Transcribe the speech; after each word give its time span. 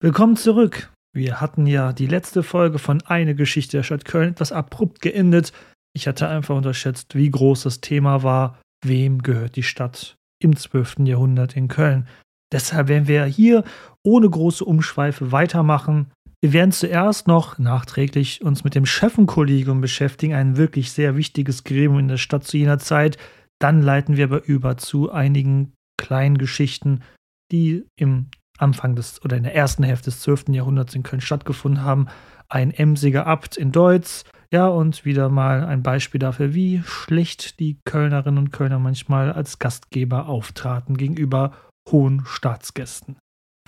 Willkommen 0.00 0.36
zurück. 0.36 0.92
Wir 1.12 1.40
hatten 1.40 1.66
ja 1.66 1.92
die 1.92 2.06
letzte 2.06 2.44
Folge 2.44 2.78
von 2.78 3.02
Eine 3.02 3.34
Geschichte 3.34 3.78
der 3.78 3.82
Stadt 3.82 4.04
Köln 4.04 4.30
etwas 4.30 4.52
abrupt 4.52 5.00
geendet. 5.00 5.52
Ich 5.92 6.06
hatte 6.06 6.28
einfach 6.28 6.54
unterschätzt, 6.54 7.16
wie 7.16 7.28
groß 7.28 7.64
das 7.64 7.80
Thema 7.80 8.22
war. 8.22 8.60
Wem 8.84 9.22
gehört 9.22 9.56
die 9.56 9.64
Stadt 9.64 10.14
im 10.40 10.54
12. 10.54 10.98
Jahrhundert 11.00 11.56
in 11.56 11.66
Köln? 11.66 12.06
Deshalb 12.52 12.86
werden 12.86 13.08
wir 13.08 13.24
hier 13.24 13.64
ohne 14.04 14.30
große 14.30 14.64
Umschweife 14.64 15.32
weitermachen. 15.32 16.12
Wir 16.40 16.52
werden 16.52 16.70
zuerst 16.70 17.26
noch 17.26 17.58
nachträglich 17.58 18.44
uns 18.44 18.62
mit 18.62 18.76
dem 18.76 18.86
Chefenkollegium 18.86 19.80
beschäftigen, 19.80 20.34
ein 20.34 20.56
wirklich 20.56 20.92
sehr 20.92 21.16
wichtiges 21.16 21.64
Gremium 21.64 21.98
in 21.98 22.08
der 22.08 22.18
Stadt 22.18 22.44
zu 22.44 22.56
jener 22.56 22.78
Zeit. 22.78 23.18
Dann 23.60 23.82
leiten 23.82 24.16
wir 24.16 24.26
aber 24.26 24.44
über 24.44 24.76
zu 24.76 25.10
einigen 25.10 25.72
kleinen 26.00 26.38
Geschichten, 26.38 27.02
die 27.50 27.84
im 27.96 28.26
Anfang 28.58 28.94
des 28.94 29.24
oder 29.24 29.36
in 29.36 29.44
der 29.44 29.54
ersten 29.54 29.82
Hälfte 29.82 30.10
des 30.10 30.20
12. 30.20 30.50
Jahrhunderts 30.50 30.94
in 30.94 31.02
Köln 31.02 31.20
stattgefunden 31.20 31.82
haben. 31.82 32.08
Ein 32.48 32.70
emsiger 32.70 33.26
Abt 33.26 33.56
in 33.56 33.72
Deutz, 33.72 34.24
ja, 34.50 34.66
und 34.66 35.04
wieder 35.04 35.28
mal 35.28 35.64
ein 35.64 35.82
Beispiel 35.82 36.18
dafür, 36.18 36.54
wie 36.54 36.82
schlecht 36.82 37.60
die 37.60 37.78
Kölnerinnen 37.84 38.38
und 38.38 38.50
Kölner 38.50 38.78
manchmal 38.78 39.32
als 39.32 39.58
Gastgeber 39.58 40.28
auftraten 40.28 40.96
gegenüber 40.96 41.52
hohen 41.90 42.24
Staatsgästen. 42.24 43.18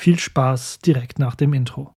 Viel 0.00 0.18
Spaß 0.18 0.78
direkt 0.78 1.18
nach 1.18 1.34
dem 1.34 1.52
Intro. 1.52 1.92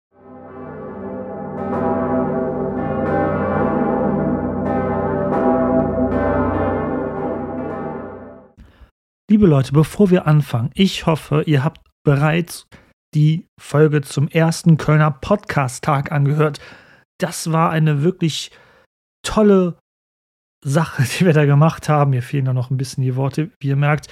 Liebe 9.31 9.47
Leute, 9.47 9.73
bevor 9.73 10.11
wir 10.11 10.27
anfangen, 10.27 10.71
ich 10.75 11.07
hoffe, 11.07 11.45
ihr 11.47 11.65
habt 11.65 11.81
bereits 12.05 12.67
die 13.15 13.47
Folge 13.61 14.03
zum 14.03 14.29
ersten 14.29 14.77
Kölner 14.77 15.11
Podcast-Tag 15.11 16.13
angehört. 16.13 16.61
Das 17.19 17.53
war 17.53 17.71
eine 17.71 18.03
wirklich 18.03 18.51
tolle 19.23 19.79
Sache, 20.65 21.03
die 21.19 21.27
wir 21.27 21.33
da 21.33 21.45
gemacht 21.45 21.89
haben. 21.89 22.11
Mir 22.11 22.23
fehlen 22.23 22.47
da 22.47 22.53
noch 22.53 22.71
ein 22.71 22.77
bisschen 22.77 23.03
die 23.03 23.17
Worte, 23.17 23.51
wie 23.61 23.69
ihr 23.69 23.77
merkt. 23.77 24.09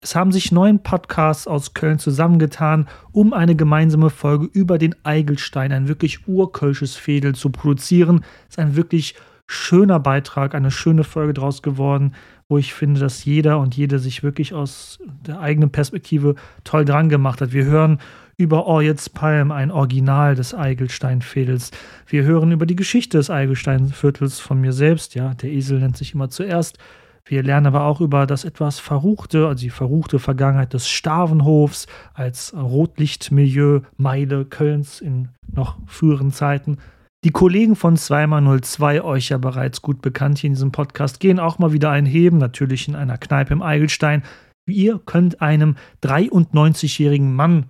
Es 0.00 0.14
haben 0.14 0.30
sich 0.30 0.52
neun 0.52 0.82
Podcasts 0.84 1.48
aus 1.48 1.74
Köln 1.74 1.98
zusammengetan, 1.98 2.88
um 3.10 3.32
eine 3.32 3.56
gemeinsame 3.56 4.10
Folge 4.10 4.46
über 4.46 4.78
den 4.78 4.94
Eigelstein, 5.04 5.72
ein 5.72 5.88
wirklich 5.88 6.28
urkölsches 6.28 6.94
Fädel 6.94 7.34
zu 7.34 7.50
produzieren. 7.50 8.24
Es 8.48 8.54
ist 8.54 8.58
ein 8.60 8.76
wirklich 8.76 9.16
schöner 9.48 9.98
Beitrag, 9.98 10.54
eine 10.54 10.70
schöne 10.70 11.02
Folge 11.02 11.34
draus 11.34 11.62
geworden, 11.62 12.14
wo 12.48 12.58
ich 12.58 12.74
finde, 12.74 13.00
dass 13.00 13.24
jeder 13.24 13.58
und 13.58 13.76
jede 13.76 13.98
sich 13.98 14.22
wirklich 14.22 14.54
aus 14.54 15.00
der 15.26 15.40
eigenen 15.40 15.70
Perspektive 15.70 16.36
toll 16.62 16.84
dran 16.84 17.08
gemacht 17.08 17.40
hat. 17.40 17.52
Wir 17.52 17.64
hören 17.64 17.98
über 18.38 18.66
Orjets 18.66 19.10
Palm, 19.10 19.50
ein 19.50 19.72
Original 19.72 20.36
des 20.36 20.54
Eigelsteinfädels. 20.54 21.72
Wir 22.06 22.22
hören 22.22 22.52
über 22.52 22.66
die 22.66 22.76
Geschichte 22.76 23.18
des 23.18 23.30
Eigelsteinviertels 23.30 24.38
von 24.38 24.60
mir 24.60 24.72
selbst. 24.72 25.16
Ja, 25.16 25.34
der 25.34 25.50
Esel 25.50 25.80
nennt 25.80 25.96
sich 25.96 26.14
immer 26.14 26.30
zuerst. 26.30 26.78
Wir 27.24 27.42
lernen 27.42 27.66
aber 27.66 27.84
auch 27.84 28.00
über 28.00 28.26
das 28.26 28.44
etwas 28.44 28.78
verruchte, 28.78 29.48
also 29.48 29.60
die 29.60 29.70
verruchte 29.70 30.20
Vergangenheit 30.20 30.72
des 30.72 30.88
Stavenhofs 30.88 31.86
als 32.14 32.54
Rotlichtmilieu 32.56 33.80
Meile 33.96 34.44
Kölns 34.44 35.00
in 35.00 35.28
noch 35.52 35.76
früheren 35.86 36.30
Zeiten. 36.30 36.78
Die 37.24 37.30
Kollegen 37.30 37.74
von 37.74 37.96
2x02, 37.96 39.02
euch 39.02 39.30
ja 39.30 39.38
bereits 39.38 39.82
gut 39.82 40.00
bekannt 40.00 40.38
hier 40.38 40.48
in 40.48 40.54
diesem 40.54 40.70
Podcast, 40.70 41.18
gehen 41.18 41.40
auch 41.40 41.58
mal 41.58 41.72
wieder 41.72 41.90
einheben, 41.90 42.38
natürlich 42.38 42.86
in 42.86 42.94
einer 42.94 43.18
Kneipe 43.18 43.52
im 43.52 43.62
Eigelstein. 43.62 44.22
Ihr 44.66 45.00
könnt 45.04 45.42
einem 45.42 45.74
93-jährigen 46.04 47.34
Mann 47.34 47.66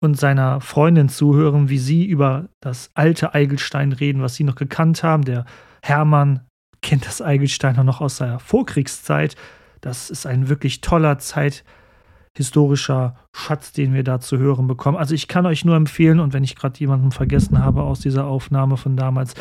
und 0.00 0.18
seiner 0.18 0.60
Freundin 0.60 1.08
zuhören, 1.08 1.68
wie 1.68 1.78
sie 1.78 2.06
über 2.06 2.48
das 2.60 2.90
alte 2.94 3.34
Eigelstein 3.34 3.92
reden, 3.92 4.22
was 4.22 4.34
sie 4.34 4.44
noch 4.44 4.54
gekannt 4.54 5.02
haben. 5.02 5.24
Der 5.24 5.44
Hermann 5.82 6.40
kennt 6.82 7.06
das 7.06 7.20
Eigelstein 7.20 7.84
noch 7.84 8.00
aus 8.00 8.16
seiner 8.16 8.38
Vorkriegszeit. 8.38 9.36
Das 9.82 10.10
ist 10.10 10.26
ein 10.26 10.48
wirklich 10.48 10.80
toller 10.80 11.18
zeithistorischer 11.18 13.16
Schatz, 13.34 13.72
den 13.72 13.92
wir 13.92 14.02
da 14.02 14.20
zu 14.20 14.38
hören 14.38 14.66
bekommen. 14.66 14.96
Also 14.96 15.14
ich 15.14 15.28
kann 15.28 15.46
euch 15.46 15.64
nur 15.64 15.76
empfehlen, 15.76 16.20
und 16.20 16.32
wenn 16.32 16.44
ich 16.44 16.56
gerade 16.56 16.78
jemanden 16.80 17.12
vergessen 17.12 17.62
habe 17.62 17.82
aus 17.82 18.00
dieser 18.00 18.26
Aufnahme 18.26 18.78
von 18.78 18.96
damals, 18.96 19.34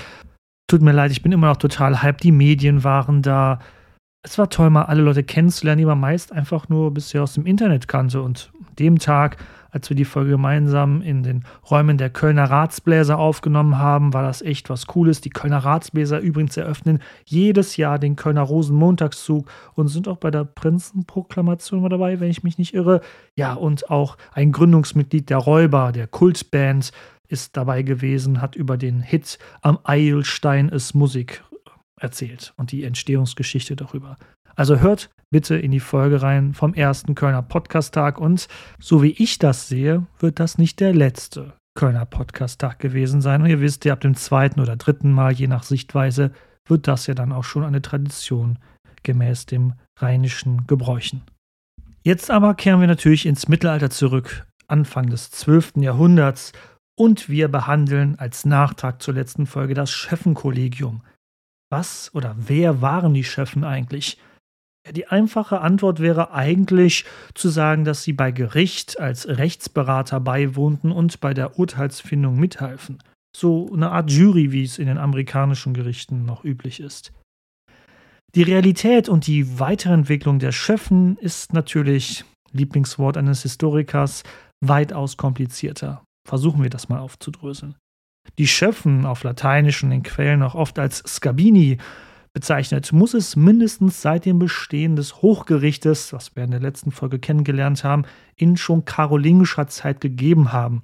tut 0.70 0.82
mir 0.82 0.92
leid, 0.92 1.12
ich 1.12 1.22
bin 1.22 1.32
immer 1.32 1.48
noch 1.48 1.58
total 1.58 2.02
hype. 2.02 2.20
Die 2.20 2.32
Medien 2.32 2.84
waren 2.84 3.22
da. 3.22 3.60
Es 4.22 4.38
war 4.38 4.50
toll, 4.50 4.70
mal 4.70 4.84
alle 4.84 5.02
Leute 5.02 5.24
kennenzulernen, 5.24 5.80
die 5.80 5.86
man 5.86 6.00
meist 6.00 6.34
einfach 6.34 6.68
nur 6.68 6.94
bisher 6.94 7.24
aus 7.24 7.34
dem 7.34 7.46
Internet 7.46 7.88
kannte. 7.88 8.22
Und 8.22 8.52
dem 8.78 9.00
Tag 9.00 9.38
als 9.72 9.90
wir 9.90 9.96
die 9.96 10.06
Folge 10.06 10.32
gemeinsam 10.32 11.02
in 11.02 11.24
den 11.24 11.44
Räumen 11.70 11.98
der 11.98 12.10
Kölner 12.10 12.46
Ratsbläser 12.46 13.18
aufgenommen 13.18 13.78
haben, 13.78 14.14
war 14.14 14.24
das 14.24 14.42
echt 14.42 14.70
was 14.70 14.88
Cooles. 14.88 15.22
Die 15.22 15.30
Kölner 15.30 15.60
Ratsbläser 15.60 16.20
übrigens 16.20 16.58
eröffnen 16.58 17.00
jedes 17.26 17.78
Jahr 17.78 18.00
den 18.00 18.16
Kölner 18.16 18.42
Rosenmontagszug 18.42 19.50
und 19.76 19.88
sind 19.88 20.08
auch 20.08 20.18
bei 20.18 20.32
der 20.32 20.46
Prinzenproklamation 20.46 21.82
mal 21.82 21.90
dabei, 21.90 22.20
wenn 22.20 22.32
ich 22.32 22.44
mich 22.44 22.58
nicht 22.58 22.74
irre. 22.74 23.02
Ja, 23.36 23.54
und 23.54 23.90
auch 23.90 24.18
ein 24.34 24.52
Gründungsmitglied 24.52 25.30
der 25.30 25.38
Räuber, 25.38 25.92
der 25.92 26.08
Kultband, 26.08 26.92
ist 27.28 27.56
dabei 27.56 27.84
gewesen, 27.84 28.42
hat 28.42 28.56
über 28.56 28.76
den 28.76 29.02
Hit 29.02 29.38
Am 29.62 29.78
Eilstein 29.84 30.70
ist 30.70 30.96
Musik 30.96 31.44
erzählt 31.96 32.54
und 32.58 32.72
die 32.72 32.84
Entstehungsgeschichte 32.84 33.76
darüber. 33.76 34.18
Also 34.60 34.82
hört 34.82 35.10
bitte 35.32 35.56
in 35.56 35.72
die 35.72 35.80
Folge 35.80 36.22
rein 36.22 36.54
vom 36.54 36.74
ersten 36.74 37.16
Kölner 37.16 37.42
Podcast-Tag 37.42 38.20
und 38.20 38.50
so 38.78 39.02
wie 39.02 39.12
ich 39.12 39.40
das 39.40 39.70
sehe, 39.70 40.06
wird 40.20 40.42
das 40.42 40.58
nicht 40.58 40.82
der 40.82 40.94
letzte 40.94 41.54
Kölner 41.76 42.06
Podcast-Tag 42.06 42.78
gewesen 42.78 43.22
sein. 43.22 43.42
Und 43.42 43.48
ihr 43.48 43.62
wisst 43.62 43.86
ja, 43.86 43.94
ab 43.94 44.02
dem 44.02 44.16
zweiten 44.16 44.60
oder 44.60 44.76
dritten 44.76 45.14
Mal, 45.14 45.32
je 45.32 45.48
nach 45.48 45.64
Sichtweise, 45.64 46.34
wird 46.68 46.90
das 46.90 47.08
ja 47.08 47.14
dann 47.14 47.32
auch 47.32 47.46
schon 47.46 47.64
eine 47.64 47.82
Tradition 47.82 48.60
gemäß 49.04 49.46
dem 49.46 49.76
rheinischen 49.98 50.68
Gebräuchen. 50.68 51.22
Jetzt 52.04 52.30
aber 52.30 52.54
kehren 52.54 52.82
wir 52.82 52.88
natürlich 52.88 53.26
ins 53.26 53.48
Mittelalter 53.48 53.90
zurück, 53.90 54.46
Anfang 54.68 55.10
des 55.10 55.32
12. 55.32 55.78
Jahrhunderts, 55.78 56.52
und 56.98 57.30
wir 57.30 57.48
behandeln 57.48 58.20
als 58.20 58.44
Nachtrag 58.44 59.02
zur 59.02 59.14
letzten 59.14 59.46
Folge 59.46 59.74
das 59.74 59.90
Schöffenkollegium. 59.90 61.02
Was 61.72 62.14
oder 62.14 62.36
wer 62.38 62.82
waren 62.82 63.14
die 63.14 63.24
Schöffen 63.24 63.64
eigentlich? 63.64 64.18
Die 64.88 65.08
einfache 65.08 65.62
Antwort 65.62 66.00
wäre 66.00 66.32
eigentlich 66.32 67.06
zu 67.36 67.50
sagen, 67.50 67.84
dass 67.84 68.04
sie 68.04 68.14
bei 68.14 68.32
Gericht 68.32 69.00
als 69.00 69.28
Rechtsberater 69.28 70.20
beiwohnten 70.20 70.92
und 70.92 71.20
bei 71.20 71.34
der 71.34 71.60
Urteilsfindung 71.60 72.40
mithalfen. 72.40 73.02
So 73.36 73.72
eine 73.72 73.92
Art 73.92 74.10
Jury, 74.10 74.52
wie 74.52 74.64
es 74.64 74.80
in 74.80 74.88
den 74.88 74.98
amerikanischen 74.98 75.74
Gerichten 75.74 76.26
noch 76.26 76.44
üblich 76.44 76.80
ist. 76.80 77.12
Die 78.36 78.44
Realität 78.44 79.10
und 79.10 79.28
die 79.28 79.60
Weiterentwicklung 79.60 80.40
der 80.40 80.52
Schöffen 80.52 81.18
ist 81.18 81.54
natürlich, 81.54 82.26
Lieblingswort 82.52 83.18
eines 83.18 83.44
Historikers, 83.44 84.24
weitaus 84.62 85.18
komplizierter. 85.18 86.04
Versuchen 86.28 86.64
wir 86.64 86.70
das 86.70 86.90
mal 86.90 87.00
aufzudröseln. 87.00 87.76
Die 88.38 88.48
Schöffen 88.48 89.06
auf 89.06 89.24
Lateinisch 89.24 89.84
und 89.84 89.92
in 89.92 90.04
Quellen 90.04 90.44
auch 90.44 90.56
oft 90.56 90.78
als 90.78 91.00
Scabini 91.00 91.78
bezeichnet, 92.40 92.94
muss 92.94 93.14
es 93.14 93.36
mindestens 93.36 94.02
seit 94.02 94.26
dem 94.26 94.40
Bestehen 94.40 94.96
des 94.96 95.22
Hochgerichtes, 95.22 96.14
was 96.14 96.38
wir 96.38 96.46
in 96.46 96.52
der 96.52 96.62
letzten 96.62 96.90
Folge 96.90 97.20
kennengelernt 97.20 97.84
haben, 97.84 98.06
in 98.38 98.56
schon 98.56 98.86
karolingischer 98.86 99.68
Zeit 99.68 100.00
gegeben 100.00 100.54
haben. 100.54 100.82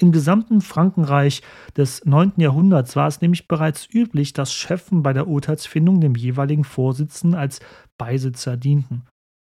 Im 0.00 0.12
gesamten 0.12 0.60
Frankenreich 0.60 1.42
des 1.76 2.04
9. 2.04 2.34
Jahrhunderts 2.36 2.94
war 2.94 3.08
es 3.08 3.20
nämlich 3.20 3.48
bereits 3.48 3.88
üblich, 3.92 4.32
dass 4.32 4.52
Schöffen 4.52 5.02
bei 5.02 5.12
der 5.12 5.26
Urteilsfindung 5.26 6.00
dem 6.00 6.14
jeweiligen 6.14 6.62
Vorsitzenden 6.62 7.36
als 7.36 7.58
Beisitzer 7.98 8.56
dienten. 8.56 9.02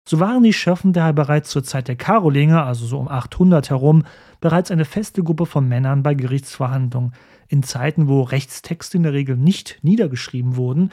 So 0.09 0.19
waren 0.19 0.43
die 0.43 0.51
Schöffen 0.51 0.91
daher 0.91 1.13
bereits 1.13 1.51
zur 1.51 1.63
Zeit 1.63 1.87
der 1.87 1.95
Karolinger, 1.95 2.65
also 2.65 2.85
so 2.85 2.99
um 2.99 3.07
800 3.07 3.69
herum, 3.69 4.03
bereits 4.41 4.71
eine 4.71 4.85
feste 4.85 5.23
Gruppe 5.23 5.45
von 5.45 5.69
Männern 5.69 6.03
bei 6.03 6.15
Gerichtsverhandlungen. 6.15 7.13
In 7.47 7.63
Zeiten, 7.63 8.09
wo 8.09 8.23
Rechtstexte 8.23 8.97
in 8.97 9.03
der 9.03 9.13
Regel 9.13 9.37
nicht 9.37 9.79
niedergeschrieben 9.83 10.57
wurden, 10.57 10.91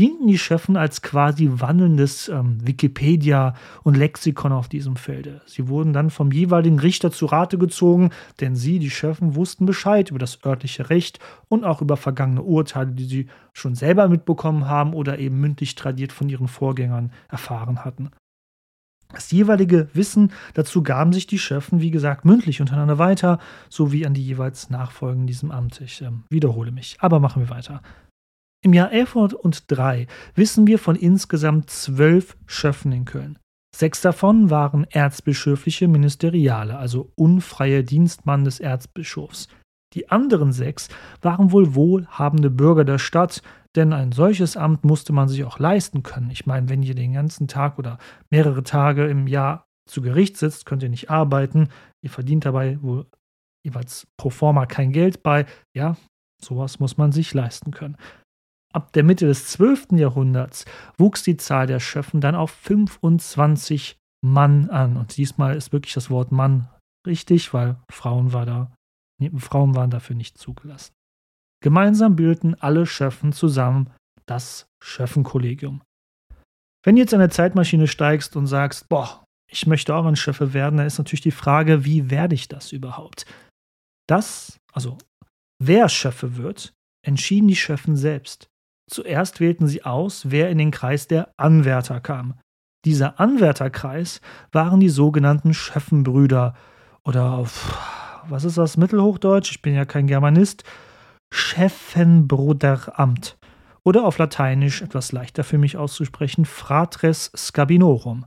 dienten 0.00 0.26
die 0.26 0.38
Schöffen 0.38 0.76
als 0.76 1.02
quasi 1.02 1.50
wandelndes 1.52 2.28
ähm, 2.28 2.58
Wikipedia 2.66 3.54
und 3.82 3.96
Lexikon 3.96 4.52
auf 4.52 4.68
diesem 4.68 4.96
Felde. 4.96 5.42
Sie 5.46 5.68
wurden 5.68 5.92
dann 5.92 6.10
vom 6.10 6.32
jeweiligen 6.32 6.78
Richter 6.78 7.10
zu 7.10 7.26
Rate 7.26 7.58
gezogen, 7.58 8.10
denn 8.40 8.56
sie, 8.56 8.78
die 8.78 8.90
Schöffen, 8.90 9.34
wussten 9.34 9.66
Bescheid 9.66 10.10
über 10.10 10.18
das 10.18 10.42
örtliche 10.44 10.88
Recht 10.88 11.18
und 11.48 11.64
auch 11.64 11.82
über 11.82 11.96
vergangene 11.96 12.42
Urteile, 12.42 12.92
die 12.92 13.04
sie 13.04 13.26
schon 13.52 13.74
selber 13.74 14.08
mitbekommen 14.08 14.66
haben 14.66 14.94
oder 14.94 15.18
eben 15.18 15.40
mündlich 15.40 15.74
tradiert 15.74 16.12
von 16.12 16.28
ihren 16.28 16.48
Vorgängern 16.48 17.12
erfahren 17.28 17.84
hatten. 17.84 18.10
Das 19.12 19.30
jeweilige 19.30 19.88
Wissen 19.92 20.32
dazu 20.54 20.82
gaben 20.82 21.12
sich 21.12 21.26
die 21.26 21.38
Schöffen, 21.38 21.82
wie 21.82 21.90
gesagt, 21.90 22.24
mündlich 22.24 22.62
untereinander 22.62 22.98
weiter, 22.98 23.38
sowie 23.68 24.06
an 24.06 24.14
die 24.14 24.24
jeweils 24.24 24.70
Nachfolgen 24.70 25.22
in 25.22 25.26
diesem 25.26 25.50
Amt. 25.50 25.82
Ich 25.82 26.00
äh, 26.00 26.10
wiederhole 26.30 26.72
mich, 26.72 26.96
aber 27.00 27.20
machen 27.20 27.42
wir 27.42 27.50
weiter. 27.50 27.82
Im 28.64 28.72
Jahr 28.72 28.90
1103 28.90 30.06
wissen 30.36 30.68
wir 30.68 30.78
von 30.78 30.94
insgesamt 30.94 31.68
zwölf 31.68 32.36
Schöffen 32.46 32.92
in 32.92 33.04
Köln. 33.04 33.38
Sechs 33.74 34.00
davon 34.00 34.50
waren 34.50 34.84
erzbischöfliche 34.84 35.88
Ministeriale, 35.88 36.78
also 36.78 37.10
unfreie 37.16 37.82
Dienstmann 37.82 38.44
des 38.44 38.60
Erzbischofs. 38.60 39.48
Die 39.94 40.10
anderen 40.10 40.52
sechs 40.52 40.88
waren 41.22 41.50
wohl 41.50 41.74
wohlhabende 41.74 42.50
Bürger 42.50 42.84
der 42.84 42.98
Stadt, 42.98 43.42
denn 43.74 43.92
ein 43.92 44.12
solches 44.12 44.56
Amt 44.56 44.84
musste 44.84 45.12
man 45.12 45.28
sich 45.28 45.42
auch 45.44 45.58
leisten 45.58 46.04
können. 46.04 46.30
Ich 46.30 46.46
meine, 46.46 46.68
wenn 46.68 46.84
ihr 46.84 46.94
den 46.94 47.14
ganzen 47.14 47.48
Tag 47.48 47.78
oder 47.80 47.98
mehrere 48.30 48.62
Tage 48.62 49.06
im 49.08 49.26
Jahr 49.26 49.66
zu 49.90 50.02
Gericht 50.02 50.36
sitzt, 50.36 50.66
könnt 50.66 50.84
ihr 50.84 50.88
nicht 50.88 51.10
arbeiten. 51.10 51.68
Ihr 52.00 52.10
verdient 52.10 52.44
dabei 52.44 52.80
wohl 52.80 53.06
jeweils 53.64 54.06
pro 54.16 54.30
forma 54.30 54.66
kein 54.66 54.92
Geld 54.92 55.22
bei. 55.22 55.46
Ja, 55.74 55.96
sowas 56.40 56.78
muss 56.78 56.96
man 56.96 57.10
sich 57.10 57.34
leisten 57.34 57.72
können. 57.72 57.96
Ab 58.72 58.92
der 58.92 59.04
Mitte 59.04 59.26
des 59.26 59.48
12. 59.48 59.92
Jahrhunderts 59.92 60.64
wuchs 60.96 61.22
die 61.22 61.36
Zahl 61.36 61.66
der 61.66 61.80
Schöffen 61.80 62.20
dann 62.20 62.34
auf 62.34 62.50
25 62.50 63.96
Mann 64.24 64.70
an. 64.70 64.96
Und 64.96 65.16
diesmal 65.16 65.56
ist 65.56 65.72
wirklich 65.72 65.94
das 65.94 66.10
Wort 66.10 66.32
Mann 66.32 66.68
richtig, 67.06 67.52
weil 67.52 67.76
Frauen, 67.90 68.32
war 68.32 68.46
da, 68.46 68.72
Frauen 69.36 69.74
waren 69.74 69.90
dafür 69.90 70.16
nicht 70.16 70.38
zugelassen. 70.38 70.92
Gemeinsam 71.62 72.16
bildeten 72.16 72.54
alle 72.60 72.86
Schöffen 72.86 73.32
zusammen 73.32 73.90
das 74.26 74.66
Schöffenkollegium. 74.82 75.82
Wenn 76.84 76.96
du 76.96 77.02
jetzt 77.02 77.12
in 77.12 77.20
eine 77.20 77.30
Zeitmaschine 77.30 77.86
steigst 77.86 78.36
und 78.36 78.46
sagst, 78.46 78.88
boah, 78.88 79.24
ich 79.50 79.66
möchte 79.66 79.94
auch 79.94 80.06
ein 80.06 80.16
Schöffe 80.16 80.54
werden, 80.54 80.78
dann 80.78 80.86
ist 80.86 80.98
natürlich 80.98 81.20
die 81.20 81.30
Frage, 81.30 81.84
wie 81.84 82.10
werde 82.10 82.34
ich 82.34 82.48
das 82.48 82.72
überhaupt? 82.72 83.26
Das, 84.08 84.58
also 84.72 84.98
wer 85.62 85.88
Schöffe 85.88 86.36
wird, 86.36 86.72
entschieden 87.06 87.48
die 87.48 87.56
Schöffen 87.56 87.96
selbst. 87.96 88.48
Zuerst 88.90 89.40
wählten 89.40 89.66
sie 89.66 89.84
aus, 89.84 90.30
wer 90.30 90.50
in 90.50 90.58
den 90.58 90.70
Kreis 90.70 91.08
der 91.08 91.32
Anwärter 91.36 92.00
kam. 92.00 92.34
Dieser 92.84 93.20
Anwärterkreis 93.20 94.20
waren 94.50 94.80
die 94.80 94.88
sogenannten 94.88 95.54
Schöffenbrüder 95.54 96.54
oder 97.04 97.46
was 98.28 98.44
ist 98.44 98.58
das 98.58 98.76
Mittelhochdeutsch? 98.76 99.52
Ich 99.52 99.62
bin 99.62 99.74
ja 99.74 99.84
kein 99.84 100.06
Germanist. 100.06 100.64
Scheffenbruderamt. 101.32 103.38
Oder 103.84 104.04
auf 104.04 104.18
Lateinisch, 104.18 104.82
etwas 104.82 105.10
leichter 105.10 105.42
für 105.42 105.58
mich 105.58 105.76
auszusprechen, 105.76 106.44
Fratres 106.44 107.32
Scabinorum. 107.36 108.26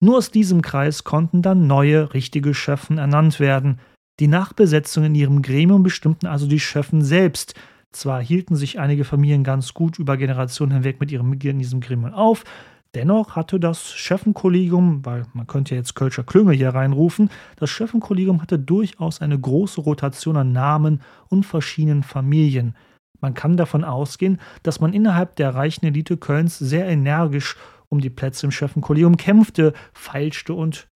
Nur 0.00 0.18
aus 0.18 0.30
diesem 0.30 0.62
Kreis 0.62 1.04
konnten 1.04 1.42
dann 1.42 1.66
neue, 1.66 2.14
richtige 2.14 2.54
Schöffen 2.54 2.98
ernannt 2.98 3.40
werden. 3.40 3.80
Die 4.20 4.28
Nachbesetzung 4.28 5.04
in 5.04 5.14
ihrem 5.14 5.42
Gremium 5.42 5.82
bestimmten 5.82 6.26
also 6.26 6.46
die 6.46 6.60
Schöffen 6.60 7.02
selbst. 7.02 7.54
Zwar 7.92 8.22
hielten 8.22 8.54
sich 8.54 8.78
einige 8.78 9.04
Familien 9.04 9.44
ganz 9.44 9.74
gut 9.74 9.98
über 9.98 10.16
Generationen 10.16 10.72
hinweg 10.72 11.00
mit 11.00 11.10
ihren 11.10 11.28
Mitgliedern 11.28 11.56
in 11.56 11.62
diesem 11.62 11.80
Gremium 11.80 12.12
auf, 12.12 12.44
Dennoch 12.94 13.36
hatte 13.36 13.60
das 13.60 13.92
Schöffenkollegium, 13.92 15.04
weil 15.04 15.26
man 15.34 15.46
könnte 15.46 15.74
jetzt 15.74 15.94
Kölscher 15.94 16.24
Klünge 16.24 16.52
hier 16.52 16.70
reinrufen, 16.70 17.30
das 17.56 17.68
Schöffenkollegium 17.68 18.40
hatte 18.40 18.58
durchaus 18.58 19.20
eine 19.20 19.38
große 19.38 19.82
Rotation 19.82 20.38
an 20.38 20.52
Namen 20.52 21.02
und 21.28 21.44
verschiedenen 21.44 22.02
Familien. 22.02 22.74
Man 23.20 23.34
kann 23.34 23.56
davon 23.56 23.84
ausgehen, 23.84 24.40
dass 24.62 24.80
man 24.80 24.94
innerhalb 24.94 25.36
der 25.36 25.54
reichen 25.54 25.84
Elite 25.84 26.16
Kölns 26.16 26.58
sehr 26.58 26.86
energisch 26.86 27.56
um 27.90 28.00
die 28.00 28.10
Plätze 28.10 28.46
im 28.46 28.52
Schöffenkollegium 28.52 29.16
kämpfte, 29.16 29.74
feilschte 29.92 30.54
und, 30.54 30.88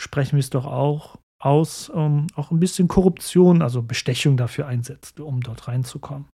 sprechen 0.00 0.36
wir 0.36 0.40
es 0.40 0.50
doch 0.50 0.66
auch 0.66 1.18
aus, 1.38 1.90
um, 1.90 2.26
auch 2.36 2.50
ein 2.52 2.60
bisschen 2.60 2.88
Korruption, 2.88 3.60
also 3.60 3.82
Bestechung 3.82 4.38
dafür 4.38 4.66
einsetzte, 4.66 5.24
um 5.24 5.42
dort 5.42 5.68
reinzukommen. 5.68 6.26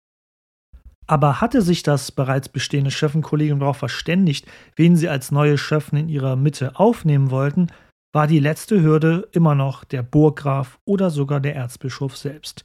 Aber 1.11 1.41
hatte 1.41 1.63
sich 1.63 1.83
das 1.83 2.13
bereits 2.13 2.49
bestehende 2.49 2.91
Schöffenkollegium 2.91 3.61
darauf 3.61 3.79
verständigt, 3.79 4.47
wen 4.77 4.95
sie 4.95 5.09
als 5.09 5.33
neue 5.33 5.57
Schöffen 5.57 5.97
in 5.97 6.09
ihrer 6.09 6.37
Mitte 6.37 6.79
aufnehmen 6.79 7.31
wollten, 7.31 7.69
war 8.13 8.27
die 8.27 8.41
letzte 8.41 8.83
Hürde 8.83 9.29
immer 9.33 9.55
noch 9.55 9.85
der 9.85 10.03
Burggraf 10.03 10.79
oder 10.85 11.11
sogar 11.11 11.41
der 11.41 11.57
Erzbischof 11.57 12.17
selbst. 12.17 12.65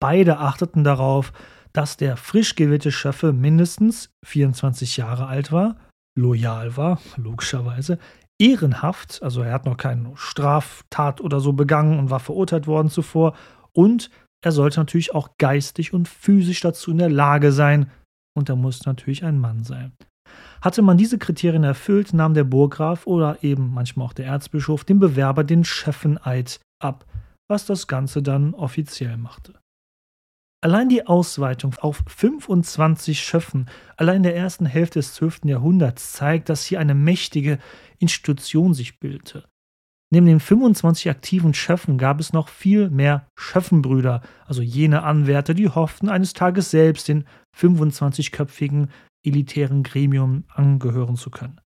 Beide 0.00 0.38
achteten 0.38 0.84
darauf, 0.84 1.32
dass 1.72 1.96
der 1.96 2.16
frisch 2.16 2.54
gewählte 2.54 2.92
Schöffe 2.92 3.32
mindestens 3.32 4.10
24 4.24 4.96
Jahre 4.96 5.26
alt 5.26 5.52
war, 5.52 5.76
loyal 6.18 6.76
war, 6.76 7.00
logischerweise, 7.16 7.98
ehrenhaft, 8.38 9.22
also 9.22 9.42
er 9.42 9.52
hat 9.52 9.66
noch 9.66 9.76
keine 9.76 10.12
Straftat 10.16 11.20
oder 11.20 11.40
so 11.40 11.52
begangen 11.52 11.98
und 11.98 12.10
war 12.10 12.20
verurteilt 12.20 12.66
worden 12.66 12.88
zuvor, 12.88 13.34
und 13.72 14.10
er 14.42 14.52
sollte 14.52 14.80
natürlich 14.80 15.14
auch 15.14 15.30
geistig 15.38 15.92
und 15.92 16.08
physisch 16.08 16.60
dazu 16.60 16.90
in 16.90 16.98
der 16.98 17.10
Lage 17.10 17.52
sein, 17.52 17.90
und 18.36 18.48
er 18.48 18.56
muss 18.56 18.86
natürlich 18.86 19.24
ein 19.24 19.38
Mann 19.38 19.62
sein. 19.62 19.92
Hatte 20.62 20.82
man 20.82 20.96
diese 20.96 21.18
Kriterien 21.18 21.64
erfüllt, 21.64 22.12
nahm 22.12 22.34
der 22.34 22.44
Burggraf 22.44 23.06
oder 23.06 23.42
eben 23.42 23.72
manchmal 23.72 24.06
auch 24.06 24.12
der 24.12 24.26
Erzbischof 24.26 24.84
dem 24.84 24.98
Bewerber 24.98 25.44
den 25.44 25.64
Scheffeneid 25.64 26.60
ab, 26.82 27.04
was 27.48 27.66
das 27.66 27.86
Ganze 27.86 28.22
dann 28.22 28.54
offiziell 28.54 29.16
machte. 29.16 29.58
Allein 30.64 30.88
die 30.88 31.06
Ausweitung 31.06 31.74
auf 31.80 32.04
25 32.06 33.20
Schöffen, 33.20 33.68
allein 33.96 34.18
in 34.18 34.22
der 34.22 34.36
ersten 34.36 34.64
Hälfte 34.64 35.00
des 35.00 35.14
12. 35.14 35.40
Jahrhunderts, 35.46 36.12
zeigt, 36.12 36.48
dass 36.48 36.64
hier 36.64 36.78
eine 36.78 36.94
mächtige 36.94 37.58
Institution 37.98 38.72
sich 38.72 39.00
bildete. 39.00 39.44
Neben 40.12 40.26
den 40.26 40.40
25 40.40 41.08
aktiven 41.08 41.54
Schöffen 41.54 41.96
gab 41.96 42.20
es 42.20 42.34
noch 42.34 42.48
viel 42.48 42.90
mehr 42.90 43.26
Schöffenbrüder, 43.38 44.20
also 44.44 44.60
jene 44.60 45.04
Anwärter, 45.04 45.54
die 45.54 45.70
hofften, 45.70 46.10
eines 46.10 46.34
Tages 46.34 46.70
selbst 46.70 47.08
den 47.08 47.24
25-köpfigen 47.58 48.88
elitären 49.24 49.82
Gremium 49.82 50.44
angehören 50.48 51.16
zu 51.16 51.30
können. 51.30 51.62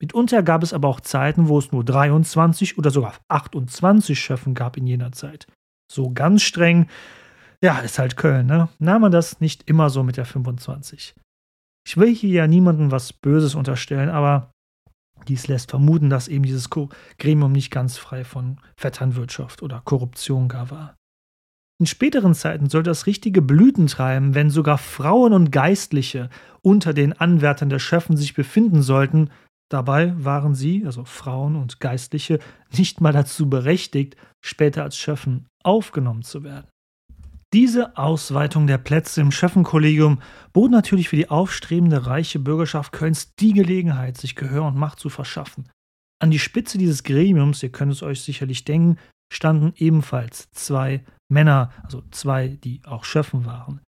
Mitunter 0.00 0.42
gab 0.42 0.62
es 0.62 0.72
aber 0.72 0.88
auch 0.88 1.00
Zeiten, 1.00 1.48
wo 1.48 1.58
es 1.58 1.72
nur 1.72 1.84
23 1.84 2.78
oder 2.78 2.90
sogar 2.90 3.16
28 3.28 4.18
Schöffen 4.18 4.54
gab 4.54 4.78
in 4.78 4.86
jener 4.86 5.12
Zeit. 5.12 5.46
So 5.92 6.10
ganz 6.10 6.42
streng, 6.42 6.88
ja, 7.62 7.80
ist 7.80 7.98
halt 7.98 8.16
Köln, 8.16 8.46
ne? 8.46 8.70
Nahm 8.78 9.02
man 9.02 9.12
das 9.12 9.40
nicht 9.40 9.68
immer 9.68 9.90
so 9.90 10.02
mit 10.02 10.16
der 10.16 10.24
25. 10.24 11.14
Ich 11.86 11.98
will 11.98 12.14
hier 12.14 12.30
ja 12.30 12.46
niemandem 12.46 12.90
was 12.90 13.12
Böses 13.12 13.54
unterstellen, 13.54 14.08
aber 14.08 14.53
dies 15.28 15.48
lässt 15.48 15.70
vermuten, 15.70 16.10
dass 16.10 16.28
eben 16.28 16.44
dieses 16.44 16.70
Gremium 17.18 17.52
nicht 17.52 17.70
ganz 17.70 17.98
frei 17.98 18.24
von 18.24 18.58
Vetternwirtschaft 18.76 19.62
oder 19.62 19.82
Korruption 19.84 20.48
gar 20.48 20.70
war. 20.70 20.96
In 21.80 21.86
späteren 21.86 22.34
Zeiten 22.34 22.68
soll 22.68 22.84
das 22.84 23.06
richtige 23.06 23.42
Blüten 23.42 23.88
treiben, 23.88 24.34
wenn 24.34 24.48
sogar 24.48 24.78
Frauen 24.78 25.32
und 25.32 25.50
Geistliche 25.50 26.30
unter 26.62 26.94
den 26.94 27.12
Anwärtern 27.12 27.68
der 27.68 27.80
Schöffen 27.80 28.16
sich 28.16 28.34
befinden 28.34 28.80
sollten. 28.80 29.30
Dabei 29.70 30.14
waren 30.22 30.54
sie, 30.54 30.86
also 30.86 31.04
Frauen 31.04 31.56
und 31.56 31.80
Geistliche, 31.80 32.38
nicht 32.76 33.00
mal 33.00 33.12
dazu 33.12 33.50
berechtigt, 33.50 34.16
später 34.40 34.84
als 34.84 34.96
Schöffen 34.96 35.48
aufgenommen 35.64 36.22
zu 36.22 36.44
werden. 36.44 36.68
Diese 37.54 37.96
Ausweitung 37.96 38.66
der 38.66 38.78
Plätze 38.78 39.20
im 39.20 39.30
Schöffenkollegium 39.30 40.20
bot 40.52 40.72
natürlich 40.72 41.08
für 41.08 41.14
die 41.14 41.30
aufstrebende 41.30 42.04
reiche 42.04 42.40
Bürgerschaft 42.40 42.90
Kölns 42.90 43.36
die 43.36 43.52
Gelegenheit, 43.52 44.16
sich 44.16 44.34
Gehör 44.34 44.64
und 44.64 44.76
Macht 44.76 44.98
zu 44.98 45.08
verschaffen. 45.08 45.70
An 46.20 46.32
die 46.32 46.40
Spitze 46.40 46.78
dieses 46.78 47.04
Gremiums, 47.04 47.62
ihr 47.62 47.70
könnt 47.70 47.92
es 47.92 48.02
euch 48.02 48.22
sicherlich 48.22 48.64
denken, 48.64 48.98
standen 49.32 49.72
ebenfalls 49.76 50.50
zwei 50.50 51.04
Männer, 51.28 51.70
also 51.84 52.02
zwei, 52.10 52.48
die 52.48 52.80
auch 52.86 53.04
Schöffen 53.04 53.44
waren. 53.44 53.80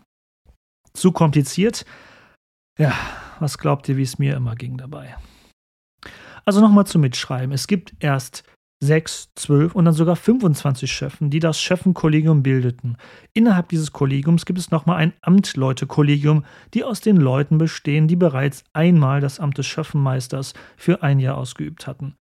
Zu 0.94 1.12
kompliziert? 1.12 1.86
Ja, 2.78 2.94
was 3.40 3.58
glaubt 3.58 3.90
ihr, 3.90 3.98
wie 3.98 4.04
es 4.04 4.20
mir 4.20 4.36
immer 4.36 4.56
ging 4.56 4.78
dabei? 4.78 5.18
Also 6.46 6.62
nochmal 6.62 6.88
zum 6.88 7.02
Mitschreiben. 7.02 7.52
Es 7.52 7.68
gibt 7.68 7.94
erst 8.00 8.44
sechs, 8.80 9.30
zwölf 9.36 9.74
und 9.76 9.86
dann 9.86 9.94
sogar 9.94 10.16
25 10.16 10.92
Chefen, 10.92 11.30
die 11.30 11.40
das 11.40 11.60
Chefenkollegium 11.60 12.44
bildeten. 12.44 12.98
Innerhalb 13.34 13.70
dieses 13.70 13.92
Kollegiums 13.92 14.46
gibt 14.46 14.60
es 14.60 14.72
nochmal 14.72 14.98
ein 14.98 15.14
Amtleutekollegium, 15.22 16.46
die 16.74 16.84
aus 16.84 17.02
den 17.02 17.18
Leuten 17.18 17.58
bestehen, 17.58 18.08
die 18.08 18.16
bereits 18.16 18.64
einmal 18.74 19.20
das 19.20 19.40
Amt 19.40 19.58
des 19.58 19.66
Chefenmeisters 19.66 20.54
für 20.76 21.02
ein 21.02 21.20
Jahr 21.20 21.38
ausgeübt 21.38 21.88
hatten. 21.88 22.16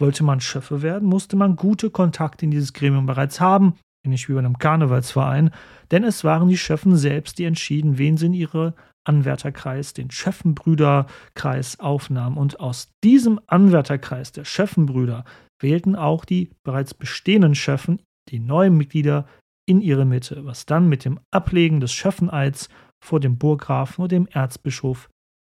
Wollte 0.00 0.24
man 0.24 0.40
Chefe 0.40 0.82
werden, 0.82 1.08
musste 1.08 1.36
man 1.36 1.56
gute 1.56 1.90
Kontakte 1.90 2.44
in 2.44 2.50
dieses 2.50 2.72
Gremium 2.72 3.06
bereits 3.06 3.40
haben, 3.40 3.74
ähnlich 4.04 4.28
wie 4.28 4.34
bei 4.34 4.40
einem 4.40 4.58
Karnevalsverein, 4.58 5.50
denn 5.90 6.04
es 6.04 6.24
waren 6.24 6.48
die 6.48 6.58
Chefen 6.58 6.96
selbst, 6.96 7.38
die 7.38 7.44
entschieden, 7.44 7.98
wen 7.98 8.16
sie 8.16 8.26
in 8.26 8.34
ihre 8.34 8.74
Anwärterkreis, 9.04 9.94
den 9.94 10.10
Chefenbrüderkreis 10.10 11.80
aufnahmen. 11.80 12.36
Und 12.36 12.60
aus 12.60 12.88
diesem 13.02 13.40
Anwärterkreis 13.46 14.32
der 14.32 14.44
Chefenbrüder 14.44 15.24
wählten 15.62 15.96
auch 15.96 16.24
die 16.24 16.50
bereits 16.64 16.94
bestehenden 16.94 17.54
Chefen 17.54 18.02
die 18.28 18.38
neuen 18.38 18.76
Mitglieder 18.76 19.26
in 19.66 19.80
ihre 19.80 20.04
Mitte, 20.04 20.44
was 20.44 20.66
dann 20.66 20.88
mit 20.88 21.04
dem 21.04 21.20
Ablegen 21.30 21.80
des 21.80 21.92
Chefeneids 21.92 22.68
vor 23.04 23.20
dem 23.20 23.38
Burggrafen 23.38 24.02
und 24.02 24.12
dem 24.12 24.26
Erzbischof 24.26 25.08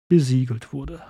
besiegelt 0.10 0.74
wurde. 0.74 1.02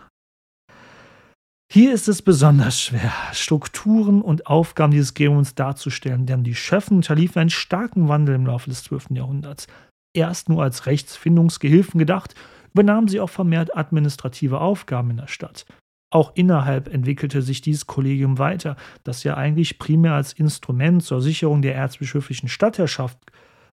Hier 1.71 1.93
ist 1.93 2.07
es 2.07 2.21
besonders 2.21 2.79
schwer, 2.79 3.11
Strukturen 3.33 4.21
und 4.21 4.47
Aufgaben 4.47 4.91
dieses 4.91 5.13
Gremiums 5.13 5.53
darzustellen, 5.53 6.25
denn 6.25 6.43
die 6.43 6.55
Chefen 6.55 6.97
unterliefen 6.97 7.39
einen 7.39 7.49
starken 7.49 8.07
Wandel 8.07 8.35
im 8.35 8.45
Laufe 8.45 8.69
des 8.69 8.83
12. 8.83 9.07
Jahrhunderts. 9.11 9.67
Erst 10.15 10.47
nur 10.47 10.63
als 10.63 10.85
Rechtsfindungsgehilfen 10.85 11.99
gedacht, 11.99 12.35
übernahmen 12.73 13.09
sie 13.09 13.19
auch 13.19 13.29
vermehrt 13.29 13.75
administrative 13.75 14.61
Aufgaben 14.61 15.11
in 15.11 15.17
der 15.17 15.27
Stadt. 15.27 15.65
Auch 16.09 16.31
innerhalb 16.35 16.87
entwickelte 16.87 17.41
sich 17.41 17.61
dieses 17.61 17.85
Kollegium 17.85 18.37
weiter, 18.37 18.77
das 19.03 19.23
ja 19.23 19.35
eigentlich 19.35 19.77
primär 19.77 20.13
als 20.13 20.33
Instrument 20.33 21.03
zur 21.03 21.21
Sicherung 21.21 21.61
der 21.61 21.75
erzbischöflichen 21.75 22.47
Stadtherrschaft 22.47 23.19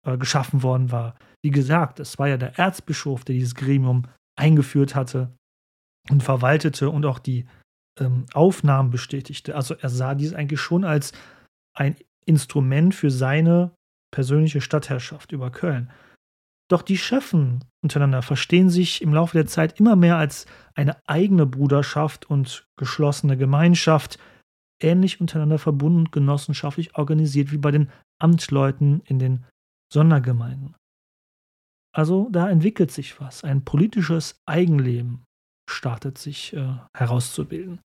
äh, 0.06 0.16
geschaffen 0.16 0.62
worden 0.62 0.92
war. 0.92 1.16
Wie 1.42 1.50
gesagt, 1.50 1.99
es 1.99 2.18
war 2.18 2.28
ja 2.28 2.37
der 2.37 2.58
Erzbischof, 2.58 3.25
der 3.25 3.34
dieses 3.34 3.54
Gremium 3.54 4.04
eingeführt 4.38 4.94
hatte 4.94 5.34
und 6.08 6.22
verwaltete 6.22 6.88
und 6.90 7.04
auch 7.04 7.18
die 7.18 7.46
ähm, 7.99 8.26
Aufnahmen 8.32 8.90
bestätigte. 8.90 9.56
Also 9.56 9.75
er 9.75 9.88
sah 9.88 10.14
dies 10.14 10.32
eigentlich 10.32 10.60
schon 10.60 10.84
als 10.84 11.12
ein 11.76 11.96
Instrument 12.26 12.94
für 12.94 13.10
seine 13.10 13.72
persönliche 14.12 14.60
Stadtherrschaft 14.60 15.32
über 15.32 15.50
Köln. 15.50 15.90
Doch 16.71 16.83
die 16.83 16.97
Chefen 16.97 17.65
untereinander 17.83 18.23
verstehen 18.23 18.71
sich 18.71 19.03
im 19.03 19.12
Laufe 19.12 19.37
der 19.37 19.47
Zeit 19.47 19.81
immer 19.81 19.97
mehr 19.97 20.17
als 20.17 20.47
eine 20.75 20.97
eigene 21.09 21.45
Bruderschaft 21.45 22.31
und 22.31 22.67
geschlossene 22.79 23.37
Gemeinschaft, 23.37 24.19
ähnlich 24.81 25.21
untereinander 25.21 25.59
verbunden 25.59 25.99
und 25.99 26.12
genossenschaftlich 26.12 26.97
organisiert 26.97 27.50
wie 27.50 27.59
bei 27.59 27.73
den 27.73 27.91
Amtleuten 28.21 29.00
in 29.05 29.19
den 29.19 29.45
Sondergemeinden. 29.93 30.77
Also 31.93 32.29
da 32.31 32.49
entwickelt 32.49 32.93
sich 32.93 33.21
was, 33.21 33.43
ein 33.43 33.65
politisches 33.65 34.41
Eigenleben 34.47 35.25
startet 35.69 36.19
sich 36.19 36.53
äh, 36.53 36.77
herauszubilden. 36.97 37.81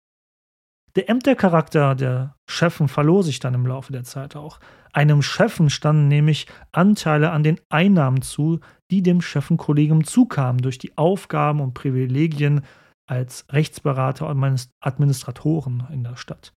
Der 0.95 1.09
Ämtercharakter 1.09 1.95
der 1.95 2.35
Chefen 2.47 2.87
verlor 2.87 3.23
sich 3.23 3.39
dann 3.39 3.55
im 3.55 3.65
Laufe 3.65 3.91
der 3.91 4.03
Zeit 4.03 4.35
auch. 4.35 4.59
Einem 4.91 5.23
Chefen 5.23 5.71
standen 5.71 6.07
nämlich 6.07 6.45
Anteile 6.71 7.31
an 7.31 7.41
den 7.41 7.59
Einnahmen 7.69 8.21
zu, 8.21 8.59
die 8.91 9.01
dem 9.01 9.21
Chefenkollegium 9.21 10.03
zukamen 10.03 10.61
durch 10.61 10.77
die 10.77 10.95
Aufgaben 10.95 11.61
und 11.61 11.73
Privilegien 11.73 12.61
als 13.07 13.45
Rechtsberater 13.49 14.29
und 14.29 14.69
Administratoren 14.81 15.87
in 15.91 16.03
der 16.03 16.15
Stadt. 16.15 16.53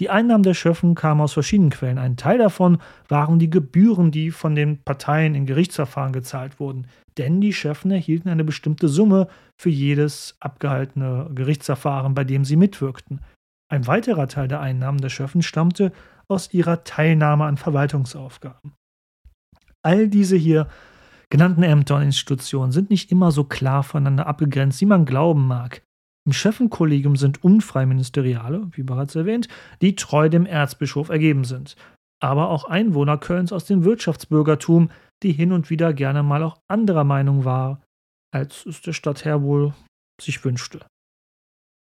Die 0.00 0.10
Einnahmen 0.10 0.42
der 0.42 0.54
Chefen 0.54 0.94
kamen 0.94 1.20
aus 1.20 1.34
verschiedenen 1.34 1.70
Quellen. 1.70 1.98
Ein 1.98 2.16
Teil 2.16 2.38
davon 2.38 2.78
waren 3.08 3.38
die 3.38 3.50
Gebühren, 3.50 4.10
die 4.10 4.30
von 4.30 4.54
den 4.54 4.82
Parteien 4.82 5.34
in 5.34 5.46
Gerichtsverfahren 5.46 6.12
gezahlt 6.12 6.58
wurden. 6.58 6.86
Denn 7.18 7.40
die 7.40 7.52
Chefen 7.52 7.90
erhielten 7.90 8.30
eine 8.30 8.44
bestimmte 8.44 8.88
Summe 8.88 9.28
für 9.60 9.68
jedes 9.68 10.36
abgehaltene 10.40 11.30
Gerichtsverfahren, 11.34 12.14
bei 12.14 12.24
dem 12.24 12.46
sie 12.46 12.56
mitwirkten. 12.56 13.20
Ein 13.70 13.86
weiterer 13.86 14.26
Teil 14.26 14.48
der 14.48 14.60
Einnahmen 14.60 15.00
der 15.00 15.10
Schöffen 15.10 15.42
stammte 15.42 15.92
aus 16.28 16.52
ihrer 16.52 16.82
Teilnahme 16.82 17.44
an 17.44 17.56
Verwaltungsaufgaben. 17.56 18.74
All 19.82 20.08
diese 20.08 20.36
hier 20.36 20.68
genannten 21.30 21.62
Ämter 21.62 21.96
und 21.96 22.02
Institutionen 22.02 22.72
sind 22.72 22.90
nicht 22.90 23.12
immer 23.12 23.30
so 23.30 23.44
klar 23.44 23.84
voneinander 23.84 24.26
abgegrenzt, 24.26 24.80
wie 24.80 24.86
man 24.86 25.04
glauben 25.04 25.46
mag. 25.46 25.82
Im 26.26 26.32
Chefenkollegium 26.32 27.16
sind 27.16 27.42
Unfreiministeriale, 27.42 28.68
wie 28.72 28.82
bereits 28.82 29.14
erwähnt, 29.14 29.48
die 29.80 29.94
treu 29.94 30.28
dem 30.28 30.46
Erzbischof 30.46 31.08
ergeben 31.08 31.44
sind, 31.44 31.76
aber 32.20 32.50
auch 32.50 32.64
Einwohner 32.64 33.18
Kölns 33.18 33.52
aus 33.52 33.64
dem 33.64 33.84
Wirtschaftsbürgertum, 33.84 34.90
die 35.22 35.32
hin 35.32 35.52
und 35.52 35.70
wieder 35.70 35.94
gerne 35.94 36.22
mal 36.22 36.42
auch 36.42 36.58
anderer 36.68 37.04
Meinung 37.04 37.44
war, 37.44 37.80
als 38.32 38.66
es 38.66 38.82
der 38.82 38.92
Stadtherr 38.92 39.42
wohl 39.42 39.74
sich 40.20 40.44
wünschte. 40.44 40.80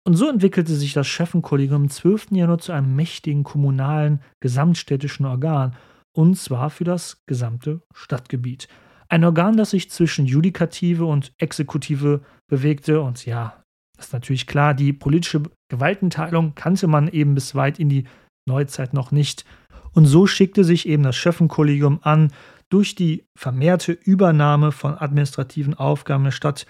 Und 0.06 0.16
so 0.16 0.30
entwickelte 0.30 0.74
sich 0.76 0.94
das 0.94 1.08
Chefenkollegium 1.08 1.84
im 1.84 1.90
12. 1.90 2.32
Jahrhundert 2.32 2.64
zu 2.64 2.72
einem 2.72 2.96
mächtigen 2.96 3.44
kommunalen, 3.44 4.22
gesamtstädtischen 4.40 5.26
Organ, 5.26 5.76
und 6.16 6.36
zwar 6.38 6.70
für 6.70 6.84
das 6.84 7.24
gesamte 7.28 7.82
Stadtgebiet. 7.94 8.68
Ein 9.08 9.24
Organ, 9.24 9.58
das 9.58 9.72
sich 9.72 9.90
zwischen 9.90 10.26
Judikative 10.26 11.06
und 11.06 11.34
Exekutive 11.38 12.22
bewegte 12.48 13.02
und 13.02 13.26
ja, 13.26 13.64
ist 13.98 14.14
natürlich 14.14 14.48
klar, 14.48 14.74
die 14.74 14.94
politische 14.94 15.44
Gewaltenteilung 15.70 16.56
kannte 16.56 16.88
man 16.88 17.08
eben 17.08 17.36
bis 17.36 17.54
weit 17.56 17.80
in 17.80 17.90
die 17.90 18.06
Neuzeit 18.48 18.94
noch 18.94 19.12
nicht. 19.12 19.46
Und 19.94 20.06
so 20.06 20.26
schickte 20.28 20.64
sich 20.64 20.88
eben 20.88 21.04
das 21.04 21.16
Chefenkollegium 21.16 22.00
an, 22.04 22.32
durch 22.70 22.96
die 22.96 23.26
vermehrte 23.36 23.92
Übernahme 23.92 24.72
von 24.72 24.98
administrativen 24.98 25.74
Aufgaben 25.74 26.24
der 26.24 26.32
Stadt 26.32 26.66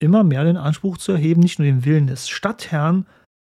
immer 0.00 0.24
mehr 0.24 0.44
den 0.44 0.56
Anspruch 0.56 0.98
zu 0.98 1.12
erheben, 1.12 1.40
nicht 1.40 1.58
nur 1.58 1.66
den 1.66 1.84
Willen 1.84 2.06
des 2.06 2.28
Stadtherrn, 2.28 3.06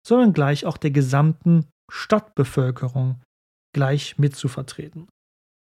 sondern 0.05 0.33
gleich 0.33 0.65
auch 0.65 0.77
der 0.77 0.91
gesamten 0.91 1.65
Stadtbevölkerung 1.91 3.21
gleich 3.73 4.17
mitzuvertreten. 4.17 5.07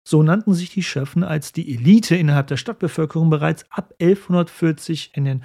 So 0.07 0.21
nannten 0.21 0.53
sich 0.53 0.69
die 0.69 0.83
Schöffen 0.83 1.23
als 1.23 1.51
die 1.51 1.73
Elite 1.73 2.15
innerhalb 2.15 2.47
der 2.47 2.57
Stadtbevölkerung 2.57 3.29
bereits 3.29 3.65
ab 3.71 3.93
1140 3.99 5.11
in 5.15 5.25
den 5.25 5.43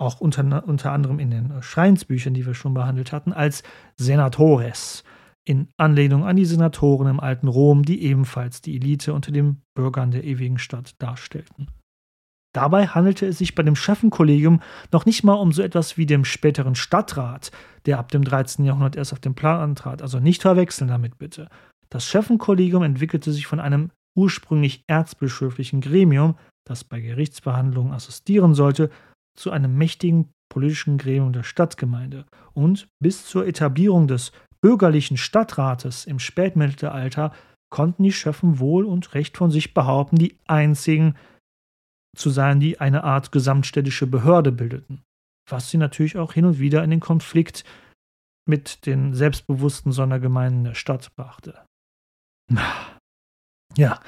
auch 0.00 0.20
unter, 0.20 0.66
unter 0.66 0.90
anderem 0.90 1.20
in 1.20 1.30
den 1.30 1.62
Schreinsbüchern, 1.62 2.34
die 2.34 2.44
wir 2.44 2.54
schon 2.54 2.74
behandelt 2.74 3.12
hatten, 3.12 3.32
als 3.32 3.62
Senatores, 3.96 5.04
in 5.44 5.68
Anlehnung 5.76 6.24
an 6.24 6.36
die 6.36 6.44
Senatoren 6.44 7.08
im 7.08 7.20
alten 7.20 7.48
Rom, 7.48 7.84
die 7.84 8.02
ebenfalls 8.02 8.60
die 8.60 8.76
Elite 8.76 9.12
unter 9.12 9.32
den 9.32 9.62
Bürgern 9.74 10.10
der 10.10 10.24
ewigen 10.24 10.58
Stadt 10.58 11.00
darstellten. 11.00 11.68
Dabei 12.52 12.86
handelte 12.86 13.26
es 13.26 13.38
sich 13.38 13.54
bei 13.54 13.62
dem 13.62 13.76
Chefenkollegium 13.76 14.60
noch 14.92 15.06
nicht 15.06 15.24
mal 15.24 15.34
um 15.34 15.52
so 15.52 15.62
etwas 15.62 15.96
wie 15.96 16.06
dem 16.06 16.24
späteren 16.24 16.74
Stadtrat, 16.74 17.50
der 17.86 17.98
ab 17.98 18.10
dem 18.12 18.24
13. 18.24 18.64
Jahrhundert 18.64 18.96
erst 18.96 19.12
auf 19.12 19.20
den 19.20 19.34
Plan 19.34 19.60
antrat. 19.60 20.02
Also 20.02 20.20
nicht 20.20 20.42
verwechseln 20.42 20.88
damit 20.88 21.18
bitte. 21.18 21.48
Das 21.88 22.06
Chefenkollegium 22.06 22.82
entwickelte 22.82 23.32
sich 23.32 23.46
von 23.46 23.60
einem 23.60 23.90
ursprünglich 24.14 24.84
erzbischöflichen 24.86 25.80
Gremium, 25.80 26.36
das 26.66 26.84
bei 26.84 27.00
Gerichtsverhandlungen 27.00 27.92
assistieren 27.92 28.54
sollte, 28.54 28.90
zu 29.36 29.50
einem 29.50 29.76
mächtigen 29.76 30.30
politischen 30.50 30.98
Gremium 30.98 31.32
der 31.32 31.44
Stadtgemeinde 31.44 32.26
und 32.52 32.88
bis 33.00 33.24
zur 33.24 33.46
Etablierung 33.46 34.06
des 34.06 34.32
bürgerlichen 34.60 35.16
Stadtrates 35.16 36.04
im 36.04 36.18
Spätmittelalter 36.18 37.32
konnten 37.70 38.02
die 38.02 38.12
Schöffen 38.12 38.58
wohl 38.58 38.84
und 38.84 39.14
recht 39.14 39.38
von 39.38 39.50
sich 39.50 39.72
behaupten, 39.72 40.16
die 40.16 40.36
einzigen 40.46 41.14
zu 42.16 42.30
sein, 42.30 42.60
die 42.60 42.80
eine 42.80 43.04
Art 43.04 43.32
gesamtstädtische 43.32 44.06
Behörde 44.06 44.52
bildeten, 44.52 45.02
was 45.48 45.70
sie 45.70 45.78
natürlich 45.78 46.18
auch 46.18 46.32
hin 46.32 46.44
und 46.44 46.58
wieder 46.58 46.84
in 46.84 46.90
den 46.90 47.00
Konflikt 47.00 47.64
mit 48.48 48.86
den 48.86 49.14
selbstbewussten 49.14 49.92
Sondergemeinden 49.92 50.64
der 50.64 50.74
Stadt 50.74 51.14
brachte. 51.16 51.64
Ja, 53.76 54.00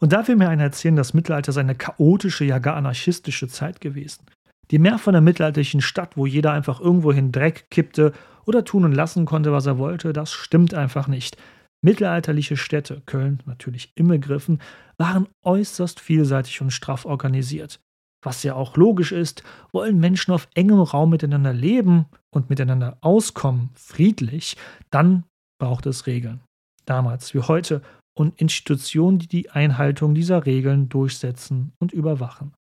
und 0.00 0.12
da 0.12 0.28
will 0.28 0.36
mir 0.36 0.48
einer 0.48 0.64
erzählen, 0.64 0.96
das 0.96 1.14
Mittelalter 1.14 1.52
sei 1.52 1.62
eine 1.62 1.74
chaotische, 1.74 2.44
ja 2.44 2.58
gar 2.58 2.76
anarchistische 2.76 3.48
Zeit 3.48 3.80
gewesen. 3.80 4.24
Die 4.70 4.78
mehr 4.78 4.98
von 4.98 5.14
der 5.14 5.22
mittelalterlichen 5.22 5.80
Stadt, 5.80 6.16
wo 6.16 6.26
jeder 6.26 6.52
einfach 6.52 6.80
irgendwohin 6.80 7.32
Dreck 7.32 7.70
kippte 7.70 8.12
oder 8.44 8.64
tun 8.64 8.84
und 8.84 8.92
lassen 8.92 9.24
konnte, 9.24 9.52
was 9.52 9.66
er 9.66 9.78
wollte, 9.78 10.12
das 10.12 10.32
stimmt 10.32 10.74
einfach 10.74 11.08
nicht. 11.08 11.36
Mittelalterliche 11.80 12.56
Städte, 12.56 13.02
Köln 13.06 13.42
natürlich 13.46 13.92
im 13.94 14.08
Begriffen, 14.08 14.60
waren 14.96 15.28
äußerst 15.44 16.00
vielseitig 16.00 16.60
und 16.60 16.72
straff 16.72 17.04
organisiert. 17.04 17.80
Was 18.22 18.42
ja 18.42 18.54
auch 18.54 18.76
logisch 18.76 19.12
ist, 19.12 19.44
wollen 19.72 20.00
Menschen 20.00 20.32
auf 20.32 20.48
engem 20.54 20.80
Raum 20.80 21.10
miteinander 21.10 21.52
leben 21.52 22.06
und 22.30 22.50
miteinander 22.50 22.98
auskommen, 23.00 23.70
friedlich, 23.74 24.56
dann 24.90 25.24
braucht 25.60 25.86
es 25.86 26.06
Regeln. 26.06 26.40
Damals 26.84 27.32
wie 27.34 27.40
heute 27.40 27.82
und 28.18 28.40
Institutionen, 28.40 29.20
die 29.20 29.28
die 29.28 29.50
Einhaltung 29.50 30.14
dieser 30.14 30.46
Regeln 30.46 30.88
durchsetzen 30.88 31.72
und 31.78 31.92
überwachen. 31.92 32.52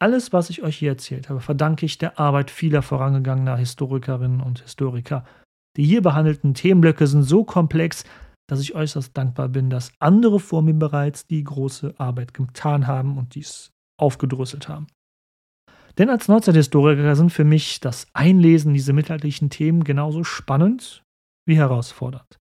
Alles, 0.00 0.32
was 0.32 0.50
ich 0.50 0.62
euch 0.62 0.78
hier 0.78 0.90
erzählt 0.90 1.28
habe, 1.28 1.40
verdanke 1.40 1.86
ich 1.86 1.98
der 1.98 2.18
Arbeit 2.18 2.50
vieler 2.50 2.82
vorangegangener 2.82 3.56
Historikerinnen 3.56 4.40
und 4.40 4.60
Historiker, 4.60 5.24
Die 5.78 5.84
hier 5.84 6.02
behandelten 6.02 6.54
Themenblöcke 6.54 7.06
sind 7.06 7.22
so 7.22 7.44
komplex, 7.44 8.04
dass 8.48 8.60
ich 8.60 8.74
äußerst 8.74 9.16
dankbar 9.16 9.48
bin, 9.48 9.70
dass 9.70 9.92
andere 10.00 10.40
vor 10.40 10.62
mir 10.62 10.74
bereits 10.74 11.26
die 11.26 11.44
große 11.44 11.94
Arbeit 11.98 12.34
getan 12.34 12.86
haben 12.86 13.16
und 13.16 13.34
dies 13.34 13.70
aufgedröselt 13.96 14.68
haben. 14.68 14.88
Denn 15.98 16.10
als 16.10 16.28
Neuzeithistoriker 16.28 17.14
sind 17.14 17.30
für 17.30 17.44
mich 17.44 17.80
das 17.80 18.06
Einlesen 18.12 18.74
dieser 18.74 18.92
mittelalterlichen 18.92 19.50
Themen 19.50 19.84
genauso 19.84 20.24
spannend 20.24 21.02
wie 21.46 21.56
herausfordernd. 21.56 22.38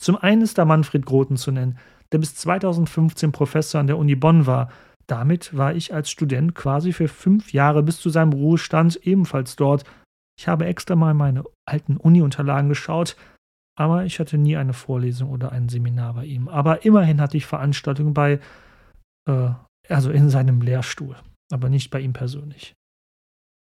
Zum 0.00 0.16
einen 0.16 0.42
ist 0.42 0.58
da 0.58 0.64
Manfred 0.64 1.06
Groten 1.06 1.36
zu 1.36 1.52
nennen, 1.52 1.78
der 2.12 2.18
bis 2.18 2.34
2015 2.34 3.32
Professor 3.32 3.80
an 3.80 3.86
der 3.86 3.98
Uni 3.98 4.14
Bonn 4.14 4.46
war. 4.46 4.70
Damit 5.06 5.56
war 5.56 5.74
ich 5.74 5.94
als 5.94 6.10
Student 6.10 6.54
quasi 6.54 6.92
für 6.92 7.08
fünf 7.08 7.52
Jahre 7.52 7.82
bis 7.82 8.00
zu 8.00 8.10
seinem 8.10 8.32
Ruhestand 8.32 8.96
ebenfalls 9.06 9.56
dort. 9.56 9.84
Ich 10.38 10.48
habe 10.48 10.66
extra 10.66 10.96
mal 10.96 11.14
meine 11.14 11.44
alten 11.66 11.96
Uni-Unterlagen 11.96 12.68
geschaut, 12.68 13.16
aber 13.78 14.04
ich 14.04 14.18
hatte 14.18 14.38
nie 14.38 14.56
eine 14.56 14.72
Vorlesung 14.72 15.30
oder 15.30 15.52
ein 15.52 15.68
Seminar 15.68 16.14
bei 16.14 16.24
ihm. 16.24 16.48
Aber 16.48 16.84
immerhin 16.84 17.20
hatte 17.20 17.36
ich 17.36 17.46
Veranstaltungen 17.46 18.14
bei, 18.14 18.40
äh, 19.28 19.50
also 19.88 20.10
in 20.10 20.30
seinem 20.30 20.60
Lehrstuhl, 20.60 21.16
aber 21.52 21.68
nicht 21.68 21.90
bei 21.90 22.00
ihm 22.00 22.12
persönlich. 22.12 22.74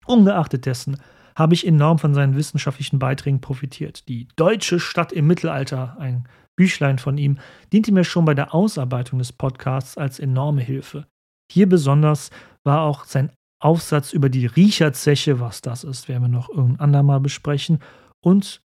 Ungeachtet 0.06 0.66
dessen 0.66 1.00
habe 1.36 1.54
ich 1.54 1.66
enorm 1.66 1.98
von 1.98 2.14
seinen 2.14 2.36
wissenschaftlichen 2.36 2.98
Beiträgen 2.98 3.40
profitiert. 3.40 4.08
Die 4.08 4.28
deutsche 4.36 4.80
Stadt 4.80 5.12
im 5.12 5.26
Mittelalter, 5.26 5.96
ein 5.98 6.26
Büchlein 6.56 6.98
von 6.98 7.18
ihm, 7.18 7.38
diente 7.72 7.92
mir 7.92 8.04
schon 8.04 8.24
bei 8.24 8.34
der 8.34 8.54
Ausarbeitung 8.54 9.18
des 9.18 9.32
Podcasts 9.32 9.98
als 9.98 10.18
enorme 10.18 10.62
Hilfe. 10.62 11.06
Hier 11.52 11.68
besonders 11.68 12.30
war 12.64 12.82
auch 12.82 13.04
sein 13.04 13.30
Aufsatz 13.60 14.12
über 14.12 14.28
die 14.28 14.46
Riecherzeche, 14.46 15.40
was 15.40 15.62
das 15.62 15.84
ist, 15.84 16.08
werden 16.08 16.22
wir 16.22 16.28
noch 16.28 16.48
irgendein 16.48 16.80
andermal 16.80 17.20
besprechen, 17.20 17.80
und 18.22 18.62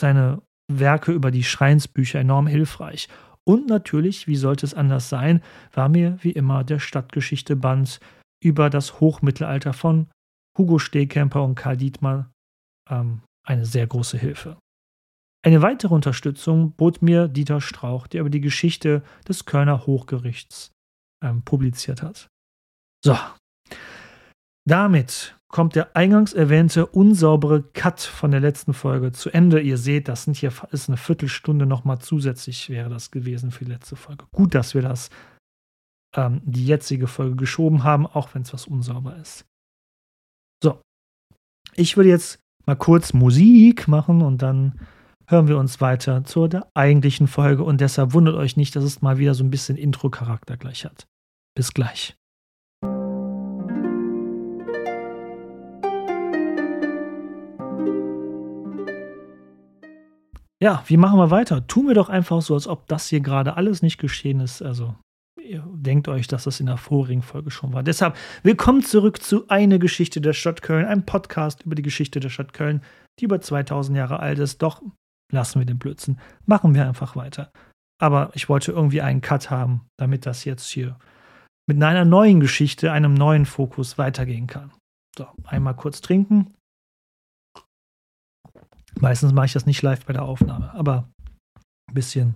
seine 0.00 0.42
Werke 0.70 1.12
über 1.12 1.30
die 1.30 1.44
Schreinsbücher 1.44 2.20
enorm 2.20 2.46
hilfreich. 2.46 3.08
Und 3.44 3.66
natürlich, 3.66 4.26
wie 4.26 4.36
sollte 4.36 4.66
es 4.66 4.74
anders 4.74 5.08
sein, 5.08 5.42
war 5.72 5.88
mir 5.88 6.18
wie 6.22 6.30
immer 6.30 6.62
der 6.64 6.78
Stadtgeschichte-Band 6.78 8.00
über 8.42 8.70
das 8.70 9.00
Hochmittelalter 9.00 9.72
von 9.72 10.08
Hugo 10.56 10.78
Stehkemper 10.78 11.42
und 11.42 11.54
Karl 11.54 11.76
Dietmar 11.76 12.30
ähm, 12.88 13.22
eine 13.46 13.64
sehr 13.64 13.86
große 13.86 14.18
Hilfe. 14.18 14.58
Eine 15.42 15.62
weitere 15.62 15.94
Unterstützung 15.94 16.72
bot 16.72 17.00
mir 17.00 17.28
Dieter 17.28 17.60
Strauch, 17.60 18.06
der 18.06 18.20
über 18.20 18.30
die 18.30 18.42
Geschichte 18.42 19.02
des 19.26 19.46
Kölner 19.46 19.86
Hochgerichts 19.86 20.70
ähm, 21.24 21.42
publiziert 21.42 22.02
hat. 22.02 22.28
So, 23.02 23.16
damit 24.70 25.36
kommt 25.48 25.74
der 25.74 25.96
eingangs 25.96 26.32
erwähnte 26.32 26.86
unsaubere 26.86 27.62
Cut 27.62 28.00
von 28.00 28.30
der 28.30 28.40
letzten 28.40 28.72
Folge 28.72 29.10
zu 29.10 29.30
Ende. 29.30 29.60
Ihr 29.60 29.78
seht, 29.78 30.06
das 30.06 30.24
sind 30.24 30.36
hier 30.36 30.52
ist 30.70 30.88
eine 30.88 30.96
Viertelstunde 30.96 31.66
nochmal 31.66 31.98
zusätzlich 31.98 32.70
wäre 32.70 32.88
das 32.88 33.10
gewesen 33.10 33.50
für 33.50 33.64
die 33.64 33.72
letzte 33.72 33.96
Folge. 33.96 34.26
Gut, 34.32 34.54
dass 34.54 34.74
wir 34.74 34.82
das 34.82 35.10
ähm, 36.14 36.40
die 36.44 36.66
jetzige 36.66 37.08
Folge 37.08 37.36
geschoben 37.36 37.82
haben, 37.82 38.06
auch 38.06 38.34
wenn 38.34 38.42
es 38.42 38.52
was 38.52 38.66
unsauber 38.66 39.16
ist. 39.16 39.44
So, 40.62 40.80
ich 41.74 41.96
würde 41.96 42.10
jetzt 42.10 42.38
mal 42.64 42.76
kurz 42.76 43.12
Musik 43.12 43.88
machen 43.88 44.22
und 44.22 44.42
dann 44.42 44.78
hören 45.26 45.48
wir 45.48 45.58
uns 45.58 45.80
weiter 45.80 46.24
zur 46.24 46.48
der 46.48 46.68
eigentlichen 46.74 47.26
Folge 47.26 47.64
und 47.64 47.80
deshalb 47.80 48.12
wundert 48.12 48.36
euch 48.36 48.56
nicht, 48.56 48.76
dass 48.76 48.84
es 48.84 49.02
mal 49.02 49.18
wieder 49.18 49.34
so 49.34 49.42
ein 49.42 49.50
bisschen 49.50 49.76
Intro-Charakter 49.76 50.56
gleich 50.56 50.84
hat. 50.84 51.06
Bis 51.56 51.72
gleich. 51.74 52.16
Ja, 60.62 60.84
wie 60.88 60.98
machen 60.98 61.18
wir 61.18 61.30
weiter? 61.30 61.66
Tun 61.66 61.88
wir 61.88 61.94
doch 61.94 62.10
einfach 62.10 62.42
so, 62.42 62.52
als 62.52 62.68
ob 62.68 62.86
das 62.86 63.08
hier 63.08 63.20
gerade 63.20 63.56
alles 63.56 63.80
nicht 63.80 63.96
geschehen 63.96 64.40
ist. 64.40 64.60
Also, 64.60 64.94
ihr 65.42 65.64
denkt 65.72 66.06
euch, 66.06 66.28
dass 66.28 66.44
das 66.44 66.60
in 66.60 66.66
der 66.66 66.76
vorigen 66.76 67.22
Folge 67.22 67.50
schon 67.50 67.72
war. 67.72 67.82
Deshalb, 67.82 68.14
willkommen 68.42 68.82
zurück 68.82 69.22
zu 69.22 69.48
Eine 69.48 69.78
Geschichte 69.78 70.20
der 70.20 70.34
Stadt 70.34 70.60
Köln, 70.60 70.84
einem 70.84 71.06
Podcast 71.06 71.62
über 71.62 71.74
die 71.74 71.82
Geschichte 71.82 72.20
der 72.20 72.28
Stadt 72.28 72.52
Köln, 72.52 72.82
die 73.18 73.24
über 73.24 73.40
2000 73.40 73.96
Jahre 73.96 74.20
alt 74.20 74.38
ist. 74.38 74.60
Doch 74.60 74.82
lassen 75.32 75.60
wir 75.60 75.66
den 75.66 75.78
Blödsinn. 75.78 76.18
Machen 76.44 76.74
wir 76.74 76.86
einfach 76.86 77.16
weiter. 77.16 77.50
Aber 77.98 78.30
ich 78.34 78.50
wollte 78.50 78.72
irgendwie 78.72 79.00
einen 79.00 79.22
Cut 79.22 79.50
haben, 79.50 79.86
damit 79.98 80.26
das 80.26 80.44
jetzt 80.44 80.68
hier 80.68 80.98
mit 81.66 81.82
einer 81.82 82.04
neuen 82.04 82.38
Geschichte, 82.38 82.92
einem 82.92 83.14
neuen 83.14 83.46
Fokus 83.46 83.96
weitergehen 83.96 84.46
kann. 84.46 84.72
So, 85.16 85.26
einmal 85.46 85.74
kurz 85.74 86.02
trinken. 86.02 86.52
Meistens 89.00 89.32
mache 89.32 89.46
ich 89.46 89.52
das 89.52 89.66
nicht 89.66 89.82
live 89.82 90.04
bei 90.04 90.12
der 90.12 90.24
Aufnahme, 90.24 90.72
aber 90.74 91.08
ein 91.88 91.94
bisschen 91.94 92.34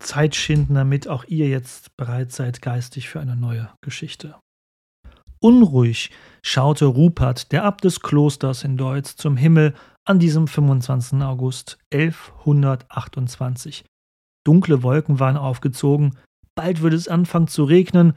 Zeit 0.00 0.34
schinden, 0.34 0.74
damit 0.74 1.08
auch 1.08 1.24
ihr 1.24 1.48
jetzt 1.48 1.96
bereit 1.96 2.32
seid 2.32 2.62
geistig 2.62 3.08
für 3.08 3.20
eine 3.20 3.36
neue 3.36 3.70
Geschichte. 3.82 4.36
Unruhig 5.40 6.10
schaute 6.42 6.86
Rupert, 6.86 7.52
der 7.52 7.64
Abt 7.64 7.84
des 7.84 8.00
Klosters 8.00 8.64
in 8.64 8.76
Deutz, 8.76 9.16
zum 9.16 9.36
Himmel 9.36 9.74
an 10.04 10.18
diesem 10.18 10.48
25. 10.48 11.20
August 11.22 11.78
1128. 11.92 13.84
Dunkle 14.46 14.82
Wolken 14.82 15.20
waren 15.20 15.36
aufgezogen, 15.36 16.16
bald 16.54 16.80
würde 16.80 16.96
es 16.96 17.08
anfangen 17.08 17.48
zu 17.48 17.64
regnen. 17.64 18.14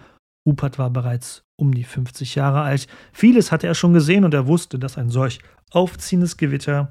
Rupert 0.48 0.80
war 0.80 0.90
bereits 0.90 1.44
um 1.60 1.74
die 1.74 1.84
50 1.84 2.36
Jahre 2.36 2.62
alt. 2.62 2.88
Vieles 3.12 3.52
hatte 3.52 3.68
er 3.68 3.76
schon 3.76 3.94
gesehen 3.94 4.24
und 4.24 4.34
er 4.34 4.48
wusste, 4.48 4.80
dass 4.80 4.98
ein 4.98 5.10
solch 5.10 5.40
aufziehendes 5.72 6.38
Gewitter 6.38 6.90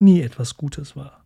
nie 0.00 0.20
etwas 0.20 0.56
Gutes 0.56 0.96
war. 0.96 1.24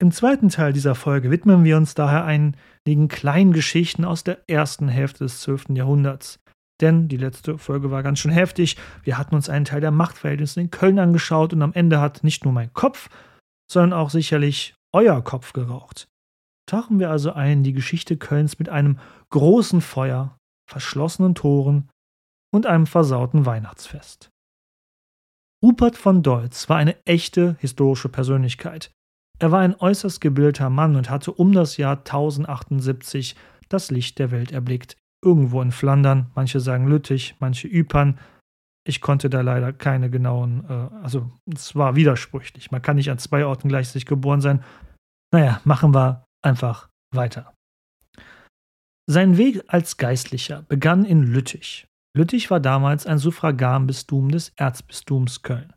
Im 0.00 0.12
zweiten 0.12 0.48
Teil 0.48 0.72
dieser 0.72 0.94
Folge 0.94 1.30
widmen 1.30 1.64
wir 1.64 1.76
uns 1.76 1.94
daher 1.94 2.24
einigen 2.24 3.08
kleinen 3.08 3.52
Geschichten 3.52 4.04
aus 4.04 4.22
der 4.22 4.48
ersten 4.48 4.86
Hälfte 4.86 5.24
des 5.24 5.40
12. 5.40 5.70
Jahrhunderts. 5.70 6.38
Denn 6.80 7.08
die 7.08 7.16
letzte 7.16 7.58
Folge 7.58 7.90
war 7.90 8.04
ganz 8.04 8.20
schön 8.20 8.30
heftig. 8.30 8.76
Wir 9.02 9.18
hatten 9.18 9.34
uns 9.34 9.48
einen 9.48 9.64
Teil 9.64 9.80
der 9.80 9.90
Machtverhältnisse 9.90 10.60
in 10.60 10.70
Köln 10.70 11.00
angeschaut 11.00 11.52
und 11.52 11.62
am 11.62 11.72
Ende 11.72 12.00
hat 12.00 12.22
nicht 12.22 12.44
nur 12.44 12.54
mein 12.54 12.72
Kopf, 12.72 13.10
sondern 13.68 13.98
auch 13.98 14.10
sicherlich 14.10 14.76
euer 14.94 15.22
Kopf 15.22 15.52
geraucht. 15.52 16.08
Tauchen 16.66 17.00
wir 17.00 17.10
also 17.10 17.32
ein 17.32 17.58
in 17.58 17.64
die 17.64 17.72
Geschichte 17.72 18.16
Kölns 18.16 18.60
mit 18.60 18.68
einem 18.68 19.00
großen 19.30 19.80
Feuer, 19.80 20.38
verschlossenen 20.70 21.34
Toren 21.34 21.88
und 22.54 22.66
einem 22.66 22.86
versauten 22.86 23.46
Weihnachtsfest. 23.46 24.30
Rupert 25.62 25.96
von 25.96 26.22
Deutz 26.22 26.68
war 26.68 26.76
eine 26.76 26.96
echte 27.04 27.56
historische 27.58 28.08
Persönlichkeit. 28.08 28.92
Er 29.40 29.50
war 29.50 29.60
ein 29.60 29.74
äußerst 29.74 30.20
gebildeter 30.20 30.70
Mann 30.70 30.96
und 30.96 31.10
hatte 31.10 31.32
um 31.32 31.52
das 31.52 31.76
Jahr 31.76 31.98
1078 31.98 33.36
das 33.68 33.90
Licht 33.90 34.18
der 34.18 34.30
Welt 34.30 34.52
erblickt. 34.52 34.96
Irgendwo 35.24 35.60
in 35.62 35.72
Flandern, 35.72 36.30
manche 36.34 36.60
sagen 36.60 36.86
Lüttich, 36.86 37.34
manche 37.40 37.68
Ypern. 37.68 38.18
Ich 38.86 39.00
konnte 39.00 39.28
da 39.28 39.40
leider 39.40 39.72
keine 39.72 40.10
genauen, 40.10 40.64
äh, 40.68 40.72
also 41.02 41.30
es 41.52 41.74
war 41.74 41.96
widersprüchlich. 41.96 42.70
Man 42.70 42.82
kann 42.82 42.96
nicht 42.96 43.10
an 43.10 43.18
zwei 43.18 43.44
Orten 43.44 43.68
gleichzeitig 43.68 44.06
geboren 44.06 44.40
sein. 44.40 44.62
Naja, 45.32 45.60
machen 45.64 45.92
wir 45.92 46.24
einfach 46.42 46.88
weiter. 47.12 47.52
Sein 49.10 49.36
Weg 49.38 49.64
als 49.66 49.96
Geistlicher 49.96 50.62
begann 50.68 51.04
in 51.04 51.22
Lüttich. 51.22 51.87
Lüttich 52.18 52.50
war 52.50 52.58
damals 52.58 53.06
ein 53.06 53.18
Suffraganbistum 53.18 54.32
des 54.32 54.48
Erzbistums 54.56 55.42
Köln. 55.42 55.72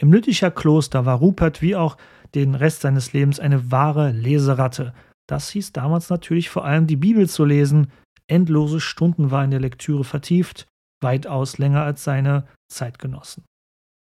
Im 0.00 0.14
Lütticher 0.14 0.50
Kloster 0.50 1.04
war 1.04 1.18
Rupert 1.18 1.60
wie 1.60 1.76
auch 1.76 1.98
den 2.34 2.54
Rest 2.54 2.80
seines 2.80 3.12
Lebens 3.12 3.38
eine 3.38 3.70
wahre 3.70 4.10
Leseratte. 4.10 4.94
Das 5.28 5.50
hieß 5.50 5.72
damals 5.72 6.08
natürlich 6.08 6.48
vor 6.48 6.64
allem 6.64 6.86
die 6.86 6.96
Bibel 6.96 7.28
zu 7.28 7.44
lesen. 7.44 7.92
Endlose 8.26 8.80
Stunden 8.80 9.30
war 9.30 9.44
in 9.44 9.50
der 9.50 9.60
Lektüre 9.60 10.04
vertieft, 10.04 10.66
weitaus 11.02 11.58
länger 11.58 11.82
als 11.82 12.02
seine 12.02 12.46
Zeitgenossen. 12.72 13.44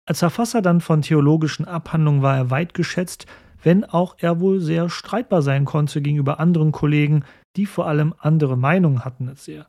Als 0.08 0.20
Verfasser 0.20 0.62
dann 0.62 0.82
von 0.82 1.02
theologischen 1.02 1.66
Abhandlungen 1.66 2.22
war 2.22 2.38
er 2.38 2.52
weit 2.52 2.76
geschätzt, 2.76 3.26
wenn 3.64 3.86
auch 3.86 4.18
er 4.20 4.40
wohl 4.40 4.60
sehr 4.60 4.88
streitbar 4.88 5.42
sein 5.42 5.66
konnte 5.66 6.04
gegenüber 6.04 6.40
anderen 6.40 6.74
Kollegen, 6.74 7.26
die 7.56 7.66
vor 7.66 7.88
allem 7.88 8.14
andere 8.20 8.56
Meinungen 8.56 9.04
hatten 9.04 9.30
als 9.30 9.48
er. 9.48 9.66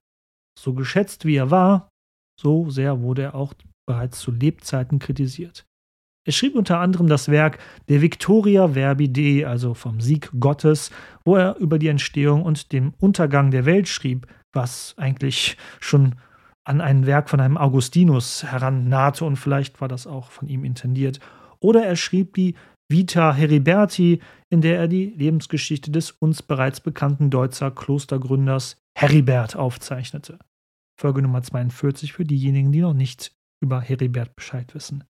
So 0.61 0.75
geschätzt 0.75 1.25
wie 1.25 1.37
er 1.37 1.51
war, 1.51 1.89
so 2.39 2.71
sehr 2.71 3.01
wurde 3.01 3.23
er 3.23 3.35
auch 3.35 3.55
bereits 3.87 4.21
zu 4.21 4.31
Lebzeiten 4.31 4.99
kritisiert. 4.99 5.65
Er 6.25 6.33
schrieb 6.33 6.55
unter 6.55 6.79
anderem 6.79 7.09
das 7.09 7.29
Werk 7.29 7.59
De 7.89 8.01
Victoria 8.01 8.69
Verbi 8.69 9.13
Dei, 9.13 9.47
also 9.47 9.75
vom 9.75 10.01
Sieg 10.01 10.31
Gottes, 10.39 10.91
wo 11.25 11.37
er 11.37 11.57
über 11.57 11.79
die 11.79 11.89
Entstehung 11.89 12.43
und 12.43 12.73
den 12.73 12.95
Untergang 13.01 13.51
der 13.51 13.65
Welt 13.65 13.89
schrieb, 13.89 14.29
was 14.53 14.95
eigentlich 14.99 15.57
schon 15.81 16.15
an 16.65 16.81
ein 16.81 17.07
Werk 17.07 17.29
von 17.29 17.41
einem 17.41 17.57
Augustinus 17.57 18.45
herannahte 18.45 19.25
und 19.25 19.35
vielleicht 19.35 19.81
war 19.81 19.89
das 19.89 20.07
auch 20.07 20.31
von 20.31 20.47
ihm 20.49 20.65
intendiert. 20.65 21.19
Oder 21.59 21.85
er 21.85 21.97
schrieb 21.97 22.35
die 22.35 22.55
Vita 22.89 23.33
Heriberti, 23.33 24.21
in 24.49 24.61
der 24.61 24.79
er 24.79 24.87
die 24.87 25.07
Lebensgeschichte 25.07 25.91
des 25.91 26.13
uns 26.13 26.43
bereits 26.43 26.81
bekannten 26.81 27.31
Deutzer 27.31 27.73
Klostergründers 27.73 28.77
Heribert 28.97 29.57
aufzeichnete. 29.57 30.39
Folge 30.99 31.23
Nummer 31.23 31.43
42 31.43 32.13
für 32.13 32.25
diejenigen, 32.25 32.73
die 32.73 32.81
noch 32.81 32.95
nicht 32.95 33.33
über 33.63 33.81
Heribert 33.81 34.35
Bescheid 34.37 34.75
wissen. 34.75 35.05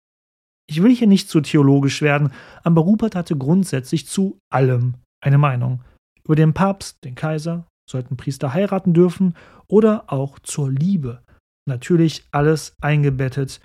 Ich 0.70 0.84
will 0.84 0.96
hier 0.96 1.08
nicht 1.08 1.30
zu 1.30 1.42
theologisch 1.42 2.02
werden, 2.02 2.32
aber 2.64 2.82
Rupert 2.82 3.16
hatte 3.16 3.36
grundsätzlich 3.36 4.08
zu 4.08 4.40
allem 4.52 4.96
eine 5.22 5.38
Meinung. 5.38 5.84
Über 6.24 6.36
den 6.36 6.54
Papst, 6.54 7.04
den 7.04 7.16
Kaiser, 7.16 7.66
sollten 7.90 8.18
Priester 8.18 8.54
heiraten 8.54 8.94
dürfen 8.94 9.36
oder 9.68 10.12
auch 10.14 10.38
zur 10.40 10.72
Liebe. 10.72 11.24
Natürlich 11.68 12.24
alles 12.32 12.74
eingebettet 12.82 13.60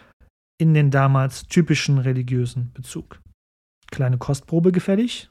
in 0.58 0.72
den 0.72 0.90
damals 0.90 1.46
typischen 1.46 1.98
religiösen 1.98 2.72
Bezug. 2.72 3.20
Kleine 3.90 4.18
Kostprobe 4.18 4.72
gefällig? 4.72 5.28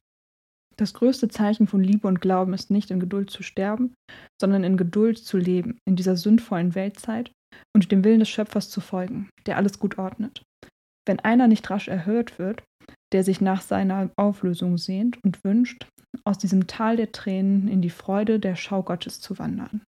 Das 0.84 0.94
größte 0.94 1.30
Zeichen 1.30 1.66
von 1.66 1.82
Liebe 1.82 2.10
und 2.10 2.20
Glauben 2.20 2.54
ist 2.54 2.70
nicht 2.70 2.92
in 2.92 3.00
Geduld 3.00 3.30
zu 3.30 3.42
sterben, 3.42 3.94
sondern 4.38 4.66
in 4.66 4.76
Geduld 4.76 5.18
zu 5.18 5.38
leben, 5.38 5.78
in 5.88 5.96
dieser 5.96 6.18
sündvollen 6.18 6.76
Weltzeit 6.76 7.32
und 7.74 7.90
dem 7.90 8.04
Willen 8.04 8.20
des 8.20 8.28
Schöpfers 8.28 8.70
zu 8.70 8.82
folgen, 8.82 9.30
der 9.46 9.56
alles 9.56 9.80
gut 9.80 9.98
ordnet. 9.98 10.44
Wenn 11.08 11.22
einer 11.22 11.48
nicht 11.48 11.70
rasch 11.70 11.88
erhört 11.88 12.38
wird, 12.38 12.64
der 13.14 13.24
sich 13.24 13.40
nach 13.40 13.62
seiner 13.62 14.10
Auflösung 14.18 14.78
sehnt 14.78 15.24
und 15.24 15.42
wünscht, 15.46 15.88
aus 16.26 16.38
diesem 16.38 16.68
Tal 16.68 16.98
der 16.98 17.14
Tränen 17.14 17.70
in 17.70 17.82
die 17.82 17.90
Freude 17.90 18.42
der 18.42 18.58
Schau 18.58 18.84
Gottes 18.84 19.22
zu 19.22 19.40
wandern. 19.40 19.84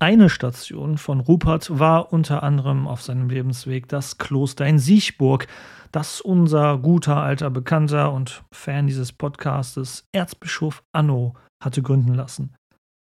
Eine 0.00 0.28
Station 0.28 0.98
von 0.98 1.20
Rupert 1.20 1.78
war 1.78 2.12
unter 2.12 2.42
anderem 2.42 2.88
auf 2.88 3.00
seinem 3.00 3.30
Lebensweg 3.30 3.88
das 3.88 4.18
Kloster 4.18 4.66
in 4.66 4.80
Siechburg, 4.80 5.46
das 5.92 6.20
unser 6.20 6.78
guter 6.78 7.18
alter 7.18 7.48
Bekannter 7.48 8.12
und 8.12 8.42
Fan 8.52 8.88
dieses 8.88 9.12
Podcastes 9.12 10.04
Erzbischof 10.12 10.82
Anno 10.92 11.34
hatte 11.62 11.80
gründen 11.80 12.12
lassen. 12.12 12.56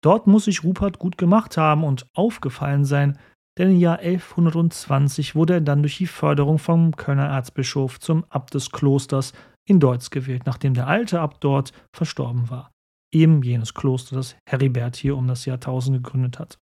Dort 0.01 0.27
muss 0.27 0.45
sich 0.45 0.63
Rupert 0.63 0.97
gut 0.97 1.17
gemacht 1.17 1.57
haben 1.57 1.83
und 1.83 2.07
aufgefallen 2.15 2.85
sein, 2.85 3.19
denn 3.57 3.71
im 3.71 3.79
Jahr 3.79 3.99
1120 3.99 5.35
wurde 5.35 5.55
er 5.55 5.61
dann 5.61 5.83
durch 5.83 5.97
die 5.97 6.07
Förderung 6.07 6.57
vom 6.57 6.95
Kölner 6.95 7.27
Erzbischof 7.27 7.99
zum 7.99 8.23
Abt 8.29 8.53
des 8.53 8.71
Klosters 8.71 9.33
in 9.67 9.81
Deutz 9.81 10.09
gewählt, 10.09 10.43
nachdem 10.45 10.73
der 10.73 10.87
alte 10.87 11.19
Abt 11.19 11.43
dort 11.43 11.73
verstorben 11.93 12.49
war. 12.49 12.71
Eben 13.13 13.43
jenes 13.43 13.73
Kloster, 13.73 14.15
das 14.15 14.37
Heribert 14.49 14.95
hier 14.95 15.17
um 15.17 15.27
das 15.27 15.45
Jahrtausend 15.45 15.97
gegründet 15.97 16.39
hat. 16.39 16.57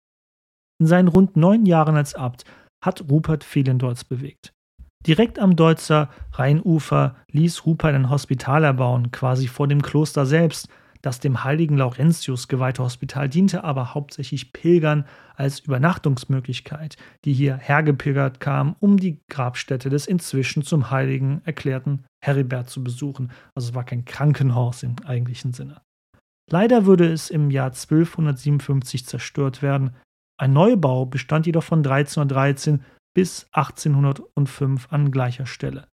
In 0.82 0.88
seinen 0.88 1.10
rund 1.10 1.38
neun 1.38 1.67
Jahren 1.67 1.96
als 1.96 2.15
Abt 2.15 2.44
hat 2.84 3.06
Rupert 3.08 3.46
Deutz 3.78 4.04
bewegt. 4.04 4.52
Direkt 5.06 5.38
am 5.38 5.56
Deutzer 5.56 6.10
Rheinufer 6.32 7.17
ließ 7.32 7.67
Rupert 7.67 7.94
ein 7.94 8.10
Hospital 8.10 8.63
erbauen, 8.63 9.12
quasi 9.12 9.48
vor 9.48 9.67
dem 9.67 9.84
Kloster 9.84 10.26
selbst, 10.26 10.70
das 11.04 11.20
dem 11.20 11.44
heiligen 11.44 11.78
Laurentius 11.78 12.48
geweihte 12.48 12.82
Hospital 12.82 13.30
diente 13.30 13.63
aber 13.63 13.94
hauptsächlich 13.94 14.54
Pilgern 14.54 15.06
als 15.36 15.60
Übernachtungsmöglichkeit, 15.60 16.98
die 17.26 17.34
hier 17.34 17.58
hergepilgert 17.58 18.39
kamen, 18.39 18.76
um 18.80 18.98
die 18.98 19.22
Grabstätte 19.30 19.91
des 19.91 20.08
inzwischen 20.08 20.63
zum 20.63 20.89
Heiligen 20.89 21.44
erklärten 21.46 22.06
Heribert 22.26 22.72
zu 22.72 22.84
besuchen. 22.84 23.32
Also 23.54 23.70
es 23.70 23.76
war 23.76 23.84
kein 23.84 24.06
Krankenhaus 24.06 24.82
im 24.82 24.96
eigentlichen 25.06 25.54
Sinne. 25.54 25.80
Leider 26.50 26.88
würde 26.88 27.06
es 27.06 27.30
im 27.30 27.52
Jahr 27.52 27.67
1257 27.67 29.06
zerstört 29.06 29.62
werden. 29.62 29.91
Ein 30.42 30.54
Neubau 30.54 31.06
bestand 31.06 31.46
jedoch 31.46 31.62
von 31.62 31.86
1313 31.86 32.84
bis 33.14 33.46
1805 33.52 34.88
an 34.92 35.12
gleicher 35.12 35.46
Stelle. 35.46 35.88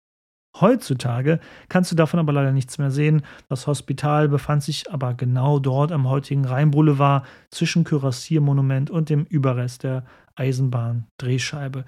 Heutzutage 0.61 1.41
kannst 1.71 1.91
du 1.91 1.97
davon 1.97 2.21
aber 2.21 2.35
leider 2.35 2.53
nichts 2.53 2.77
mehr 2.77 2.91
sehen. 2.91 3.23
Das 3.49 3.67
Hospital 3.67 4.29
befand 4.29 4.63
sich 4.63 4.93
aber 4.93 5.15
genau 5.15 5.61
dort 5.61 5.93
am 5.93 6.11
heutigen 6.11 6.45
Rheinboulevard 6.45 7.27
zwischen 7.51 7.85
Kürassiermonument 7.85 8.91
und 8.91 9.09
dem 9.09 9.25
Überrest 9.25 9.83
der 9.83 10.05
Eisenbahn-Drehscheibe. 10.37 11.87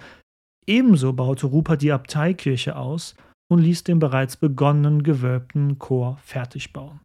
Ebenso 0.67 1.13
baute 1.13 1.49
Rupert 1.49 1.83
die 1.83 1.93
Abteikirche 1.93 2.77
aus 2.77 3.17
und 3.49 3.59
ließ 3.59 3.85
den 3.85 3.99
bereits 3.99 4.39
begonnenen 4.39 5.03
gewölbten 5.03 5.79
Chor 5.79 6.17
fertig 6.23 6.73
bauen. 6.73 7.01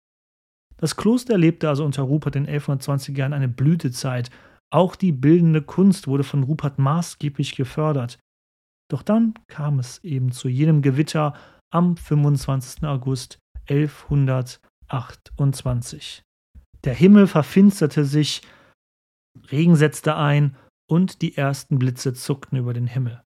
Das 0.77 0.95
Kloster 0.95 1.33
erlebte 1.33 1.67
also 1.67 1.83
unter 1.83 2.03
Rupert 2.03 2.37
in 2.37 2.47
1120 2.47 3.17
Jahren 3.17 3.33
eine 3.33 3.49
Blütezeit. 3.49 4.31
Auch 4.73 4.95
die 4.95 5.11
bildende 5.11 5.61
Kunst 5.61 6.07
wurde 6.07 6.23
von 6.23 6.43
Rupert 6.43 6.79
maßgeblich 6.79 7.55
gefördert. 7.55 8.19
Doch 8.89 9.03
dann 9.03 9.33
kam 9.47 9.79
es 9.79 10.01
eben 10.03 10.31
zu 10.31 10.47
jenem 10.47 10.81
Gewitter 10.81 11.33
am 11.73 11.97
25. 11.97 12.83
August 12.83 13.39
1128. 13.69 16.23
Der 16.83 16.93
Himmel 16.93 17.27
verfinsterte 17.27 18.03
sich, 18.05 18.41
Regen 19.51 19.75
setzte 19.75 20.15
ein 20.15 20.55
und 20.89 21.21
die 21.21 21.35
ersten 21.37 21.77
Blitze 21.79 22.13
zuckten 22.13 22.57
über 22.57 22.73
den 22.73 22.87
Himmel. 22.87 23.21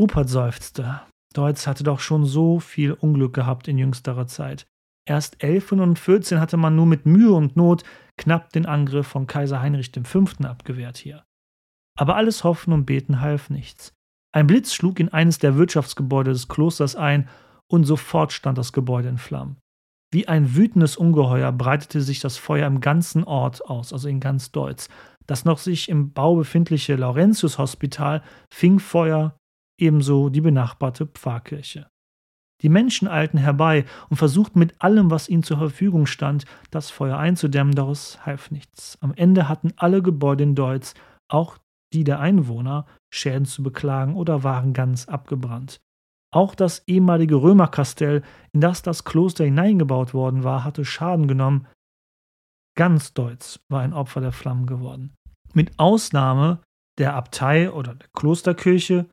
Rupert 0.00 0.28
seufzte. 0.28 1.02
Deutz 1.34 1.68
hatte 1.68 1.84
doch 1.84 2.00
schon 2.00 2.24
so 2.24 2.58
viel 2.58 2.92
Unglück 2.92 3.34
gehabt 3.34 3.68
in 3.68 3.78
jüngsterer 3.78 4.26
Zeit. 4.26 4.66
Erst 5.10 5.42
1114 5.42 6.38
hatte 6.38 6.56
man 6.56 6.76
nur 6.76 6.86
mit 6.86 7.04
Mühe 7.04 7.32
und 7.32 7.56
Not 7.56 7.82
knapp 8.16 8.52
den 8.52 8.64
Angriff 8.64 9.08
von 9.08 9.26
Kaiser 9.26 9.60
Heinrich 9.60 9.90
V. 10.04 10.24
abgewehrt 10.44 10.98
hier. 10.98 11.24
Aber 11.98 12.14
alles 12.14 12.44
Hoffen 12.44 12.72
und 12.72 12.86
Beten 12.86 13.20
half 13.20 13.50
nichts. 13.50 13.92
Ein 14.32 14.46
Blitz 14.46 14.72
schlug 14.72 15.00
in 15.00 15.08
eines 15.08 15.40
der 15.40 15.56
Wirtschaftsgebäude 15.56 16.30
des 16.30 16.46
Klosters 16.46 16.94
ein 16.94 17.28
und 17.66 17.86
sofort 17.86 18.32
stand 18.32 18.56
das 18.56 18.72
Gebäude 18.72 19.08
in 19.08 19.18
Flammen. 19.18 19.56
Wie 20.12 20.28
ein 20.28 20.54
wütendes 20.54 20.96
Ungeheuer 20.96 21.50
breitete 21.50 22.02
sich 22.02 22.20
das 22.20 22.36
Feuer 22.36 22.68
im 22.68 22.80
ganzen 22.80 23.24
Ort 23.24 23.64
aus, 23.64 23.92
also 23.92 24.06
in 24.06 24.20
ganz 24.20 24.52
Deutz. 24.52 24.88
Das 25.26 25.44
noch 25.44 25.58
sich 25.58 25.88
im 25.88 26.12
Bau 26.12 26.36
befindliche 26.36 26.94
Laurentius-Hospital 26.94 28.22
fing 28.48 28.78
Feuer, 28.78 29.36
ebenso 29.76 30.28
die 30.28 30.40
benachbarte 30.40 31.06
Pfarrkirche. 31.06 31.88
Die 32.62 32.68
Menschen 32.68 33.08
eilten 33.08 33.38
herbei 33.38 33.84
und 34.08 34.16
versuchten 34.16 34.58
mit 34.58 34.80
allem, 34.82 35.10
was 35.10 35.28
ihnen 35.28 35.42
zur 35.42 35.58
Verfügung 35.58 36.06
stand, 36.06 36.44
das 36.70 36.90
Feuer 36.90 37.18
einzudämmen, 37.18 37.74
doch 37.74 37.90
es 37.90 38.24
half 38.26 38.50
nichts. 38.50 38.98
Am 39.00 39.14
Ende 39.14 39.48
hatten 39.48 39.72
alle 39.76 40.02
Gebäude 40.02 40.44
in 40.44 40.54
Deutz, 40.54 40.94
auch 41.28 41.58
die 41.92 42.04
der 42.04 42.20
Einwohner, 42.20 42.86
Schäden 43.12 43.46
zu 43.46 43.62
beklagen 43.62 44.14
oder 44.14 44.44
waren 44.44 44.72
ganz 44.72 45.08
abgebrannt. 45.08 45.80
Auch 46.32 46.54
das 46.54 46.86
ehemalige 46.86 47.36
Römerkastell, 47.36 48.22
in 48.52 48.60
das 48.60 48.82
das 48.82 49.04
Kloster 49.04 49.44
hineingebaut 49.44 50.14
worden 50.14 50.44
war, 50.44 50.62
hatte 50.62 50.84
Schaden 50.84 51.26
genommen. 51.26 51.66
Ganz 52.76 53.14
Deutz 53.14 53.58
war 53.68 53.80
ein 53.80 53.92
Opfer 53.92 54.20
der 54.20 54.32
Flammen 54.32 54.66
geworden. 54.66 55.12
Mit 55.54 55.76
Ausnahme 55.78 56.60
der 56.98 57.14
Abtei 57.14 57.72
oder 57.72 57.96
der 57.96 58.08
Klosterkirche, 58.14 59.06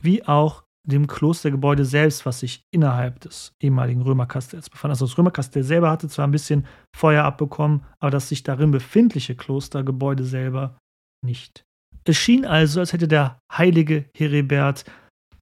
wie 0.00 0.26
auch 0.26 0.64
dem 0.86 1.06
Klostergebäude 1.06 1.84
selbst, 1.84 2.26
was 2.26 2.40
sich 2.40 2.62
innerhalb 2.70 3.20
des 3.20 3.52
ehemaligen 3.60 4.02
Römerkastells 4.02 4.68
befand. 4.68 4.92
Also 4.92 5.06
das 5.06 5.16
Römerkastell 5.16 5.62
selber 5.62 5.90
hatte 5.90 6.08
zwar 6.08 6.26
ein 6.26 6.32
bisschen 6.32 6.66
Feuer 6.94 7.24
abbekommen, 7.24 7.84
aber 8.00 8.10
das 8.10 8.28
sich 8.28 8.42
darin 8.42 8.70
befindliche 8.70 9.34
Klostergebäude 9.34 10.24
selber 10.24 10.78
nicht. 11.24 11.64
Es 12.04 12.18
schien 12.18 12.44
also, 12.44 12.80
als 12.80 12.92
hätte 12.92 13.08
der 13.08 13.38
heilige 13.50 14.04
Heribert 14.14 14.84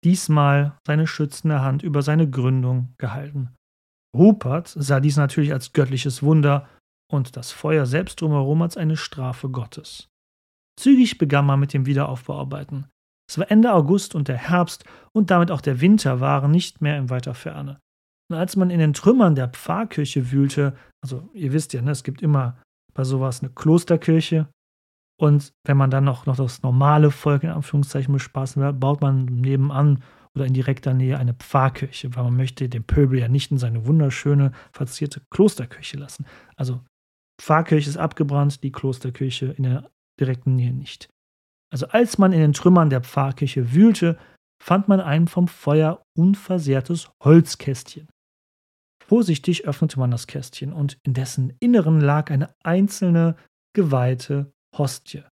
diesmal 0.05 0.79
seine 0.87 1.07
schützende 1.07 1.61
Hand 1.61 1.83
über 1.83 2.03
seine 2.03 2.31
Gründung 2.31 2.95
gehalten. 2.99 3.51
Rupert 4.17 4.69
sah 4.69 5.01
dies 5.01 5.17
natürlich 5.17 5.53
als 5.53 5.73
göttliches 5.73 6.23
Wunder 6.23 6.69
und 7.11 7.37
das 7.37 7.51
Feuer 7.51 7.87
selbst 7.87 8.21
drumherum 8.21 8.63
als 8.63 8.77
eine 8.77 8.97
Strafe 8.97 9.49
Gottes. 9.49 10.09
Zügig 10.79 11.19
begann 11.19 11.47
man 11.47 11.61
mit 11.61 11.73
dem 11.73 11.87
Wiederaufbauarbeiten. 11.87 12.87
Es 13.33 13.39
war 13.39 13.51
Ende 13.51 13.73
August 13.73 14.15
und 14.15 14.29
der 14.29 14.37
Herbst 14.37 14.85
und 15.13 15.31
damit 15.31 15.51
auch 15.51 15.63
der 15.63 15.81
Winter 15.81 16.21
waren 16.21 16.51
nicht 16.51 16.83
mehr 16.83 16.99
in 16.99 17.09
weiter 17.09 17.33
Ferne. 17.33 17.81
Und 18.31 18.37
als 18.37 18.57
man 18.57 18.69
in 18.69 18.79
den 18.79 18.93
Trümmern 18.93 19.35
der 19.35 19.49
Pfarrkirche 19.49 20.33
wühlte, 20.33 20.75
also 21.03 21.31
ihr 21.33 21.55
wisst 21.55 21.73
ja, 21.73 21.81
ne, 21.81 21.93
es 21.93 22.05
gibt 22.05 22.21
immer 22.21 22.59
bei 22.93 23.05
sowas 23.05 23.41
eine 23.41 23.49
Klosterkirche 23.49 24.49
und 25.19 25.55
wenn 25.65 25.79
man 25.79 25.91
dann 25.91 26.05
noch, 26.05 26.27
noch 26.27 26.37
das 26.37 26.63
normale 26.63 27.11
Volk 27.11 27.43
in 27.43 27.49
Anführungszeichen 27.49 28.13
bespaßen 28.13 28.63
will, 28.63 28.75
baut 28.75 29.01
man 29.01 29.25
nebenan 29.25 30.03
oder 30.35 30.45
in 30.45 30.53
direkter 30.53 30.93
Nähe 30.93 31.19
eine 31.19 31.33
Pfarrkirche, 31.33 32.15
weil 32.15 32.25
man 32.25 32.37
möchte 32.37 32.69
den 32.69 32.85
Pöbel 32.85 33.19
ja 33.19 33.29
nicht 33.29 33.51
in 33.51 33.57
seine 33.57 33.87
wunderschöne, 33.87 34.53
verzierte 34.75 35.23
Klosterkirche 35.31 35.97
lassen. 35.97 36.27
Also 36.57 36.83
Pfarrkirche 37.41 37.89
ist 37.89 37.97
abgebrannt, 37.97 38.63
die 38.63 38.73
Klosterkirche 38.73 39.55
in 39.57 39.63
der 39.63 39.91
direkten 40.21 40.55
Nähe 40.57 40.75
nicht. 40.75 41.09
Also 41.73 41.87
als 41.89 42.19
man 42.19 42.33
in 42.33 42.41
den 42.41 42.53
Trümmern 42.53 42.91
der 42.91 43.01
Pfarrkirche 43.01 43.73
wühlte, 43.73 44.19
fand 44.63 44.89
man 44.89 45.01
ein 45.01 45.27
vom 45.27 45.49
Feuer 45.49 46.03
unversehrtes 46.17 47.11
Holzkästchen. 47.25 48.09
Vorsichtig 49.05 49.67
öffnete 49.67 49.99
man 49.99 50.11
das 50.11 50.27
Kästchen 50.27 50.73
und 50.73 50.99
in 51.03 51.15
dessen 51.15 51.57
Inneren 51.61 52.01
lag 52.01 52.31
eine 52.31 52.55
einzelne 52.63 53.37
geweihte 53.75 54.53
Hostie. 54.77 55.25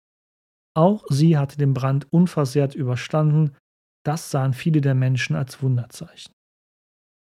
Auch 0.75 1.05
sie 1.11 1.37
hatte 1.37 1.59
den 1.59 1.75
Brand 1.75 2.11
unversehrt 2.11 2.75
überstanden, 2.75 3.57
das 4.05 4.31
sahen 4.31 4.55
viele 4.55 4.81
der 4.81 4.95
Menschen 4.95 5.37
als 5.37 5.63
Wunderzeichen. 5.63 6.33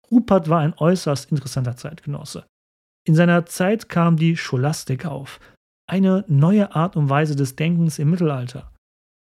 Rupert 0.10 0.50
war 0.50 0.60
ein 0.60 0.74
äußerst 0.74 1.32
interessanter 1.32 1.76
Zeitgenosse. 1.76 2.46
In 3.06 3.16
seiner 3.16 3.46
Zeit 3.46 3.90
kam 3.90 4.16
die 4.16 4.38
Scholastik 4.38 5.06
auf, 5.06 5.40
eine 5.90 6.24
neue 6.28 6.76
Art 6.76 6.96
und 6.96 7.10
Weise 7.10 7.36
des 7.36 7.56
Denkens 7.56 8.00
im 8.00 8.10
Mittelalter. 8.10 8.72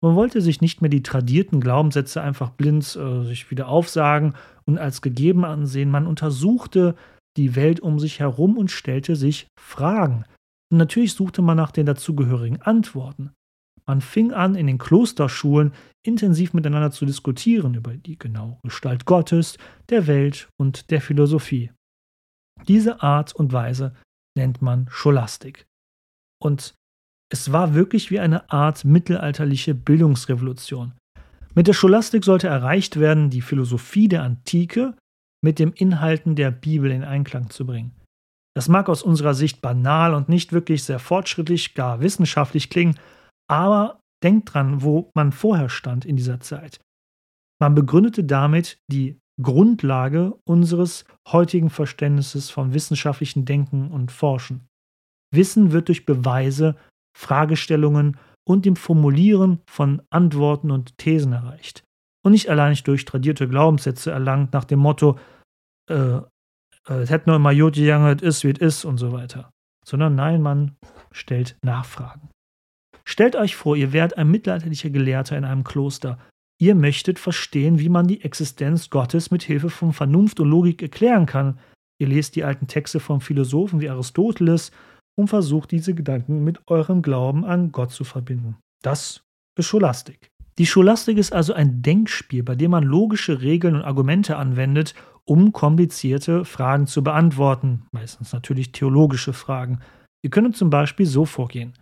Man 0.03 0.15
wollte 0.15 0.41
sich 0.41 0.61
nicht 0.61 0.81
mehr 0.81 0.89
die 0.89 1.03
tradierten 1.03 1.61
Glaubenssätze 1.61 2.23
einfach 2.23 2.51
blind 2.51 2.97
äh, 2.97 3.25
sich 3.25 3.51
wieder 3.51 3.69
aufsagen 3.69 4.35
und 4.65 4.79
als 4.79 5.03
gegeben 5.03 5.45
ansehen. 5.45 5.91
Man 5.91 6.07
untersuchte 6.07 6.95
die 7.37 7.55
Welt 7.55 7.81
um 7.81 7.99
sich 7.99 8.19
herum 8.19 8.57
und 8.57 8.71
stellte 8.71 9.15
sich 9.15 9.47
Fragen. 9.59 10.25
Und 10.71 10.79
natürlich 10.79 11.13
suchte 11.13 11.43
man 11.43 11.57
nach 11.57 11.71
den 11.71 11.87
dazugehörigen 11.87 12.63
Antworten. 12.63 13.33
Man 13.87 14.01
fing 14.01 14.33
an, 14.33 14.55
in 14.55 14.67
den 14.67 14.79
Klosterschulen 14.79 15.73
intensiv 16.07 16.55
miteinander 16.55 16.93
zu 16.93 17.05
diskutieren 17.07 17.75
über 17.75 17.97
die 17.97 18.19
genaue 18.19 18.59
Gestalt 18.63 19.05
Gottes, 19.05 19.59
der 19.89 20.07
Welt 20.07 20.49
und 20.59 20.91
der 20.91 21.01
Philosophie. 21.01 21.73
Diese 22.69 23.03
Art 23.03 23.35
und 23.35 23.53
Weise 23.53 23.95
nennt 24.37 24.63
man 24.63 24.87
Scholastik. 24.91 25.67
Und 26.41 26.75
es 27.33 27.53
war 27.53 27.75
wirklich 27.75 28.11
wie 28.11 28.21
eine 28.21 28.51
Art 28.51 28.85
mittelalterliche 28.85 29.75
Bildungsrevolution. 29.75 30.93
Mit 31.55 31.67
der 31.67 31.73
Scholastik 31.73 32.25
sollte 32.25 32.49
erreicht 32.49 32.99
werden, 32.99 33.31
die 33.31 33.41
Philosophie 33.41 34.09
der 34.09 34.23
Antike 34.23 34.95
mit 35.43 35.59
den 35.59 35.73
Inhalten 35.73 36.37
der 36.37 36.51
Bibel 36.51 36.91
in 36.91 37.05
Einklang 37.05 37.51
zu 37.51 37.67
bringen. 37.67 37.93
Das 38.55 38.69
mag 38.69 38.89
aus 38.89 39.03
unserer 39.03 39.35
Sicht 39.35 39.63
banal 39.63 40.13
und 40.15 40.29
nicht 40.29 40.53
wirklich 40.53 40.85
sehr 40.85 40.99
fortschrittlich, 40.99 41.75
gar 41.75 42.01
wissenschaftlich 42.01 42.69
klingen, 42.69 42.99
aber 43.49 44.01
denkt 44.23 44.53
dran, 44.53 44.83
wo 44.83 45.11
man 45.15 45.33
vorher 45.33 45.69
stand 45.69 46.05
in 46.05 46.17
dieser 46.17 46.41
Zeit. 46.41 46.81
Man 47.61 47.75
begründete 47.75 48.25
damit 48.25 48.79
die 48.91 49.19
Grundlage 49.41 50.37
unseres 50.45 51.05
heutigen 51.29 51.71
Verständnisses 51.71 52.51
von 52.51 52.75
wissenschaftlichen 52.75 53.45
Denken 53.45 53.91
und 53.91 54.13
Forschen. 54.13 54.67
Wissen 55.33 55.73
wird 55.73 55.89
durch 55.89 56.05
Beweise, 56.05 56.77
Fragestellungen 57.17 58.17
und 58.47 58.65
dem 58.65 58.77
Formulieren 58.77 59.61
von 59.69 60.03
Antworten 60.11 60.71
und 60.71 60.99
Thesen 60.99 61.33
erreicht. 61.33 61.85
Und 62.23 62.33
nicht 62.33 62.49
allein 62.49 62.77
durch 62.85 63.05
tradierte 63.05 63.49
Glaubenssätze 63.49 64.11
erlangt 64.11 64.53
nach 64.53 64.65
dem 64.65 64.81
Motto, 64.81 65.19
äh, 65.91 66.17
äh 66.17 66.23
es 66.89 67.11
hätte 67.11 67.31
nur 67.31 67.37
immer 67.37 67.53
Jod 67.53 67.75
gegangen, 67.75 68.17
es 68.17 68.23
ist, 68.23 68.45
wie 68.45 68.51
es 68.51 68.59
ist 68.59 68.85
und 68.85 68.99
so 68.99 69.13
weiter. 69.13 69.51
Sondern 69.87 70.15
nein, 70.15 70.43
man 70.43 70.77
stellt 71.13 71.57
Nachfragen. 71.63 72.29
Stellt 73.05 73.37
euch 73.37 73.57
vor, 73.57 73.77
ihr 73.77 73.93
wärt 73.93 74.19
ein 74.19 74.31
mittelalterlicher 74.31 74.91
Gelehrter 74.91 75.37
in 75.37 75.45
einem 75.45 75.65
Kloster. 75.65 76.19
Ihr 76.61 76.75
möchtet 76.75 77.19
verstehen, 77.19 77.79
wie 77.79 77.89
man 77.89 78.07
die 78.07 78.23
Existenz 78.23 78.91
Gottes 78.91 79.31
mit 79.31 79.43
Hilfe 79.43 79.71
von 79.71 79.93
Vernunft 79.93 80.41
und 80.41 80.51
Logik 80.51 80.83
erklären 80.83 81.25
kann. 81.27 81.59
Ihr 81.99 82.09
lest 82.09 82.37
die 82.37 82.45
alten 82.45 82.67
Texte 82.67 83.01
von 83.01 83.21
Philosophen 83.21 83.81
wie 83.81 83.89
Aristoteles 83.89 84.71
und 85.21 85.29
versucht 85.29 85.71
diese 85.71 85.95
Gedanken 85.95 86.43
mit 86.45 86.61
eurem 86.67 87.03
Glauben 87.03 87.45
an 87.45 87.73
Gott 87.73 87.91
zu 87.93 88.05
verbinden. 88.05 88.57
Das 88.83 89.23
ist 89.59 89.67
Scholastik. 89.67 90.31
Die 90.59 90.67
Scholastik 90.67 91.19
ist 91.19 91.33
also 91.33 91.53
ein 91.53 91.83
Denkspiel, 91.83 92.43
bei 92.43 92.55
dem 92.55 92.73
man 92.73 92.85
logische 92.85 93.41
Regeln 93.41 93.77
und 93.77 93.83
Argumente 93.83 94.37
anwendet, 94.37 94.95
um 95.25 95.53
komplizierte 95.53 96.45
Fragen 96.45 96.87
zu 96.87 97.05
beantworten, 97.05 97.87
meistens 97.93 98.33
natürlich 98.33 98.73
theologische 98.73 99.33
Fragen. 99.33 99.81
Ihr 100.23 100.31
könnt 100.31 100.57
zum 100.57 100.71
Beispiel 100.71 101.07
so 101.07 101.25
vorgehen. 101.25 101.79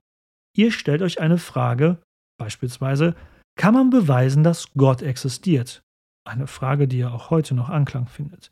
Ihr 0.57 0.70
stellt 0.70 1.03
euch 1.03 1.20
eine 1.20 1.38
Frage, 1.38 1.98
beispielsweise, 2.38 3.14
kann 3.57 3.74
man 3.74 3.90
beweisen, 3.90 4.44
dass 4.44 4.72
Gott 4.74 5.03
existiert? 5.03 5.81
Eine 6.24 6.46
Frage, 6.46 6.87
die 6.87 6.98
ja 6.98 7.11
auch 7.11 7.31
heute 7.31 7.55
noch 7.55 7.68
Anklang 7.68 8.07
findet. 8.07 8.51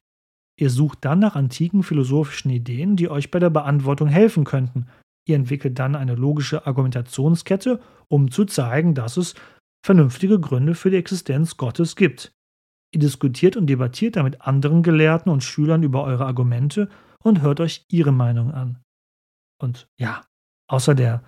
Ihr 0.58 0.70
sucht 0.70 1.04
dann 1.04 1.18
nach 1.18 1.36
antiken 1.36 1.82
philosophischen 1.82 2.50
Ideen, 2.50 2.96
die 2.96 3.10
euch 3.10 3.30
bei 3.30 3.38
der 3.38 3.50
Beantwortung 3.50 4.08
helfen 4.08 4.44
könnten. 4.44 4.86
Ihr 5.28 5.36
entwickelt 5.36 5.78
dann 5.78 5.94
eine 5.94 6.14
logische 6.14 6.66
Argumentationskette, 6.66 7.80
um 8.08 8.30
zu 8.30 8.44
zeigen, 8.44 8.94
dass 8.94 9.16
es 9.16 9.34
vernünftige 9.84 10.40
Gründe 10.40 10.74
für 10.74 10.90
die 10.90 10.96
Existenz 10.96 11.56
Gottes 11.56 11.96
gibt. 11.96 12.32
Ihr 12.92 13.00
diskutiert 13.00 13.56
und 13.56 13.66
debattiert 13.66 14.16
dann 14.16 14.24
mit 14.24 14.42
anderen 14.42 14.82
Gelehrten 14.82 15.30
und 15.30 15.44
Schülern 15.44 15.82
über 15.82 16.04
eure 16.04 16.26
Argumente 16.26 16.88
und 17.22 17.42
hört 17.42 17.60
euch 17.60 17.84
ihre 17.90 18.12
Meinung 18.12 18.52
an. 18.52 18.78
Und 19.60 19.88
ja, 19.98 20.24
außer 20.70 20.94
der 20.94 21.24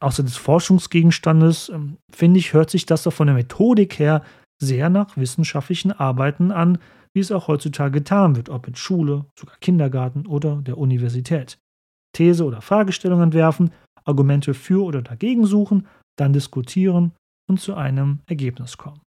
außer 0.00 0.22
des 0.22 0.36
Forschungsgegenstandes, 0.36 1.68
ähm, 1.70 1.98
finde 2.12 2.38
ich, 2.38 2.52
hört 2.52 2.70
sich 2.70 2.86
das 2.86 3.02
doch 3.02 3.12
von 3.12 3.26
der 3.26 3.34
Methodik 3.34 3.98
her 3.98 4.22
sehr 4.60 4.90
nach 4.90 5.16
wissenschaftlichen 5.16 5.92
Arbeiten 5.92 6.50
an, 6.50 6.78
wie 7.18 7.20
es 7.20 7.32
auch 7.32 7.48
heutzutage 7.48 7.90
getan 7.90 8.36
wird, 8.36 8.48
ob 8.48 8.68
in 8.68 8.76
Schule, 8.76 9.24
sogar 9.36 9.56
Kindergarten 9.56 10.24
oder 10.28 10.62
der 10.62 10.78
Universität. 10.78 11.58
These 12.14 12.44
oder 12.44 12.60
Fragestellungen 12.60 13.24
entwerfen, 13.24 13.72
Argumente 14.04 14.54
für 14.54 14.84
oder 14.84 15.02
dagegen 15.02 15.44
suchen, 15.44 15.88
dann 16.16 16.32
diskutieren 16.32 17.10
und 17.50 17.58
zu 17.58 17.74
einem 17.74 18.20
Ergebnis 18.26 18.78
kommen. 18.78 19.00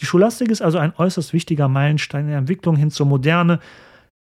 Die 0.00 0.06
Scholastik 0.06 0.48
ist 0.48 0.62
also 0.62 0.78
ein 0.78 0.94
äußerst 0.96 1.32
wichtiger 1.32 1.66
Meilenstein 1.66 2.26
in 2.26 2.28
der 2.28 2.38
Entwicklung 2.38 2.76
hin 2.76 2.92
zur 2.92 3.06
Moderne, 3.06 3.58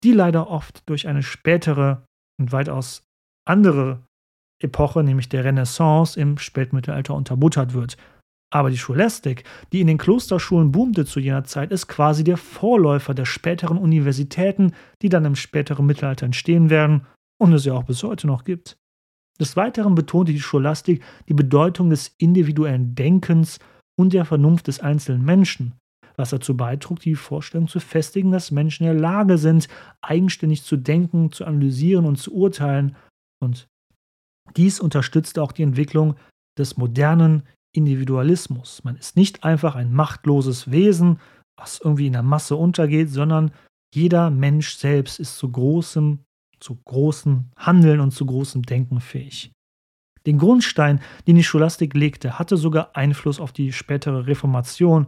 die 0.03 0.11
leider 0.11 0.49
oft 0.49 0.81
durch 0.89 1.07
eine 1.07 1.21
spätere 1.21 2.03
und 2.41 2.51
weitaus 2.51 3.03
andere 3.47 4.01
Epoche, 4.59 5.03
nämlich 5.03 5.29
der 5.29 5.43
Renaissance 5.43 6.19
im 6.19 6.39
Spätmittelalter 6.39 7.13
unterbuttert 7.13 7.75
wird. 7.75 7.95
Aber 8.53 8.69
die 8.69 8.77
Scholastik, 8.77 9.45
die 9.71 9.81
in 9.81 9.87
den 9.87 9.97
Klosterschulen 9.97 10.71
boomte 10.71 11.05
zu 11.05 11.19
jener 11.19 11.43
Zeit, 11.43 11.71
ist 11.71 11.87
quasi 11.87 12.23
der 12.23 12.37
Vorläufer 12.37 13.15
der 13.15 13.25
späteren 13.25 13.79
Universitäten, 13.79 14.73
die 15.01 15.09
dann 15.09 15.25
im 15.25 15.35
späteren 15.35 15.87
Mittelalter 15.87 16.27
entstehen 16.27 16.69
werden 16.69 17.07
und 17.41 17.51
es 17.53 17.65
ja 17.65 17.73
auch 17.73 17.85
bis 17.85 18.03
heute 18.03 18.27
noch 18.27 18.43
gibt. 18.43 18.77
Des 19.39 19.57
Weiteren 19.57 19.95
betonte 19.95 20.33
die 20.33 20.39
Scholastik 20.39 21.03
die 21.27 21.33
Bedeutung 21.33 21.89
des 21.89 22.13
individuellen 22.19 22.93
Denkens 22.93 23.57
und 23.99 24.13
der 24.13 24.23
Vernunft 24.23 24.67
des 24.67 24.79
einzelnen 24.79 25.25
Menschen, 25.25 25.73
was 26.15 26.29
dazu 26.29 26.55
beitrug, 26.55 26.99
die 26.99 27.15
Vorstellung 27.15 27.67
zu 27.67 27.79
festigen, 27.79 28.31
dass 28.31 28.51
Menschen 28.51 28.83
in 28.83 28.93
der 28.93 29.01
Lage 29.01 29.39
sind, 29.39 29.67
eigenständig 30.03 30.61
zu 30.61 30.77
denken, 30.77 31.31
zu 31.31 31.45
analysieren 31.45 32.05
und 32.05 32.17
zu 32.17 32.31
urteilen 32.31 32.95
und 33.41 33.67
dies 34.57 34.79
unterstützt 34.79 35.39
auch 35.39 35.53
die 35.53 35.63
Entwicklung 35.63 36.17
des 36.55 36.77
modernen 36.77 37.41
Individualismus. 37.73 38.83
Man 38.83 38.95
ist 38.95 39.15
nicht 39.15 39.43
einfach 39.43 39.75
ein 39.75 39.91
machtloses 39.91 40.71
Wesen, 40.71 41.19
was 41.57 41.79
irgendwie 41.79 42.07
in 42.07 42.13
der 42.13 42.23
Masse 42.23 42.55
untergeht, 42.55 43.09
sondern 43.09 43.51
jeder 43.93 44.29
Mensch 44.29 44.75
selbst 44.75 45.19
ist 45.19 45.37
zu 45.37 45.51
großem, 45.51 46.19
zu 46.59 46.75
großem 46.85 47.51
Handeln 47.57 47.99
und 47.99 48.11
zu 48.11 48.25
großem 48.25 48.63
Denken 48.63 49.01
fähig. 49.01 49.51
Den 50.25 50.37
Grundstein, 50.37 51.01
den 51.27 51.35
die 51.35 51.43
Scholastik 51.43 51.93
legte, 51.93 52.39
hatte 52.39 52.57
sogar 52.57 52.95
Einfluss 52.95 53.39
auf 53.39 53.51
die 53.51 53.73
spätere 53.73 54.25
Reformation. 54.25 55.07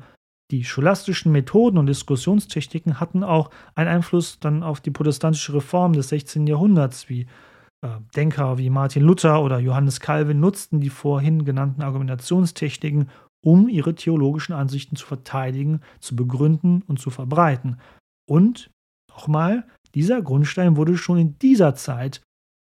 Die 0.51 0.63
scholastischen 0.63 1.31
Methoden 1.31 1.77
und 1.77 1.87
Diskussionstechniken 1.87 2.99
hatten 2.99 3.23
auch 3.23 3.49
einen 3.73 3.89
Einfluss 3.89 4.39
dann 4.39 4.61
auf 4.61 4.81
die 4.81 4.91
protestantische 4.91 5.53
Reform 5.53 5.93
des 5.93 6.09
16. 6.09 6.45
Jahrhunderts, 6.45 7.09
wie 7.09 7.27
Denker 8.15 8.57
wie 8.57 8.69
Martin 8.69 9.03
Luther 9.03 9.41
oder 9.41 9.59
Johannes 9.59 9.99
Calvin 9.99 10.39
nutzten 10.39 10.79
die 10.79 10.89
vorhin 10.89 11.45
genannten 11.45 11.81
Argumentationstechniken, 11.81 13.09
um 13.43 13.69
ihre 13.69 13.95
theologischen 13.95 14.53
Ansichten 14.53 14.95
zu 14.95 15.05
verteidigen, 15.05 15.81
zu 15.99 16.15
begründen 16.15 16.81
und 16.87 16.99
zu 16.99 17.09
verbreiten. 17.09 17.79
Und, 18.29 18.71
nochmal, 19.09 19.67
dieser 19.93 20.21
Grundstein 20.21 20.77
wurde 20.77 20.97
schon 20.97 21.17
in 21.17 21.37
dieser 21.39 21.75
Zeit 21.75 22.21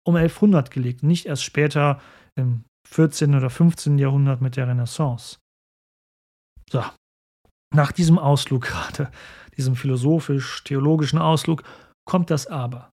um 0.07 0.17
1100 0.17 0.71
gelegt, 0.71 1.03
nicht 1.03 1.27
erst 1.27 1.45
später 1.45 2.01
im 2.37 2.65
14. 2.89 3.35
oder 3.35 3.51
15. 3.51 3.99
Jahrhundert 3.99 4.41
mit 4.41 4.57
der 4.57 4.69
Renaissance. 4.69 5.39
So, 6.71 6.85
nach 7.75 7.93
diesem 7.93 8.19
Ausflug 8.19 8.63
gerade, 8.63 9.11
diesem 9.57 9.75
philosophisch-theologischen 9.75 11.19
Ausflug, 11.19 11.65
kommt 12.05 12.31
das 12.31 12.47
Aber. 12.47 12.91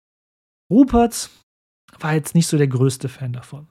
Rupert 0.69 1.29
war 1.99 2.13
jetzt 2.13 2.35
nicht 2.35 2.47
so 2.47 2.57
der 2.57 2.67
größte 2.67 3.09
Fan 3.09 3.33
davon. 3.33 3.67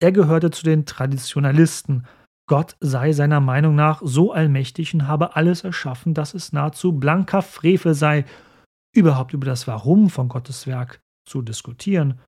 Er 0.00 0.12
gehörte 0.12 0.50
zu 0.50 0.62
den 0.64 0.86
Traditionalisten. 0.86 2.06
Gott 2.48 2.76
sei 2.80 3.12
seiner 3.12 3.40
Meinung 3.40 3.74
nach 3.74 4.00
so 4.02 4.32
allmächtig 4.32 4.94
und 4.94 5.06
habe 5.06 5.36
alles 5.36 5.64
erschaffen, 5.64 6.14
dass 6.14 6.34
es 6.34 6.52
nahezu 6.52 6.92
blanker 6.92 7.42
Frevel 7.42 7.94
sei, 7.94 8.24
überhaupt 8.94 9.34
über 9.34 9.44
das 9.44 9.66
Warum 9.66 10.08
von 10.08 10.28
Gottes 10.28 10.66
Werk 10.66 11.00
zu 11.26 11.42
diskutieren. 11.42 12.20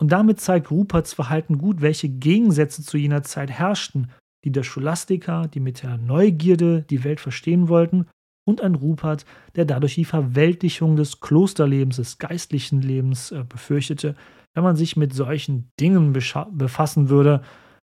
Und 0.00 0.12
damit 0.12 0.40
zeigt 0.40 0.70
Ruperts 0.70 1.12
Verhalten 1.12 1.58
gut, 1.58 1.80
welche 1.80 2.08
Gegensätze 2.08 2.82
zu 2.82 2.96
jener 2.98 3.22
Zeit 3.22 3.50
herrschten, 3.50 4.10
die 4.44 4.52
der 4.52 4.62
Scholastiker, 4.62 5.48
die 5.48 5.60
mit 5.60 5.82
der 5.82 5.96
Neugierde 5.96 6.82
die 6.82 7.02
Welt 7.02 7.20
verstehen 7.20 7.68
wollten, 7.68 8.06
und 8.46 8.60
ein 8.60 8.74
Rupert, 8.74 9.24
der 9.56 9.64
dadurch 9.64 9.94
die 9.94 10.04
Verweltlichung 10.04 10.96
des 10.96 11.20
Klosterlebens, 11.20 11.96
des 11.96 12.18
geistlichen 12.18 12.82
Lebens 12.82 13.32
äh, 13.32 13.44
befürchtete, 13.48 14.14
wenn 14.54 14.64
man 14.64 14.76
sich 14.76 14.96
mit 14.96 15.12
solchen 15.12 15.70
Dingen 15.80 16.12
befassen 16.12 17.08
würde. 17.08 17.42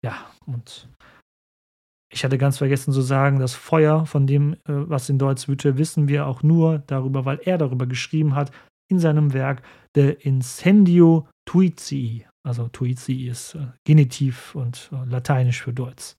Ja, 0.05 0.15
und 0.47 0.89
ich 2.13 2.25
hatte 2.25 2.39
ganz 2.39 2.59
vergessen 2.59 2.93
zu 2.93 3.03
sagen, 3.03 3.41
das 3.41 3.55
Feuer, 3.55 4.07
von 4.07 4.27
dem, 4.27 4.55
äh, 4.55 4.59
was 4.67 5.09
in 5.09 5.19
Deutsch 5.19 5.49
wüte, 5.49 5.79
wissen 5.79 6.09
wir 6.09 6.27
auch 6.27 6.43
nur 6.43 6.79
darüber, 6.87 7.25
weil 7.25 7.41
er 7.45 7.59
darüber 7.59 7.87
geschrieben 7.87 8.35
hat 8.35 8.53
in 8.89 8.99
seinem 8.99 9.33
Werk 9.33 9.63
De 9.97 10.17
Incendio 10.21 11.29
Tuicii. 11.47 12.27
Also 12.47 12.69
Tuicii 12.69 13.29
ist 13.29 13.55
äh, 13.55 13.67
Genitiv 13.85 14.55
und 14.55 14.91
äh, 14.93 15.05
Lateinisch 15.11 15.63
für 15.63 15.73
Deutsch. 15.73 16.15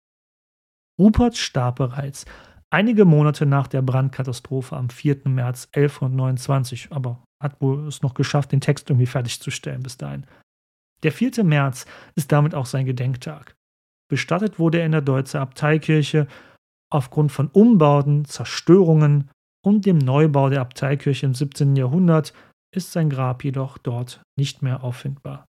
Rupert 0.99 1.37
starb 1.37 1.77
bereits 1.77 2.25
einige 2.69 3.05
Monate 3.05 3.45
nach 3.45 3.67
der 3.67 3.81
Brandkatastrophe 3.81 4.75
am 4.75 4.89
4. 4.89 5.21
März 5.25 5.69
1129, 5.73 6.89
aber 6.91 7.23
hat 7.41 7.61
wohl 7.61 7.87
es 7.87 8.01
noch 8.01 8.13
geschafft, 8.13 8.51
den 8.51 8.61
Text 8.61 8.89
irgendwie 8.89 9.05
fertigzustellen 9.05 9.83
bis 9.83 9.97
dahin. 9.97 10.25
Der 11.03 11.11
4. 11.11 11.43
März 11.43 11.85
ist 12.15 12.31
damit 12.31 12.55
auch 12.55 12.65
sein 12.65 12.85
Gedenktag. 12.85 13.55
Bestattet 14.09 14.57
wurde 14.57 14.79
er 14.79 14.85
in 14.85 14.93
der 14.93 15.01
Deutzer 15.01 15.41
Abteikirche. 15.41 16.27
Aufgrund 16.89 17.31
von 17.31 17.49
Umbauten, 17.49 18.25
Zerstörungen 18.25 19.29
und 19.63 19.85
dem 19.85 19.97
Neubau 19.97 20.49
der 20.49 20.61
Abteikirche 20.61 21.25
im 21.25 21.35
17. 21.35 21.75
Jahrhundert 21.75 22.33
ist 22.73 22.93
sein 22.93 23.09
Grab 23.09 23.43
jedoch 23.43 23.77
dort 23.77 24.21
nicht 24.37 24.61
mehr 24.61 24.83
auffindbar. 24.83 25.45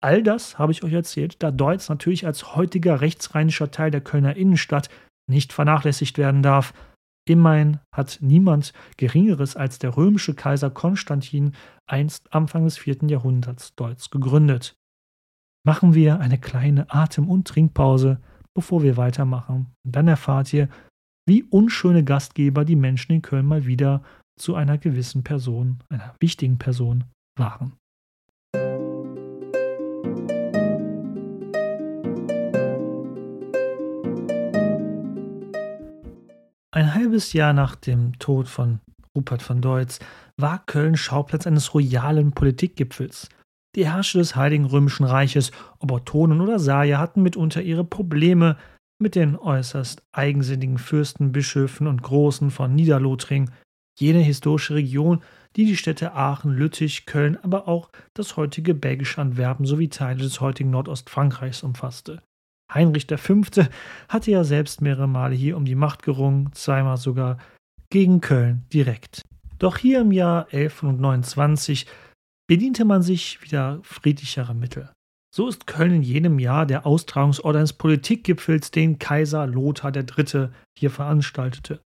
All 0.00 0.22
das 0.22 0.58
habe 0.58 0.72
ich 0.72 0.84
euch 0.84 0.92
erzählt, 0.92 1.42
da 1.42 1.50
Deutz 1.50 1.88
natürlich 1.88 2.26
als 2.26 2.54
heutiger 2.54 3.00
rechtsrheinischer 3.00 3.70
Teil 3.70 3.90
der 3.90 4.00
Kölner 4.00 4.36
Innenstadt 4.36 4.90
nicht 5.28 5.52
vernachlässigt 5.52 6.18
werden 6.18 6.42
darf. 6.42 6.74
Immerhin 7.28 7.78
hat 7.94 8.18
niemand 8.20 8.72
Geringeres 8.96 9.54
als 9.54 9.78
der 9.78 9.96
römische 9.96 10.34
Kaiser 10.34 10.70
Konstantin 10.70 11.52
einst 11.86 12.32
Anfang 12.32 12.64
des 12.64 12.78
4. 12.78 13.08
Jahrhunderts 13.08 13.74
Deutz 13.74 14.10
gegründet. 14.10 14.74
Machen 15.66 15.94
wir 15.94 16.20
eine 16.20 16.38
kleine 16.38 16.90
Atem- 16.90 17.28
und 17.28 17.46
Trinkpause, 17.46 18.20
bevor 18.54 18.82
wir 18.82 18.96
weitermachen. 18.96 19.66
Und 19.84 19.96
dann 19.96 20.08
erfahrt 20.08 20.52
ihr, 20.52 20.68
wie 21.28 21.42
unschöne 21.42 22.04
Gastgeber 22.04 22.64
die 22.64 22.76
Menschen 22.76 23.12
in 23.12 23.22
Köln 23.22 23.44
mal 23.44 23.66
wieder 23.66 24.02
zu 24.38 24.54
einer 24.54 24.78
gewissen 24.78 25.24
Person, 25.24 25.82
einer 25.90 26.14
wichtigen 26.20 26.58
Person 26.58 27.04
waren. 27.38 27.74
Ein 36.78 36.94
halbes 36.94 37.32
Jahr 37.32 37.54
nach 37.54 37.74
dem 37.74 38.16
Tod 38.20 38.46
von 38.46 38.78
Rupert 39.12 39.42
von 39.42 39.60
Deutz 39.60 39.98
war 40.36 40.64
Köln 40.64 40.96
Schauplatz 40.96 41.44
eines 41.44 41.74
royalen 41.74 42.30
Politikgipfels. 42.30 43.28
Die 43.74 43.88
Herrscher 43.88 44.20
des 44.20 44.36
Heiligen 44.36 44.64
Römischen 44.64 45.02
Reiches, 45.02 45.50
ob 45.80 45.90
Ottonen 45.90 46.40
oder 46.40 46.60
Salier, 46.60 47.00
hatten 47.00 47.24
mitunter 47.24 47.62
ihre 47.62 47.82
Probleme 47.82 48.56
mit 49.02 49.16
den 49.16 49.36
äußerst 49.36 50.04
eigensinnigen 50.12 50.78
Fürsten, 50.78 51.32
Bischöfen 51.32 51.88
und 51.88 52.04
Großen 52.04 52.52
von 52.52 52.76
Niederlothring, 52.76 53.50
jene 53.98 54.20
historische 54.20 54.76
Region, 54.76 55.20
die 55.56 55.64
die 55.64 55.76
Städte 55.76 56.12
Aachen, 56.12 56.52
Lüttich, 56.52 57.06
Köln, 57.06 57.36
aber 57.42 57.66
auch 57.66 57.90
das 58.14 58.36
heutige 58.36 58.74
belgische 58.74 59.20
Antwerpen 59.20 59.66
sowie 59.66 59.88
Teile 59.88 60.22
des 60.22 60.40
heutigen 60.40 60.70
Nordostfrankreichs 60.70 61.64
umfasste. 61.64 62.22
Heinrich 62.72 63.06
V. 63.06 63.40
hatte 64.08 64.30
ja 64.30 64.44
selbst 64.44 64.82
mehrere 64.82 65.08
Male 65.08 65.34
hier 65.34 65.56
um 65.56 65.64
die 65.64 65.74
Macht 65.74 66.02
gerungen, 66.02 66.50
zweimal 66.52 66.96
sogar 66.96 67.38
gegen 67.90 68.20
Köln 68.20 68.64
direkt. 68.72 69.22
Doch 69.58 69.78
hier 69.78 70.00
im 70.00 70.12
Jahr 70.12 70.46
1129 70.52 71.86
bediente 72.46 72.84
man 72.84 73.02
sich 73.02 73.42
wieder 73.42 73.80
friedlicherer 73.82 74.54
Mittel. 74.54 74.90
So 75.34 75.48
ist 75.48 75.66
Köln 75.66 75.92
in 75.92 76.02
jenem 76.02 76.38
Jahr 76.38 76.64
der 76.64 76.86
Austragungsort 76.86 77.56
eines 77.56 77.72
Politikgipfels, 77.72 78.70
den 78.70 78.98
Kaiser 78.98 79.46
Lothar 79.46 79.94
III. 79.94 80.48
hier 80.78 80.90
veranstaltete. 80.90 81.80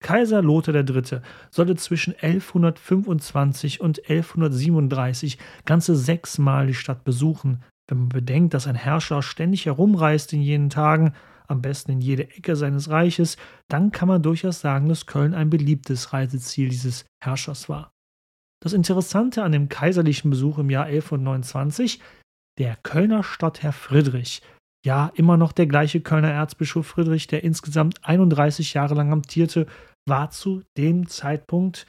Kaiser 0.00 0.42
Lothar 0.42 0.74
III. 0.74 1.20
sollte 1.50 1.76
zwischen 1.76 2.14
1125 2.14 3.80
und 3.80 3.98
1137 3.98 5.38
ganze 5.64 5.96
sechsmal 5.96 6.68
die 6.68 6.74
Stadt 6.74 7.02
besuchen, 7.02 7.64
wenn 7.88 7.98
man 7.98 8.08
bedenkt, 8.10 8.54
dass 8.54 8.66
ein 8.66 8.74
Herrscher 8.76 9.22
ständig 9.22 9.66
herumreist 9.66 10.32
in 10.32 10.42
jenen 10.42 10.70
Tagen, 10.70 11.14
am 11.48 11.62
besten 11.62 11.92
in 11.92 12.00
jede 12.00 12.24
Ecke 12.24 12.54
seines 12.54 12.90
Reiches, 12.90 13.38
dann 13.68 13.90
kann 13.90 14.06
man 14.06 14.22
durchaus 14.22 14.60
sagen, 14.60 14.88
dass 14.88 15.06
Köln 15.06 15.34
ein 15.34 15.48
beliebtes 15.48 16.12
Reiseziel 16.12 16.68
dieses 16.68 17.06
Herrschers 17.24 17.68
war. 17.68 17.90
Das 18.62 18.74
Interessante 18.74 19.42
an 19.42 19.52
dem 19.52 19.68
kaiserlichen 19.68 20.30
Besuch 20.30 20.58
im 20.58 20.68
Jahr 20.68 20.84
1129, 20.84 22.00
der 22.58 22.76
Kölner 22.82 23.22
Stadtherr 23.22 23.72
Friedrich, 23.72 24.42
ja 24.84 25.10
immer 25.14 25.36
noch 25.36 25.52
der 25.52 25.66
gleiche 25.66 26.00
Kölner 26.00 26.30
Erzbischof 26.30 26.86
Friedrich, 26.86 27.26
der 27.28 27.44
insgesamt 27.44 28.04
31 28.04 28.74
Jahre 28.74 28.94
lang 28.94 29.12
amtierte, 29.12 29.66
war 30.06 30.30
zu 30.30 30.62
dem 30.76 31.06
Zeitpunkt 31.06 31.86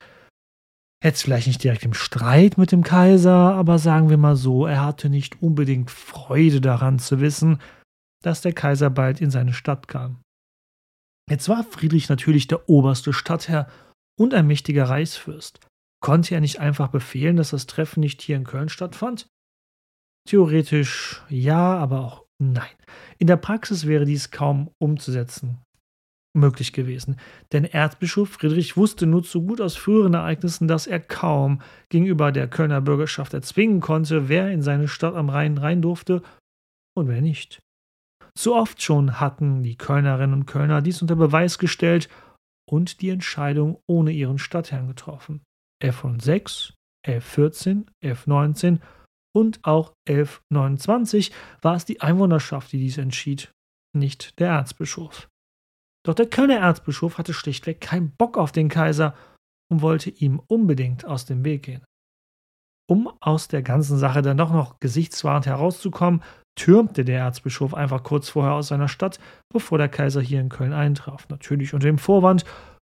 jetzt 1.03 1.23
vielleicht 1.23 1.47
nicht 1.47 1.63
direkt 1.63 1.83
im 1.83 1.93
Streit 1.93 2.57
mit 2.57 2.71
dem 2.71 2.83
Kaiser, 2.83 3.31
aber 3.31 3.79
sagen 3.79 4.09
wir 4.09 4.17
mal 4.17 4.35
so, 4.35 4.65
er 4.65 4.83
hatte 4.83 5.09
nicht 5.09 5.41
unbedingt 5.41 5.91
Freude 5.91 6.61
daran 6.61 6.99
zu 6.99 7.21
wissen, 7.21 7.61
dass 8.23 8.41
der 8.41 8.53
Kaiser 8.53 8.89
bald 8.89 9.21
in 9.21 9.31
seine 9.31 9.53
Stadt 9.53 9.87
kam. 9.87 10.21
Jetzt 11.29 11.47
war 11.47 11.63
Friedrich 11.63 12.09
natürlich 12.09 12.47
der 12.47 12.69
oberste 12.69 13.13
Stadtherr 13.13 13.69
und 14.17 14.33
ein 14.33 14.47
mächtiger 14.47 14.89
Reichsfürst. 14.89 15.59
Konnte 16.01 16.33
er 16.33 16.41
nicht 16.41 16.59
einfach 16.59 16.89
befehlen, 16.89 17.37
dass 17.37 17.51
das 17.51 17.67
Treffen 17.67 17.99
nicht 18.01 18.21
hier 18.21 18.35
in 18.35 18.43
Köln 18.43 18.69
stattfand? 18.69 19.27
Theoretisch 20.27 21.23
ja, 21.29 21.77
aber 21.77 22.03
auch 22.03 22.25
nein. 22.41 22.75
In 23.17 23.27
der 23.27 23.37
Praxis 23.37 23.85
wäre 23.85 24.05
dies 24.05 24.31
kaum 24.31 24.71
umzusetzen 24.79 25.61
möglich 26.33 26.73
gewesen. 26.73 27.17
Denn 27.51 27.65
Erzbischof 27.65 28.29
Friedrich 28.29 28.77
wusste 28.77 29.05
nur 29.05 29.23
zu 29.23 29.45
gut 29.45 29.61
aus 29.61 29.75
früheren 29.75 30.13
Ereignissen, 30.13 30.67
dass 30.67 30.87
er 30.87 30.99
kaum 30.99 31.61
gegenüber 31.89 32.31
der 32.31 32.47
Kölner 32.47 32.81
Bürgerschaft 32.81 33.33
erzwingen 33.33 33.81
konnte, 33.81 34.29
wer 34.29 34.51
in 34.51 34.61
seine 34.61 34.87
Stadt 34.87 35.15
am 35.15 35.29
Rhein 35.29 35.57
rein 35.57 35.81
durfte 35.81 36.21
und 36.95 37.07
wer 37.07 37.21
nicht. 37.21 37.59
Zu 38.37 38.55
oft 38.55 38.81
schon 38.81 39.19
hatten 39.19 39.63
die 39.63 39.75
Kölnerinnen 39.75 40.33
und 40.33 40.45
Kölner 40.45 40.81
dies 40.81 41.01
unter 41.01 41.15
Beweis 41.15 41.57
gestellt 41.57 42.09
und 42.69 43.01
die 43.01 43.09
Entscheidung 43.09 43.81
ohne 43.87 44.11
ihren 44.11 44.37
Stadtherrn 44.37 44.87
getroffen. 44.87 45.41
1106, 45.81 46.73
1114, 47.07 47.89
1119 48.03 48.81
und 49.35 49.59
auch 49.63 49.93
1129 50.07 51.31
war 51.61 51.75
es 51.75 51.85
die 51.85 52.01
Einwohnerschaft, 52.01 52.71
die 52.71 52.79
dies 52.79 52.97
entschied, 52.97 53.51
nicht 53.95 54.39
der 54.39 54.49
Erzbischof. 54.49 55.27
Doch 56.09 56.15
der 56.15 56.25
Kölner 56.25 56.57
Erzbischof 56.57 57.19
hatte 57.19 57.35
schlichtweg 57.35 57.81
keinen 57.81 58.09
Bock 58.09 58.35
auf 58.35 58.51
den 58.51 58.67
Kaiser 58.67 59.13
und 59.71 59.83
wollte 59.83 60.09
ihm 60.09 60.41
unbedingt 60.47 61.05
aus 61.05 61.25
dem 61.25 61.45
Weg 61.45 61.61
gehen. 61.61 61.83
Um 62.89 63.11
aus 63.19 63.47
der 63.47 63.61
ganzen 63.61 63.95
Sache 63.99 64.23
dann 64.23 64.37
doch 64.37 64.51
noch 64.51 64.79
gesichtswahrend 64.79 65.45
herauszukommen, 65.45 66.23
türmte 66.57 67.05
der 67.05 67.19
Erzbischof 67.19 67.75
einfach 67.75 68.01
kurz 68.01 68.27
vorher 68.27 68.53
aus 68.53 68.69
seiner 68.69 68.87
Stadt, 68.87 69.19
bevor 69.53 69.77
der 69.77 69.87
Kaiser 69.87 70.19
hier 70.19 70.41
in 70.41 70.49
Köln 70.49 70.73
eintraf. 70.73 71.29
Natürlich 71.29 71.75
unter 71.75 71.85
dem 71.85 71.99
Vorwand, 71.99 72.43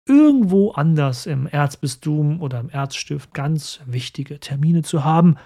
irgendwo 0.10 0.72
anders 0.72 1.26
im 1.26 1.48
Erzbistum 1.48 2.42
oder 2.42 2.60
im 2.60 2.70
Erzstift 2.70 3.34
ganz 3.34 3.80
wichtige 3.86 4.42
Termine 4.42 4.84
zu 4.84 5.06
haben. 5.06 5.38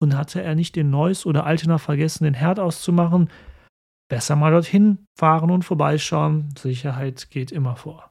Und 0.00 0.16
hatte 0.16 0.42
er 0.42 0.54
nicht 0.54 0.76
in 0.76 0.90
Neuss 0.90 1.26
oder 1.26 1.44
Altena 1.44 1.78
vergessen, 1.78 2.22
den 2.22 2.34
Herd 2.34 2.60
auszumachen, 2.60 3.30
Besser 4.08 4.36
mal 4.36 4.52
dorthin 4.52 5.06
fahren 5.18 5.50
und 5.50 5.64
vorbeischauen. 5.64 6.54
Sicherheit 6.56 7.30
geht 7.30 7.50
immer 7.50 7.76
vor. 7.76 8.10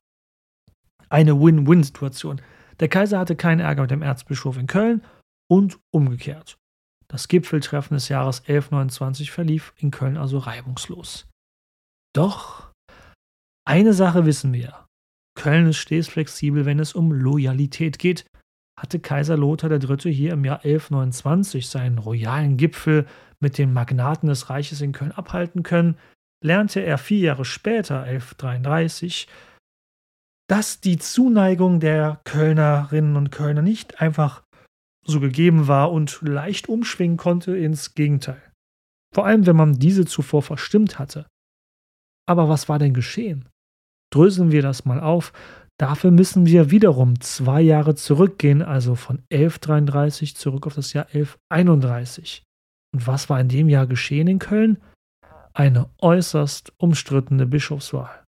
Eine 1.09 1.39
Win-Win-Situation. 1.39 2.41
Der 2.79 2.89
Kaiser 2.89 3.19
hatte 3.19 3.35
keinen 3.35 3.61
Ärger 3.61 3.83
mit 3.83 3.91
dem 3.91 4.01
Erzbischof 4.01 4.57
in 4.57 4.67
Köln 4.67 5.01
und 5.49 5.79
umgekehrt. 5.91 6.57
Das 7.07 7.27
Gipfeltreffen 7.27 7.95
des 7.95 8.09
Jahres 8.09 8.39
1129 8.41 9.31
verlief 9.31 9.73
in 9.77 9.91
Köln 9.91 10.17
also 10.17 10.39
reibungslos. 10.39 11.27
Doch 12.13 12.71
eine 13.67 13.93
Sache 13.93 14.25
wissen 14.25 14.53
wir. 14.53 14.85
Köln 15.37 15.67
ist 15.67 15.77
stets 15.77 16.07
flexibel, 16.07 16.65
wenn 16.65 16.79
es 16.79 16.93
um 16.93 17.11
Loyalität 17.11 17.99
geht. 17.99 18.25
Hatte 18.79 18.99
Kaiser 18.99 19.37
Lothar 19.37 19.71
III. 19.71 20.13
hier 20.13 20.33
im 20.33 20.43
Jahr 20.43 20.63
1129 20.63 21.69
seinen 21.69 21.97
royalen 21.97 22.57
Gipfel 22.57 23.05
mit 23.39 23.57
den 23.57 23.73
Magnaten 23.73 24.27
des 24.27 24.49
Reiches 24.49 24.81
in 24.81 24.91
Köln 24.91 25.11
abhalten 25.11 25.63
können, 25.63 25.97
lernte 26.43 26.81
er 26.81 26.97
vier 26.97 27.19
Jahre 27.19 27.45
später, 27.45 28.03
1133, 28.03 29.27
dass 30.47 30.79
die 30.79 30.97
Zuneigung 30.97 31.79
der 31.79 32.21
Kölnerinnen 32.23 33.15
und 33.15 33.31
Kölner 33.31 33.61
nicht 33.61 34.01
einfach 34.01 34.43
so 35.05 35.19
gegeben 35.19 35.67
war 35.67 35.91
und 35.91 36.21
leicht 36.21 36.67
umschwingen 36.67 37.17
konnte 37.17 37.55
ins 37.55 37.93
Gegenteil. 37.93 38.41
Vor 39.13 39.25
allem, 39.25 39.45
wenn 39.45 39.55
man 39.55 39.79
diese 39.79 40.05
zuvor 40.05 40.41
verstimmt 40.41 40.99
hatte. 40.99 41.25
Aber 42.27 42.49
was 42.49 42.67
war 42.67 42.79
denn 42.79 42.93
geschehen? 42.93 43.47
Dröseln 44.11 44.51
wir 44.51 44.61
das 44.61 44.85
mal 44.85 44.99
auf. 44.99 45.31
Dafür 45.77 46.11
müssen 46.11 46.45
wir 46.45 46.71
wiederum 46.71 47.19
zwei 47.19 47.61
Jahre 47.61 47.95
zurückgehen, 47.95 48.61
also 48.61 48.95
von 48.95 49.19
1133 49.31 50.35
zurück 50.35 50.67
auf 50.67 50.75
das 50.75 50.93
Jahr 50.93 51.07
1131. 51.13 52.43
Und 52.93 53.07
was 53.07 53.29
war 53.29 53.39
in 53.41 53.49
dem 53.49 53.67
Jahr 53.67 53.85
geschehen 53.85 54.27
in 54.27 54.39
Köln? 54.39 54.81
Eine 55.53 55.89
äußerst 55.99 56.73
umstrittene 56.77 57.45
Bischofswahl. 57.45 58.23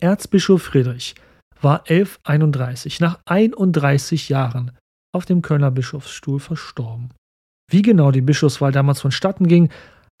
Erzbischof 0.00 0.62
Friedrich 0.62 1.14
war 1.60 1.80
1131 1.80 3.00
nach 3.00 3.20
31 3.26 4.28
Jahren 4.28 4.72
auf 5.14 5.24
dem 5.26 5.42
Kölner 5.42 5.70
Bischofsstuhl 5.70 6.40
verstorben. 6.40 7.10
Wie 7.70 7.82
genau 7.82 8.10
die 8.10 8.20
Bischofswahl 8.20 8.72
damals 8.72 9.00
vonstatten 9.00 9.48
ging, 9.48 9.70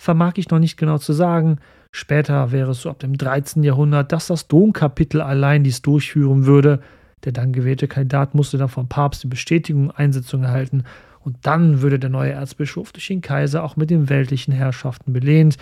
vermag 0.02 0.34
ich 0.36 0.50
noch 0.50 0.58
nicht 0.58 0.76
genau 0.76 0.98
zu 0.98 1.12
sagen. 1.12 1.58
Später 1.96 2.52
wäre 2.52 2.72
es 2.72 2.82
so 2.82 2.90
ab 2.90 2.98
dem 2.98 3.16
13. 3.16 3.62
Jahrhundert, 3.62 4.12
dass 4.12 4.26
das 4.26 4.48
Domkapitel 4.48 5.22
allein 5.22 5.64
dies 5.64 5.80
durchführen 5.80 6.44
würde. 6.44 6.80
Der 7.24 7.32
dann 7.32 7.54
gewählte 7.54 7.88
Kandidat 7.88 8.34
musste 8.34 8.58
dann 8.58 8.68
vom 8.68 8.86
Papst 8.86 9.22
die 9.22 9.28
Bestätigung 9.28 9.90
Einsetzung 9.90 10.42
erhalten 10.42 10.84
und 11.20 11.38
dann 11.46 11.80
würde 11.80 11.98
der 11.98 12.10
neue 12.10 12.32
Erzbischof 12.32 12.92
durch 12.92 13.06
den 13.06 13.22
Kaiser 13.22 13.64
auch 13.64 13.76
mit 13.76 13.88
den 13.88 14.10
weltlichen 14.10 14.52
Herrschaften 14.52 15.14
belehnt. 15.14 15.56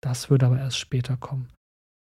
Das 0.00 0.30
würde 0.30 0.46
aber 0.46 0.58
erst 0.58 0.78
später 0.78 1.18
kommen. 1.18 1.48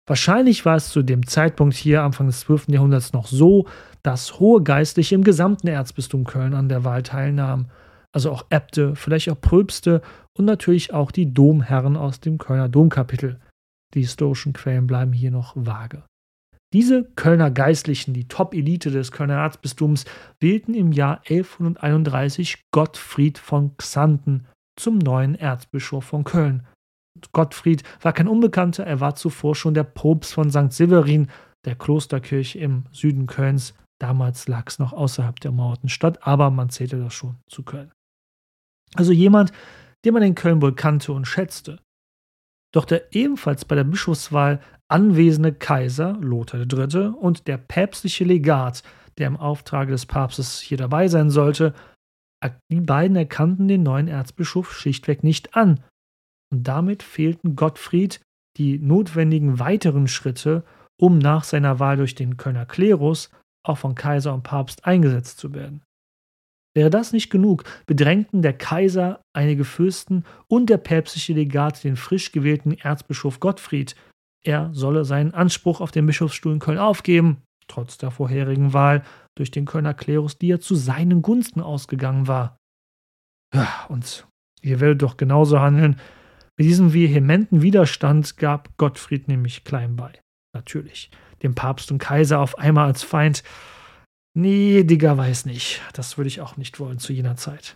Wahrscheinlich 0.09 0.66
war 0.66 0.76
es 0.76 0.89
zu 0.89 1.01
dem 1.01 1.26
Zeitpunkt 1.26 1.74
hier, 1.74 2.03
Anfang 2.03 2.28
des 2.28 2.41
12. 2.41 2.68
Jahrhunderts, 2.68 3.14
noch 3.14 3.28
so, 3.28 3.66
dass 4.01 4.41
hohe 4.41 4.61
Geistliche 4.61 5.16
im 5.16 5.24
gesamten 5.24 5.70
Erzbistum 5.70 6.26
Köln 6.26 6.53
an 6.53 6.68
der 6.68 6.84
Wahl 6.84 7.01
teilnahmen. 7.01 7.70
Also 8.11 8.30
auch 8.30 8.45
Äbte, 8.49 8.97
vielleicht 8.97 9.32
auch 9.32 9.39
Pröbste 9.39 10.01
und 10.38 10.43
natürlich 10.43 10.93
auch 10.93 11.11
die 11.11 11.34
Domherren 11.34 11.95
aus 11.95 12.20
dem 12.20 12.38
Kölner 12.38 12.68
Domkapitel. 12.68 13.39
Die 13.94 14.02
historischen 14.02 14.54
Quellen 14.54 14.88
bleiben 14.88 15.14
hier 15.14 15.32
noch 15.32 15.54
vage. 15.56 16.04
Diese 16.74 17.04
Kölner 17.16 17.52
Geistlichen, 17.52 18.16
die 18.16 18.28
Top-Elite 18.28 18.89
des 18.89 19.12
Kölner 19.12 19.36
Erzbistums, 19.36 20.06
wählten 20.39 20.74
im 20.74 20.91
Jahr 20.91 21.22
1131 21.28 22.64
Gottfried 22.72 23.38
von 23.38 23.78
Xanten 23.78 24.48
zum 24.76 24.98
neuen 24.98 25.36
Erzbischof 25.36 26.04
von 26.04 26.24
Köln. 26.24 26.66
Gottfried 27.32 27.84
war 28.02 28.12
kein 28.12 28.28
Unbekannter, 28.28 28.86
er 28.86 29.00
war 29.00 29.14
zuvor 29.16 29.56
schon 29.56 29.76
der 29.76 29.84
Propst 29.84 30.34
von 30.34 30.50
St. 30.50 30.74
Severin, 30.74 31.30
der 31.64 31.76
Klosterkirche 31.76 32.58
im 32.58 32.86
Süden 32.91 33.28
Kölns. 33.28 33.76
Damals 34.02 34.48
lag 34.48 34.68
es 34.68 34.80
noch 34.80 34.94
außerhalb 34.94 35.39
der 35.39 35.52
mauerten 35.52 35.89
Stadt, 35.89 36.26
aber 36.26 36.50
man 36.50 36.70
zählte 36.70 36.98
das 36.98 37.14
schon 37.14 37.38
zu 37.48 37.62
Köln. 37.62 37.91
Also 38.96 39.12
jemand, 39.12 39.52
den 40.04 40.14
man 40.16 40.24
in 40.24 40.36
Köln 40.36 40.62
wohl 40.62 40.74
kannte 40.74 41.14
und 41.14 41.26
schätzte. 41.26 41.80
Doch 42.74 42.86
der 42.86 43.13
ebenfalls 43.15 43.65
bei 43.65 43.76
der 43.76 43.84
Bischofswahl 43.84 44.59
anwesende 44.89 45.53
Kaiser 45.53 46.17
Lothar 46.19 46.61
III. 46.61 47.09
und 47.09 47.47
der 47.47 47.57
päpstliche 47.57 48.24
Legat, 48.24 48.84
der 49.17 49.28
im 49.28 49.38
Auftrag 49.38 49.89
des 49.89 50.05
Papstes 50.05 50.59
hier 50.59 50.78
dabei 50.78 51.07
sein 51.07 51.30
sollte, 51.30 51.74
die 52.69 52.82
beiden 52.82 53.15
erkannten 53.15 53.67
den 53.67 53.84
neuen 53.84 54.07
Erzbischof 54.07 54.74
schlichtweg 54.74 55.24
nicht 55.24 55.55
an. 55.55 55.84
Und 56.51 56.67
damit 56.67 57.01
fehlten 57.01 57.55
Gottfried 57.55 58.19
die 58.57 58.80
notwendigen 58.80 59.59
weiteren 59.59 60.07
Schritte, 60.07 60.63
um 60.99 61.17
nach 61.17 61.43
seiner 61.43 61.80
Wahl 61.80 61.97
durch 61.97 62.15
den 62.15 62.38
Kölner 62.38 62.65
Klerus 62.65 63.30
auch 63.65 63.78
von 63.78 63.95
Kaiser 63.95 64.34
und 64.34 64.43
Papst 64.43 64.86
eingesetzt 64.86 65.39
zu 65.39 65.53
werden. 65.53 65.84
Wäre 66.76 66.89
das 66.89 67.13
nicht 67.13 67.30
genug, 67.30 67.63
bedrängten 67.86 68.41
der 68.41 68.53
Kaiser, 68.53 69.21
einige 69.34 69.63
Fürsten 69.63 70.26
und 70.47 70.69
der 70.69 70.78
päpstliche 70.78 71.34
Legat 71.34 71.84
den 71.84 71.95
frisch 71.95 72.32
gewählten 72.32 72.74
Erzbischof 72.74 73.39
Gottfried. 73.39 73.95
Er 74.43 74.71
solle 74.74 75.05
seinen 75.05 75.34
Anspruch 75.34 75.82
auf 75.82 75.91
den 75.91 76.05
Bischofsstuhl 76.05 76.53
in 76.53 76.59
Köln 76.59 76.80
aufgeben, 76.80 77.43
trotz 77.67 77.97
der 77.97 78.11
vorherigen 78.11 78.74
Wahl 78.74 79.03
durch 79.36 79.51
den 79.51 79.65
Kölner 79.65 79.93
Klerus, 79.93 80.38
die 80.38 80.47
ja 80.47 80.59
zu 80.59 80.76
seinen 80.76 81.21
Gunsten 81.21 81.61
ausgegangen 81.61 82.28
war. 82.28 82.57
Ja, 83.53 83.86
und 83.89 84.28
ihr 84.61 84.80
werdet 84.80 85.03
doch 85.03 85.17
genauso 85.17 85.59
handeln. 85.59 85.99
Mit 86.57 86.67
diesem 86.67 86.93
vehementen 86.93 87.61
Widerstand 87.61 88.38
gab 88.38 88.76
Gottfried 88.78 89.28
nämlich 89.28 89.63
klein 89.63 89.95
bei. 89.95 90.11
Natürlich. 90.55 91.11
Dem 91.41 91.55
Papst 91.55 91.91
und 91.91 91.99
Kaiser 91.99 92.39
auf 92.39 92.57
einmal 92.57 92.86
als 92.86 93.03
Feind 93.03 93.43
Nee, 94.36 94.84
Digga, 94.84 95.16
weiß 95.16 95.46
nicht. 95.46 95.82
Das 95.94 96.18
würde 96.18 96.28
ich 96.28 96.42
auch 96.42 96.58
nicht 96.58 96.80
wollen 96.80 97.00
zu 97.00 97.14
jener 97.14 97.36
Zeit. 97.36 97.76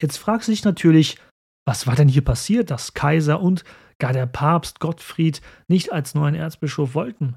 Jetzt 0.00 0.18
fragt 0.18 0.44
sich 0.44 0.64
natürlich, 0.64 1.18
was 1.66 1.86
war 1.86 1.96
denn 1.96 2.08
hier 2.08 2.24
passiert, 2.24 2.70
dass 2.70 2.94
Kaiser 2.94 3.40
und 3.40 3.64
gar 3.98 4.12
der 4.12 4.26
Papst 4.26 4.80
Gottfried 4.80 5.40
nicht 5.66 5.92
als 5.92 6.14
neuen 6.14 6.34
Erzbischof 6.34 6.94
wollten? 6.94 7.36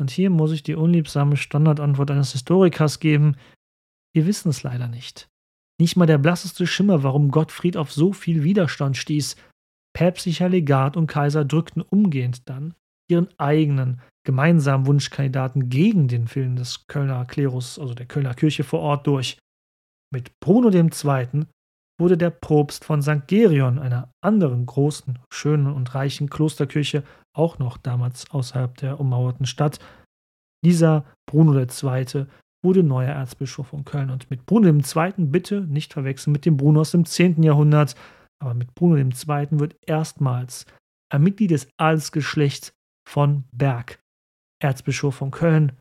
Und 0.00 0.10
hier 0.10 0.30
muss 0.30 0.52
ich 0.52 0.62
die 0.62 0.74
unliebsame 0.74 1.36
Standardantwort 1.36 2.10
eines 2.10 2.32
Historikers 2.32 3.00
geben: 3.00 3.36
Wir 4.14 4.26
wissen 4.26 4.48
es 4.48 4.62
leider 4.62 4.88
nicht. 4.88 5.28
Nicht 5.80 5.96
mal 5.96 6.06
der 6.06 6.18
blasseste 6.18 6.66
Schimmer, 6.66 7.02
warum 7.02 7.30
Gottfried 7.30 7.76
auf 7.76 7.92
so 7.92 8.12
viel 8.12 8.44
Widerstand 8.44 8.96
stieß. 8.96 9.36
Päpstlicher 9.92 10.48
Legat 10.48 10.96
und 10.96 11.06
Kaiser 11.06 11.44
drückten 11.44 11.82
umgehend 11.82 12.48
dann 12.48 12.74
ihren 13.08 13.28
eigenen 13.38 14.00
gemeinsamen 14.24 14.86
Wunschkandidaten 14.86 15.68
gegen 15.68 16.08
den 16.08 16.34
Willen 16.34 16.56
des 16.56 16.86
Kölner 16.86 17.24
Klerus, 17.26 17.78
also 17.78 17.94
der 17.94 18.06
Kölner 18.06 18.34
Kirche 18.34 18.64
vor 18.64 18.80
Ort, 18.80 19.06
durch. 19.06 19.38
Mit 20.12 20.38
Bruno 20.40 20.70
II. 20.70 21.46
wurde 22.00 22.16
der 22.16 22.30
Propst 22.30 22.84
von 22.84 23.02
St. 23.02 23.26
Gerion, 23.26 23.78
einer 23.78 24.10
anderen 24.22 24.66
großen, 24.66 25.18
schönen 25.32 25.66
und 25.66 25.94
reichen 25.94 26.30
Klosterkirche, 26.30 27.04
auch 27.36 27.58
noch 27.58 27.76
damals 27.76 28.30
außerhalb 28.30 28.76
der 28.78 29.00
ummauerten 29.00 29.46
Stadt. 29.46 29.78
Dieser 30.64 31.04
Bruno 31.26 31.58
II. 31.58 32.26
wurde 32.64 32.82
neuer 32.82 33.12
Erzbischof 33.12 33.68
von 33.68 33.84
Köln. 33.84 34.10
Und 34.10 34.30
mit 34.30 34.46
Bruno 34.46 34.68
II. 34.68 35.12
bitte 35.26 35.60
nicht 35.60 35.92
verwechseln 35.92 36.32
mit 36.32 36.46
dem 36.46 36.56
Bruno 36.56 36.80
aus 36.80 36.92
dem 36.92 37.04
10. 37.04 37.42
Jahrhundert, 37.42 37.94
aber 38.40 38.54
mit 38.54 38.74
Bruno 38.74 38.96
II. 38.96 39.48
wird 39.60 39.76
erstmals 39.86 40.64
ein 41.12 41.22
Mitglied 41.22 41.50
des 41.50 41.68
Adelsgeschlechts 41.76 42.72
von 43.06 43.44
Berg 43.52 44.03
Erzbischof 44.64 45.14
von 45.14 45.30
Köln. 45.30 45.72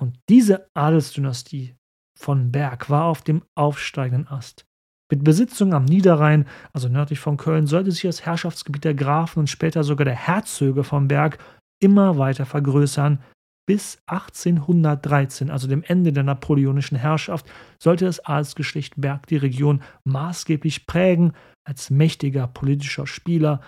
Und 0.00 0.18
diese 0.28 0.68
Adelsdynastie 0.74 1.74
von 2.16 2.52
Berg 2.52 2.88
war 2.88 3.04
auf 3.04 3.22
dem 3.22 3.42
aufsteigenden 3.56 4.28
Ast. 4.28 4.64
Mit 5.10 5.24
Besitzung 5.24 5.74
am 5.74 5.84
Niederrhein, 5.84 6.46
also 6.72 6.88
nördlich 6.88 7.18
von 7.18 7.36
Köln, 7.36 7.66
sollte 7.66 7.90
sich 7.90 8.02
das 8.02 8.24
Herrschaftsgebiet 8.24 8.84
der 8.84 8.94
Grafen 8.94 9.40
und 9.40 9.50
später 9.50 9.82
sogar 9.82 10.04
der 10.04 10.14
Herzöge 10.14 10.84
von 10.84 11.08
Berg 11.08 11.38
immer 11.82 12.18
weiter 12.18 12.46
vergrößern. 12.46 13.20
Bis 13.66 14.00
1813, 14.06 15.50
also 15.50 15.66
dem 15.66 15.82
Ende 15.82 16.12
der 16.12 16.22
napoleonischen 16.22 16.96
Herrschaft, 16.96 17.50
sollte 17.82 18.04
das 18.04 18.24
Adelsgeschlecht 18.24 18.94
Berg 18.96 19.26
die 19.26 19.36
Region 19.36 19.82
maßgeblich 20.04 20.86
prägen, 20.86 21.32
als 21.66 21.90
mächtiger 21.90 22.46
politischer 22.46 23.06
Spieler, 23.06 23.60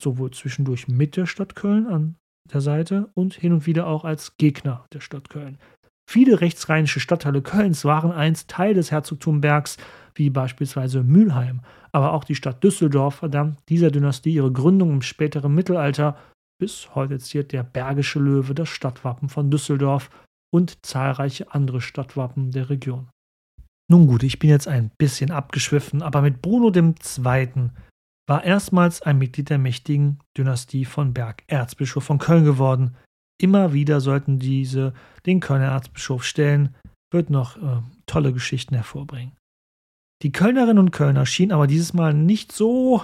sowohl 0.00 0.30
zwischendurch 0.32 0.88
mit 0.88 1.16
der 1.16 1.26
Stadt 1.26 1.56
Köln 1.56 1.86
an 1.86 2.16
der 2.52 2.60
Seite 2.60 3.10
und 3.14 3.34
hin 3.34 3.52
und 3.52 3.66
wieder 3.66 3.86
auch 3.86 4.04
als 4.04 4.36
Gegner 4.36 4.84
der 4.92 5.00
Stadt 5.00 5.30
Köln. 5.30 5.58
Viele 6.08 6.40
rechtsrheinische 6.40 7.00
Stadtteile 7.00 7.42
Kölns 7.42 7.84
waren 7.84 8.12
einst 8.12 8.48
Teil 8.48 8.72
des 8.72 8.90
Herzogtumbergs, 8.90 9.76
wie 10.14 10.30
beispielsweise 10.30 11.02
Mülheim, 11.02 11.60
aber 11.92 12.12
auch 12.12 12.24
die 12.24 12.34
Stadt 12.34 12.64
Düsseldorf 12.64 13.16
verdankt 13.16 13.60
dieser 13.68 13.90
Dynastie 13.90 14.32
ihre 14.32 14.50
Gründung 14.50 14.90
im 14.90 15.02
späteren 15.02 15.54
Mittelalter. 15.54 16.16
Bis 16.58 16.94
heute 16.94 17.18
ziert 17.18 17.52
der 17.52 17.62
Bergische 17.62 18.20
Löwe 18.20 18.54
das 18.54 18.70
Stadtwappen 18.70 19.28
von 19.28 19.50
Düsseldorf 19.50 20.10
und 20.50 20.84
zahlreiche 20.84 21.52
andere 21.52 21.80
Stadtwappen 21.80 22.52
der 22.52 22.70
Region. 22.70 23.08
Nun 23.90 24.06
gut, 24.06 24.22
ich 24.22 24.38
bin 24.38 24.50
jetzt 24.50 24.68
ein 24.68 24.90
bisschen 24.98 25.30
abgeschwiffen, 25.30 26.02
aber 26.02 26.22
mit 26.22 26.42
Bruno 26.42 26.72
II 26.74 27.70
war 28.28 28.44
erstmals 28.44 29.00
ein 29.02 29.18
Mitglied 29.18 29.48
der 29.48 29.58
mächtigen 29.58 30.18
Dynastie 30.36 30.84
von 30.84 31.14
Berg, 31.14 31.42
Erzbischof 31.46 32.04
von 32.04 32.18
Köln 32.18 32.44
geworden. 32.44 32.94
Immer 33.40 33.72
wieder 33.72 34.00
sollten 34.00 34.38
diese 34.38 34.92
den 35.24 35.40
Kölner 35.40 35.68
Erzbischof 35.68 36.24
stellen, 36.24 36.74
wird 37.10 37.30
noch 37.30 37.56
äh, 37.56 37.80
tolle 38.06 38.32
Geschichten 38.32 38.74
hervorbringen. 38.74 39.32
Die 40.22 40.32
Kölnerinnen 40.32 40.78
und 40.78 40.90
Kölner 40.90 41.24
schienen 41.24 41.52
aber 41.52 41.66
dieses 41.66 41.94
Mal 41.94 42.12
nicht 42.12 42.52
so 42.52 43.02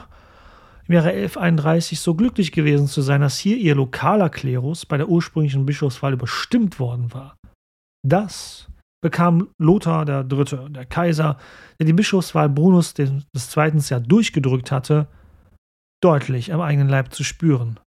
im 0.87 0.95
Jahre 0.95 1.11
1131 1.11 2.01
so 2.01 2.15
glücklich 2.15 2.53
gewesen 2.53 2.87
zu 2.87 3.01
sein, 3.01 3.23
dass 3.23 3.39
hier 3.39 3.57
ihr 3.57 3.75
lokaler 3.75 4.29
Klerus 4.29 4.85
bei 4.85 4.99
der 4.99 5.09
ursprünglichen 5.09 5.65
Bischofswahl 5.65 6.13
überstimmt 6.13 6.79
worden 6.79 7.15
war. 7.15 7.39
Das 8.07 8.69
bekam 9.05 9.51
Lothar 9.59 10.09
III., 10.09 10.73
der 10.73 10.87
Kaiser, 10.87 11.37
der 11.79 11.87
die 11.87 11.93
Bischofswahl 11.93 12.49
Brunus 12.49 12.95
des 12.95 13.11
II. 13.55 13.73
ja 13.91 14.01
durchgedrückt 14.01 14.73
hatte, 14.73 15.09
deutlich 16.03 16.55
am 16.55 16.63
eigenen 16.63 16.89
Leib 16.89 17.13
zu 17.13 17.23
spüren. 17.23 17.79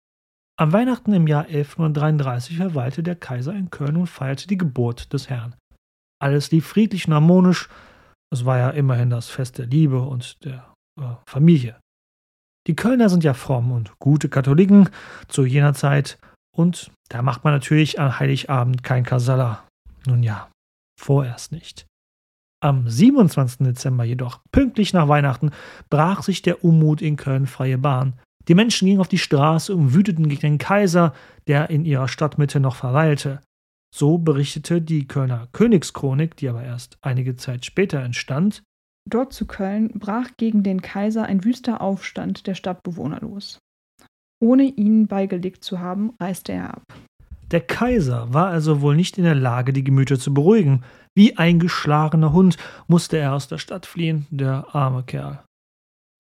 Am 0.60 0.74
Weihnachten 0.74 1.14
im 1.14 1.26
Jahr 1.26 1.46
1133 1.46 2.58
verweilte 2.58 3.02
der 3.02 3.16
Kaiser 3.16 3.54
in 3.54 3.70
Köln 3.70 3.96
und 3.96 4.08
feierte 4.08 4.46
die 4.46 4.58
Geburt 4.58 5.14
des 5.14 5.30
Herrn. 5.30 5.54
Alles 6.20 6.50
lief 6.50 6.66
friedlich 6.66 7.08
und 7.08 7.14
harmonisch. 7.14 7.70
Es 8.30 8.44
war 8.44 8.58
ja 8.58 8.70
immerhin 8.70 9.08
das 9.08 9.28
Fest 9.28 9.56
der 9.56 9.66
Liebe 9.66 10.02
und 10.02 10.44
der 10.44 10.74
äh, 11.00 11.14
Familie. 11.26 11.80
Die 12.66 12.76
Kölner 12.76 13.08
sind 13.08 13.24
ja 13.24 13.32
fromm 13.32 13.72
und 13.72 13.98
gute 13.98 14.28
Katholiken 14.28 14.90
zu 15.28 15.46
jener 15.46 15.72
Zeit 15.72 16.18
und 16.54 16.90
da 17.08 17.22
macht 17.22 17.44
man 17.44 17.54
natürlich 17.54 18.00
an 18.00 18.18
Heiligabend 18.18 18.82
kein 18.82 19.04
Kasala. 19.04 19.66
Nun 20.06 20.22
ja, 20.22 20.48
Vorerst 20.98 21.52
nicht. 21.52 21.86
Am 22.62 22.88
27. 22.88 23.58
Dezember 23.66 24.04
jedoch, 24.04 24.40
pünktlich 24.50 24.92
nach 24.92 25.08
Weihnachten, 25.08 25.50
brach 25.90 26.22
sich 26.22 26.42
der 26.42 26.64
Unmut 26.64 27.02
in 27.02 27.16
Köln 27.16 27.46
freie 27.46 27.78
Bahn. 27.78 28.18
Die 28.48 28.54
Menschen 28.54 28.86
gingen 28.86 29.00
auf 29.00 29.08
die 29.08 29.18
Straße 29.18 29.74
und 29.74 29.94
wüteten 29.94 30.28
gegen 30.28 30.40
den 30.40 30.58
Kaiser, 30.58 31.12
der 31.46 31.68
in 31.70 31.84
ihrer 31.84 32.08
Stadtmitte 32.08 32.60
noch 32.60 32.76
verweilte. 32.76 33.40
So 33.94 34.18
berichtete 34.18 34.80
die 34.80 35.06
Kölner 35.06 35.48
Königschronik, 35.52 36.36
die 36.36 36.48
aber 36.48 36.62
erst 36.62 36.98
einige 37.02 37.36
Zeit 37.36 37.64
später 37.64 38.02
entstand. 38.02 38.62
Dort 39.08 39.32
zu 39.32 39.46
Köln 39.46 39.90
brach 39.94 40.30
gegen 40.36 40.62
den 40.62 40.82
Kaiser 40.82 41.24
ein 41.24 41.44
wüster 41.44 41.80
Aufstand 41.80 42.46
der 42.46 42.54
Stadtbewohner 42.54 43.20
los. 43.20 43.58
Ohne 44.42 44.64
ihnen 44.64 45.06
beigelegt 45.06 45.64
zu 45.64 45.78
haben, 45.78 46.12
reiste 46.20 46.52
er 46.52 46.74
ab. 46.74 46.82
Der 47.52 47.60
Kaiser 47.60 48.32
war 48.32 48.48
also 48.48 48.80
wohl 48.80 48.96
nicht 48.96 49.18
in 49.18 49.24
der 49.24 49.36
Lage, 49.36 49.72
die 49.72 49.84
Gemüter 49.84 50.18
zu 50.18 50.34
beruhigen. 50.34 50.82
Wie 51.14 51.36
ein 51.38 51.60
geschlagener 51.60 52.32
Hund 52.32 52.56
musste 52.88 53.18
er 53.18 53.34
aus 53.34 53.46
der 53.46 53.58
Stadt 53.58 53.86
fliehen, 53.86 54.26
der 54.30 54.74
arme 54.74 55.04
Kerl. 55.04 55.44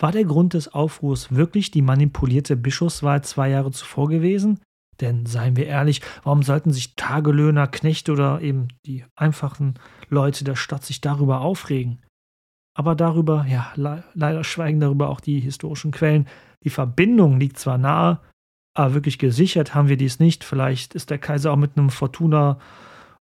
War 0.00 0.12
der 0.12 0.24
Grund 0.24 0.54
des 0.54 0.72
Aufruhrs 0.72 1.34
wirklich 1.34 1.70
die 1.70 1.82
manipulierte 1.82 2.56
Bischofswahl 2.56 3.24
zwei 3.24 3.50
Jahre 3.50 3.72
zuvor 3.72 4.08
gewesen? 4.08 4.60
Denn 5.00 5.26
seien 5.26 5.56
wir 5.56 5.66
ehrlich, 5.66 6.00
warum 6.22 6.42
sollten 6.42 6.72
sich 6.72 6.94
Tagelöhner, 6.96 7.66
Knechte 7.66 8.12
oder 8.12 8.40
eben 8.40 8.68
die 8.86 9.04
einfachen 9.16 9.74
Leute 10.08 10.44
der 10.44 10.56
Stadt 10.56 10.84
sich 10.84 11.00
darüber 11.00 11.40
aufregen? 11.40 12.02
Aber 12.74 12.94
darüber, 12.94 13.46
ja, 13.48 13.72
le 13.74 14.04
leider 14.14 14.44
schweigen 14.44 14.80
darüber 14.80 15.08
auch 15.08 15.20
die 15.20 15.40
historischen 15.40 15.92
Quellen. 15.92 16.28
Die 16.62 16.70
Verbindung 16.70 17.40
liegt 17.40 17.58
zwar 17.58 17.78
nahe, 17.78 18.20
aber 18.76 18.94
wirklich 18.94 19.18
gesichert 19.18 19.74
haben 19.74 19.88
wir 19.88 19.96
dies 19.96 20.18
nicht. 20.18 20.44
Vielleicht 20.44 20.94
ist 20.94 21.10
der 21.10 21.18
Kaiser 21.18 21.52
auch 21.52 21.56
mit 21.56 21.76
einem 21.76 21.90
Fortuna 21.90 22.58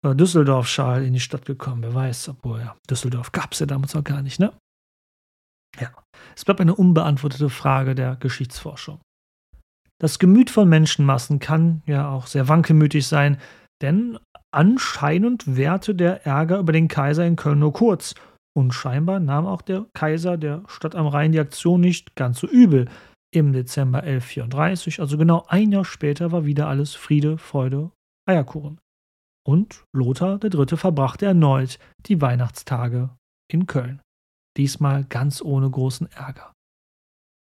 äh, 0.03 0.15
Düsseldorf-Schal 0.15 1.03
in 1.03 1.13
die 1.13 1.19
Stadt 1.19 1.45
gekommen. 1.45 1.83
Wer 1.83 1.93
weiß, 1.93 2.29
obwohl 2.29 2.59
ja, 2.59 2.75
Düsseldorf 2.89 3.31
gab 3.31 3.53
es 3.53 3.59
ja 3.59 3.65
damals 3.65 3.93
noch 3.93 4.03
gar 4.03 4.21
nicht, 4.21 4.39
ne? 4.39 4.53
Ja, 5.79 5.89
es 6.35 6.45
bleibt 6.45 6.61
eine 6.61 6.75
unbeantwortete 6.75 7.49
Frage 7.49 7.95
der 7.95 8.15
Geschichtsforschung. 8.15 8.99
Das 9.99 10.19
Gemüt 10.19 10.49
von 10.49 10.67
Menschenmassen 10.69 11.39
kann 11.39 11.81
ja 11.85 12.09
auch 12.09 12.27
sehr 12.27 12.47
wankelmütig 12.47 13.07
sein, 13.07 13.37
denn 13.81 14.19
anscheinend 14.51 15.55
währte 15.55 15.95
der 15.95 16.25
Ärger 16.25 16.59
über 16.59 16.73
den 16.73 16.87
Kaiser 16.87 17.25
in 17.25 17.35
Köln 17.35 17.59
nur 17.59 17.73
kurz. 17.73 18.13
Und 18.55 18.71
scheinbar 18.71 19.19
nahm 19.19 19.47
auch 19.47 19.63
der 19.63 19.87
Kaiser 19.93 20.37
der 20.37 20.63
Stadt 20.67 20.95
am 20.95 21.07
Rhein 21.07 21.31
die 21.31 21.39
Aktion 21.39 21.81
nicht 21.81 22.15
ganz 22.15 22.39
so 22.39 22.47
übel. 22.47 22.87
Im 23.33 23.51
Dezember 23.51 24.03
1134, 24.03 24.99
also 24.99 25.17
genau 25.17 25.43
ein 25.47 25.71
Jahr 25.71 25.85
später, 25.85 26.31
war 26.31 26.45
wieder 26.45 26.67
alles 26.67 26.93
Friede, 26.93 27.39
Freude, 27.39 27.89
Eierkuchen. 28.29 28.79
Und 29.43 29.83
Lothar 29.91 30.39
III. 30.43 30.77
verbrachte 30.77 31.25
erneut 31.25 31.79
die 32.05 32.21
Weihnachtstage 32.21 33.09
in 33.51 33.65
Köln. 33.65 34.01
Diesmal 34.55 35.05
ganz 35.05 35.41
ohne 35.41 35.67
großen 35.67 36.11
Ärger. 36.11 36.53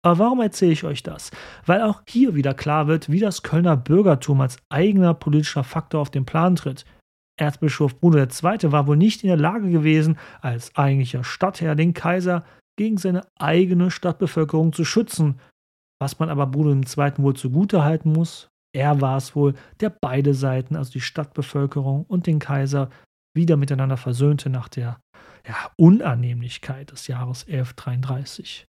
Aber 0.04 0.18
warum 0.18 0.40
erzähle 0.40 0.72
ich 0.72 0.82
euch 0.82 1.04
das? 1.04 1.30
Weil 1.64 1.82
auch 1.82 2.02
hier 2.08 2.34
wieder 2.34 2.52
klar 2.52 2.88
wird, 2.88 3.08
wie 3.08 3.20
das 3.20 3.44
Kölner 3.44 3.76
Bürgertum 3.76 4.40
als 4.40 4.56
eigener 4.68 5.14
politischer 5.14 5.62
Faktor 5.64 6.00
auf 6.00 6.10
den 6.10 6.26
Plan 6.26 6.56
tritt. 6.56 6.84
Erzbischof 7.38 8.00
Bruno 8.00 8.18
II. 8.18 8.72
war 8.72 8.88
wohl 8.88 8.96
nicht 8.96 9.22
in 9.22 9.28
der 9.28 9.36
Lage 9.36 9.70
gewesen, 9.70 10.18
als 10.40 10.74
eigentlicher 10.74 11.22
Stadtherr 11.22 11.76
den 11.76 11.94
Kaiser 11.94 12.44
gegen 12.76 12.98
seine 12.98 13.22
eigene 13.38 13.92
Stadtbevölkerung 13.92 14.72
zu 14.72 14.84
schützen. 14.84 15.38
Was 15.98 16.18
man 16.18 16.28
aber 16.28 16.46
Bruno 16.46 16.72
II. 16.72 17.12
wohl 17.18 17.34
zugutehalten 17.34 18.12
muss, 18.12 18.48
er 18.74 19.00
war 19.00 19.16
es 19.16 19.34
wohl, 19.34 19.54
der 19.80 19.88
beide 19.88 20.34
Seiten, 20.34 20.76
also 20.76 20.92
die 20.92 21.00
Stadtbevölkerung 21.00 22.04
und 22.04 22.26
den 22.26 22.38
Kaiser, 22.38 22.90
wieder 23.34 23.56
miteinander 23.56 23.96
versöhnte 23.96 24.50
nach 24.50 24.68
der 24.68 24.98
ja, 25.46 25.54
Unannehmlichkeit 25.76 26.92
des 26.92 27.06
Jahres 27.06 27.46
1133. 27.46 28.66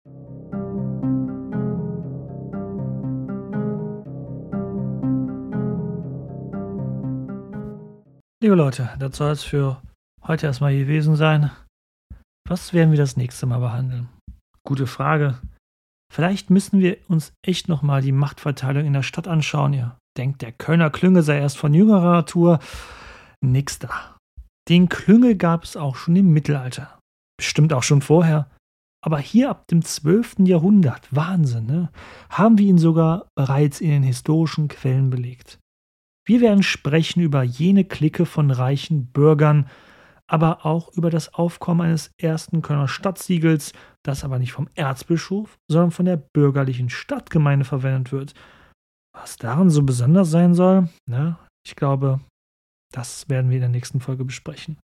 Liebe 8.42 8.54
Leute, 8.54 8.90
das 8.98 9.16
soll 9.16 9.30
es 9.30 9.44
für 9.44 9.80
heute 10.26 10.46
erstmal 10.46 10.76
gewesen 10.76 11.16
sein. 11.16 11.50
Was 12.46 12.74
werden 12.74 12.90
wir 12.90 12.98
das 12.98 13.16
nächste 13.16 13.46
Mal 13.46 13.60
behandeln? 13.60 14.10
Gute 14.66 14.86
Frage. 14.86 15.38
Vielleicht 16.12 16.50
müssen 16.50 16.80
wir 16.80 16.98
uns 17.08 17.32
echt 17.42 17.68
nochmal 17.68 18.02
die 18.02 18.12
Machtverteilung 18.12 18.84
in 18.84 18.92
der 18.92 19.02
Stadt 19.02 19.28
anschauen. 19.28 19.72
Ihr 19.72 19.96
denkt, 20.16 20.42
der 20.42 20.52
Kölner 20.52 20.90
Klüngel 20.90 21.22
sei 21.22 21.38
erst 21.38 21.58
von 21.58 21.74
jüngerer 21.74 22.12
Natur. 22.12 22.60
Nix 23.40 23.78
da. 23.78 24.16
Den 24.68 24.88
Klüngel 24.88 25.36
gab 25.36 25.64
es 25.64 25.76
auch 25.76 25.96
schon 25.96 26.16
im 26.16 26.32
Mittelalter. 26.32 26.98
Bestimmt 27.36 27.72
auch 27.72 27.82
schon 27.82 28.00
vorher. 28.00 28.48
Aber 29.04 29.18
hier 29.18 29.50
ab 29.50 29.66
dem 29.68 29.82
12. 29.82 30.36
Jahrhundert, 30.46 31.06
Wahnsinn, 31.10 31.66
ne, 31.66 31.90
haben 32.30 32.56
wir 32.56 32.66
ihn 32.66 32.78
sogar 32.78 33.28
bereits 33.34 33.82
in 33.82 33.90
den 33.90 34.02
historischen 34.02 34.68
Quellen 34.68 35.10
belegt. 35.10 35.58
Wir 36.26 36.40
werden 36.40 36.62
sprechen 36.62 37.20
über 37.20 37.42
jene 37.42 37.84
Clique 37.84 38.24
von 38.24 38.50
reichen 38.50 39.08
Bürgern, 39.12 39.68
aber 40.26 40.64
auch 40.64 40.92
über 40.96 41.10
das 41.10 41.34
Aufkommen 41.34 41.82
eines 41.82 42.10
ersten 42.18 42.62
Kölner 42.62 42.88
Stadtsiegels, 42.88 43.72
das 44.02 44.24
aber 44.24 44.38
nicht 44.38 44.52
vom 44.52 44.68
Erzbischof, 44.74 45.58
sondern 45.70 45.90
von 45.90 46.06
der 46.06 46.16
bürgerlichen 46.16 46.88
Stadtgemeinde 46.90 47.64
verwendet 47.64 48.12
wird. 48.12 48.34
Was 49.14 49.36
daran 49.36 49.70
so 49.70 49.82
besonders 49.82 50.30
sein 50.30 50.54
soll, 50.54 50.88
ne, 51.06 51.38
ich 51.66 51.76
glaube, 51.76 52.20
das 52.92 53.28
werden 53.28 53.50
wir 53.50 53.56
in 53.56 53.62
der 53.62 53.70
nächsten 53.70 54.00
Folge 54.00 54.24
besprechen. 54.24 54.78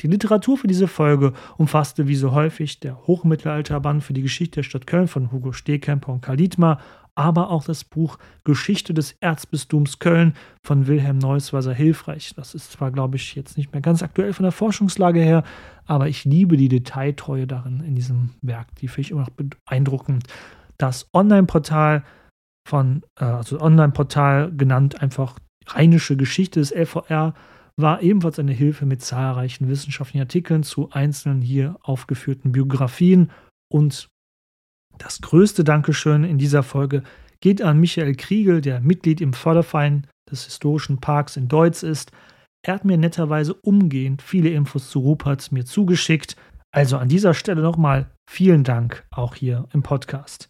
Die 0.00 0.08
Literatur 0.08 0.58
für 0.58 0.66
diese 0.66 0.88
Folge 0.88 1.32
umfasste 1.58 2.08
wie 2.08 2.16
so 2.16 2.32
häufig 2.32 2.80
der 2.80 3.06
Hochmittelalterband 3.06 4.02
für 4.02 4.12
die 4.14 4.22
Geschichte 4.22 4.56
der 4.56 4.62
Stadt 4.64 4.86
Köln 4.86 5.06
von 5.06 5.30
Hugo 5.30 5.52
Stehkemper 5.52 6.12
und 6.12 6.22
Karl 6.22 6.36
Dietmar, 6.36 6.80
aber 7.14 7.50
auch 7.50 7.64
das 7.64 7.84
Buch 7.84 8.18
Geschichte 8.44 8.94
des 8.94 9.12
Erzbistums 9.20 9.98
Köln 9.98 10.34
von 10.64 10.86
Wilhelm 10.86 11.18
Neuss 11.18 11.52
war 11.52 11.62
sehr 11.62 11.74
hilfreich. 11.74 12.32
Das 12.36 12.54
ist 12.54 12.72
zwar, 12.72 12.90
glaube 12.90 13.16
ich, 13.16 13.34
jetzt 13.34 13.56
nicht 13.56 13.72
mehr 13.72 13.82
ganz 13.82 14.02
aktuell 14.02 14.32
von 14.32 14.44
der 14.44 14.52
Forschungslage 14.52 15.20
her, 15.20 15.44
aber 15.84 16.08
ich 16.08 16.24
liebe 16.24 16.56
die 16.56 16.68
Detailtreue 16.68 17.46
darin 17.46 17.80
in 17.80 17.94
diesem 17.94 18.30
Werk. 18.40 18.74
Die 18.76 18.88
finde 18.88 19.00
ich 19.02 19.10
immer 19.10 19.22
noch 19.22 19.30
beeindruckend. 19.30 20.24
Das 20.78 21.08
Online-Portal 21.12 22.04
von, 22.66 23.02
äh, 23.18 23.24
also 23.24 23.60
Online-Portal 23.60 24.52
genannt 24.56 25.02
einfach 25.02 25.38
Rheinische 25.68 26.16
Geschichte 26.16 26.60
des 26.60 26.72
LVR 26.72 27.34
war 27.76 28.02
ebenfalls 28.02 28.38
eine 28.38 28.52
Hilfe 28.52 28.84
mit 28.84 29.02
zahlreichen 29.02 29.68
wissenschaftlichen 29.68 30.22
Artikeln 30.22 30.62
zu 30.62 30.90
einzelnen 30.90 31.40
hier 31.40 31.76
aufgeführten 31.82 32.52
Biografien. 32.52 33.30
Und 33.70 34.08
das 34.98 35.20
größte 35.20 35.64
Dankeschön 35.64 36.24
in 36.24 36.38
dieser 36.38 36.62
Folge 36.62 37.02
geht 37.40 37.60
an 37.60 37.78
Michael 37.78 38.14
Kriegel, 38.14 38.60
der 38.60 38.80
Mitglied 38.80 39.20
im 39.20 39.32
Förderverein 39.32 40.06
des 40.30 40.44
Historischen 40.44 41.00
Parks 41.00 41.36
in 41.36 41.48
Deutz 41.48 41.82
ist. 41.82 42.12
Er 42.64 42.74
hat 42.74 42.84
mir 42.84 42.96
netterweise 42.96 43.54
umgehend 43.54 44.22
viele 44.22 44.50
Infos 44.50 44.90
zu 44.90 45.00
Rupert 45.00 45.50
mir 45.50 45.64
zugeschickt. 45.64 46.36
Also 46.74 46.96
an 46.96 47.08
dieser 47.08 47.34
Stelle 47.34 47.60
nochmal 47.60 48.10
vielen 48.30 48.64
Dank 48.64 49.04
auch 49.10 49.34
hier 49.34 49.68
im 49.72 49.82
Podcast. 49.82 50.48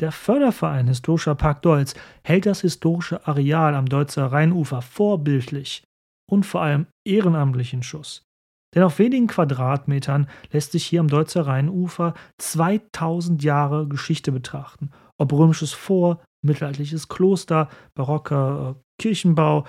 Der 0.00 0.12
Förderverein 0.12 0.86
Historischer 0.86 1.34
Park 1.34 1.62
Deutz 1.62 1.94
hält 2.22 2.46
das 2.46 2.60
historische 2.60 3.26
Areal 3.26 3.74
am 3.74 3.86
Deutzer 3.86 4.26
Rheinufer 4.26 4.82
vorbildlich 4.82 5.84
und 6.30 6.44
vor 6.44 6.62
allem 6.62 6.86
ehrenamtlich 7.06 7.72
in 7.72 7.82
Schuss. 7.82 8.27
Denn 8.74 8.82
auf 8.82 8.98
wenigen 8.98 9.26
Quadratmetern 9.26 10.28
lässt 10.52 10.72
sich 10.72 10.84
hier 10.84 11.00
am 11.00 11.08
Deutzer 11.08 11.46
Rheinufer 11.46 12.14
2000 12.38 13.42
Jahre 13.42 13.88
Geschichte 13.88 14.30
betrachten. 14.30 14.90
Ob 15.16 15.32
römisches 15.32 15.72
Vor, 15.72 16.22
mittelalterliches 16.42 17.08
Kloster, 17.08 17.68
barocker 17.94 18.76
äh, 18.76 18.82
Kirchenbau, 19.00 19.64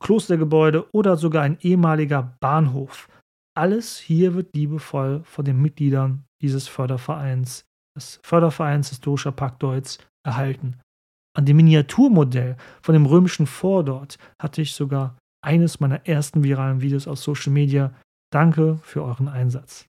Klostergebäude 0.00 0.86
oder 0.92 1.16
sogar 1.16 1.42
ein 1.42 1.58
ehemaliger 1.60 2.36
Bahnhof. 2.40 3.08
Alles 3.56 3.98
hier 3.98 4.34
wird 4.34 4.54
liebevoll 4.54 5.22
von 5.24 5.44
den 5.44 5.60
Mitgliedern 5.60 6.24
dieses 6.42 6.68
Fördervereins, 6.68 7.64
des 7.96 8.20
Fördervereins 8.22 8.90
Historischer 8.90 9.32
Park 9.32 9.58
Deutz, 9.58 9.98
erhalten. 10.26 10.80
An 11.34 11.46
dem 11.46 11.56
Miniaturmodell 11.56 12.56
von 12.82 12.94
dem 12.94 13.06
römischen 13.06 13.46
Vor 13.46 13.84
dort 13.84 14.18
hatte 14.40 14.62
ich 14.62 14.74
sogar 14.74 15.16
eines 15.44 15.80
meiner 15.80 16.06
ersten 16.06 16.42
viralen 16.42 16.80
Videos 16.80 17.06
auf 17.06 17.18
Social 17.18 17.52
Media. 17.52 17.94
Danke 18.32 18.78
für 18.82 19.02
euren 19.02 19.28
Einsatz. 19.28 19.86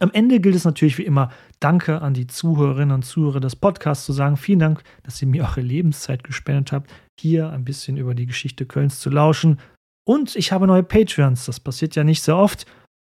Am 0.00 0.10
Ende 0.12 0.40
gilt 0.40 0.56
es 0.56 0.64
natürlich 0.64 0.98
wie 0.98 1.04
immer, 1.04 1.30
Danke 1.60 2.02
an 2.02 2.14
die 2.14 2.26
Zuhörerinnen 2.26 2.94
und 2.94 3.04
Zuhörer 3.04 3.40
des 3.40 3.56
Podcasts 3.56 4.04
zu 4.06 4.12
sagen. 4.12 4.36
Vielen 4.36 4.58
Dank, 4.58 4.82
dass 5.02 5.20
ihr 5.22 5.28
mir 5.28 5.44
eure 5.44 5.60
Lebenszeit 5.60 6.24
gespendet 6.24 6.72
habt, 6.72 6.92
hier 7.18 7.50
ein 7.50 7.64
bisschen 7.64 7.96
über 7.96 8.14
die 8.14 8.26
Geschichte 8.26 8.66
Kölns 8.66 9.00
zu 9.00 9.10
lauschen. 9.10 9.60
Und 10.06 10.36
ich 10.36 10.52
habe 10.52 10.66
neue 10.66 10.82
Patreons. 10.82 11.46
Das 11.46 11.60
passiert 11.60 11.94
ja 11.96 12.04
nicht 12.04 12.22
sehr 12.22 12.36
oft, 12.36 12.66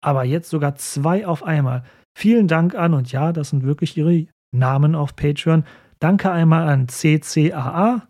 aber 0.03 0.23
jetzt 0.23 0.49
sogar 0.49 0.75
zwei 0.75 1.25
auf 1.25 1.43
einmal. 1.43 1.83
Vielen 2.17 2.47
Dank 2.47 2.75
an, 2.75 2.93
und 2.93 3.11
ja, 3.11 3.33
das 3.33 3.49
sind 3.49 3.63
wirklich 3.63 3.97
ihre 3.97 4.27
Namen 4.55 4.95
auf 4.95 5.15
Patreon. 5.15 5.65
Danke 5.99 6.31
einmal 6.31 6.67
an 6.67 6.87
CCAA 6.87 8.07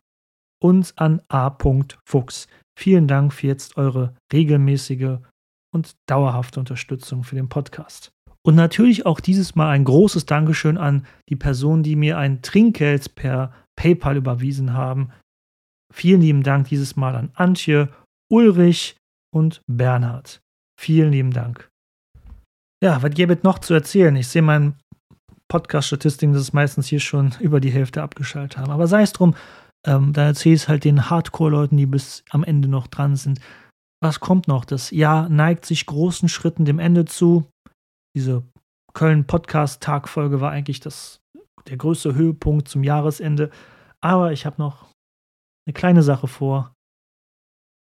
und 0.61 0.93
an 0.97 1.21
A.Fuchs. 1.29 2.47
Vielen 2.77 3.07
Dank 3.07 3.33
für 3.33 3.47
jetzt 3.47 3.77
eure 3.77 4.13
regelmäßige 4.31 5.19
und 5.73 5.95
dauerhafte 6.07 6.59
Unterstützung 6.59 7.23
für 7.23 7.35
den 7.35 7.49
Podcast. 7.49 8.11
Und 8.45 8.55
natürlich 8.55 9.05
auch 9.05 9.19
dieses 9.19 9.55
Mal 9.55 9.69
ein 9.71 9.83
großes 9.83 10.25
Dankeschön 10.25 10.77
an 10.77 11.05
die 11.29 11.35
Personen, 11.35 11.83
die 11.83 11.95
mir 11.95 12.17
ein 12.17 12.41
Trinkgeld 12.41 13.15
per 13.15 13.53
PayPal 13.75 14.15
überwiesen 14.15 14.73
haben. 14.73 15.11
Vielen 15.93 16.21
lieben 16.21 16.43
Dank 16.43 16.69
dieses 16.69 16.95
Mal 16.95 17.15
an 17.15 17.31
Antje, 17.33 17.89
Ulrich 18.31 18.97
und 19.33 19.61
Bernhard. 19.67 20.41
Vielen 20.79 21.11
lieben 21.11 21.31
Dank. 21.31 21.69
Ja, 22.81 23.01
was 23.01 23.11
gäbe 23.11 23.33
es 23.33 23.43
noch 23.43 23.59
zu 23.59 23.73
erzählen? 23.73 24.15
Ich 24.15 24.27
sehe, 24.27 24.41
mein 24.41 24.75
Podcast-Statistiken, 25.49 26.33
dass 26.33 26.43
es 26.43 26.53
meistens 26.53 26.87
hier 26.87 26.99
schon 26.99 27.33
über 27.39 27.59
die 27.59 27.71
Hälfte 27.71 28.01
abgeschaltet 28.01 28.57
haben. 28.57 28.71
Aber 28.71 28.87
sei 28.87 29.01
es 29.01 29.13
drum, 29.13 29.35
ähm, 29.85 30.13
da 30.13 30.25
erzähle 30.25 30.55
ich 30.55 30.61
es 30.63 30.67
halt 30.67 30.83
den 30.83 31.09
Hardcore-Leuten, 31.09 31.77
die 31.77 31.85
bis 31.85 32.23
am 32.29 32.43
Ende 32.43 32.67
noch 32.67 32.87
dran 32.87 33.15
sind. 33.15 33.39
Was 34.01 34.19
kommt 34.19 34.47
noch? 34.47 34.65
Das 34.65 34.91
Jahr 34.91 35.27
neigt 35.29 35.65
sich 35.65 35.85
großen 35.85 36.29
Schritten 36.29 36.65
dem 36.65 36.79
Ende 36.79 37.05
zu. 37.05 37.47
Diese 38.15 38.43
Köln-Podcast-Tag-Folge 38.93 40.41
war 40.41 40.51
eigentlich 40.51 40.79
das, 40.79 41.19
der 41.67 41.77
größte 41.77 42.15
Höhepunkt 42.15 42.67
zum 42.67 42.83
Jahresende. 42.83 43.49
Aber 44.01 44.31
ich 44.31 44.45
habe 44.45 44.61
noch 44.61 44.91
eine 45.67 45.73
kleine 45.73 46.03
Sache 46.03 46.27
vor. 46.27 46.73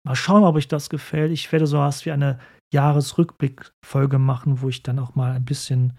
Mal 0.05 0.15
schauen, 0.15 0.43
ob 0.43 0.55
euch 0.55 0.67
das 0.67 0.89
gefällt. 0.89 1.31
Ich 1.31 1.51
werde 1.51 1.67
so 1.67 1.79
was 1.79 2.05
wie 2.05 2.11
eine 2.11 2.39
Jahresrückblick-Folge 2.73 4.19
machen, 4.19 4.61
wo 4.61 4.69
ich 4.69 4.83
dann 4.83 4.99
auch 4.99 5.15
mal 5.15 5.33
ein 5.33 5.45
bisschen 5.45 5.97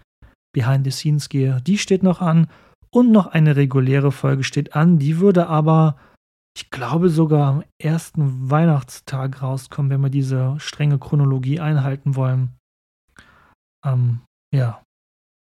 behind 0.54 0.84
the 0.84 0.90
scenes 0.90 1.28
gehe. 1.28 1.60
Die 1.62 1.78
steht 1.78 2.02
noch 2.02 2.20
an. 2.20 2.48
Und 2.90 3.12
noch 3.12 3.26
eine 3.26 3.56
reguläre 3.56 4.12
Folge 4.12 4.44
steht 4.44 4.74
an. 4.74 4.98
Die 4.98 5.18
würde 5.18 5.48
aber, 5.48 5.96
ich 6.58 6.70
glaube, 6.70 7.08
sogar 7.08 7.46
am 7.46 7.64
ersten 7.80 8.50
Weihnachtstag 8.50 9.42
rauskommen, 9.42 9.92
wenn 9.92 10.00
wir 10.00 10.10
diese 10.10 10.56
strenge 10.58 10.98
Chronologie 10.98 11.60
einhalten 11.60 12.16
wollen. 12.16 12.50
Am, 13.80 14.22
ja, 14.52 14.82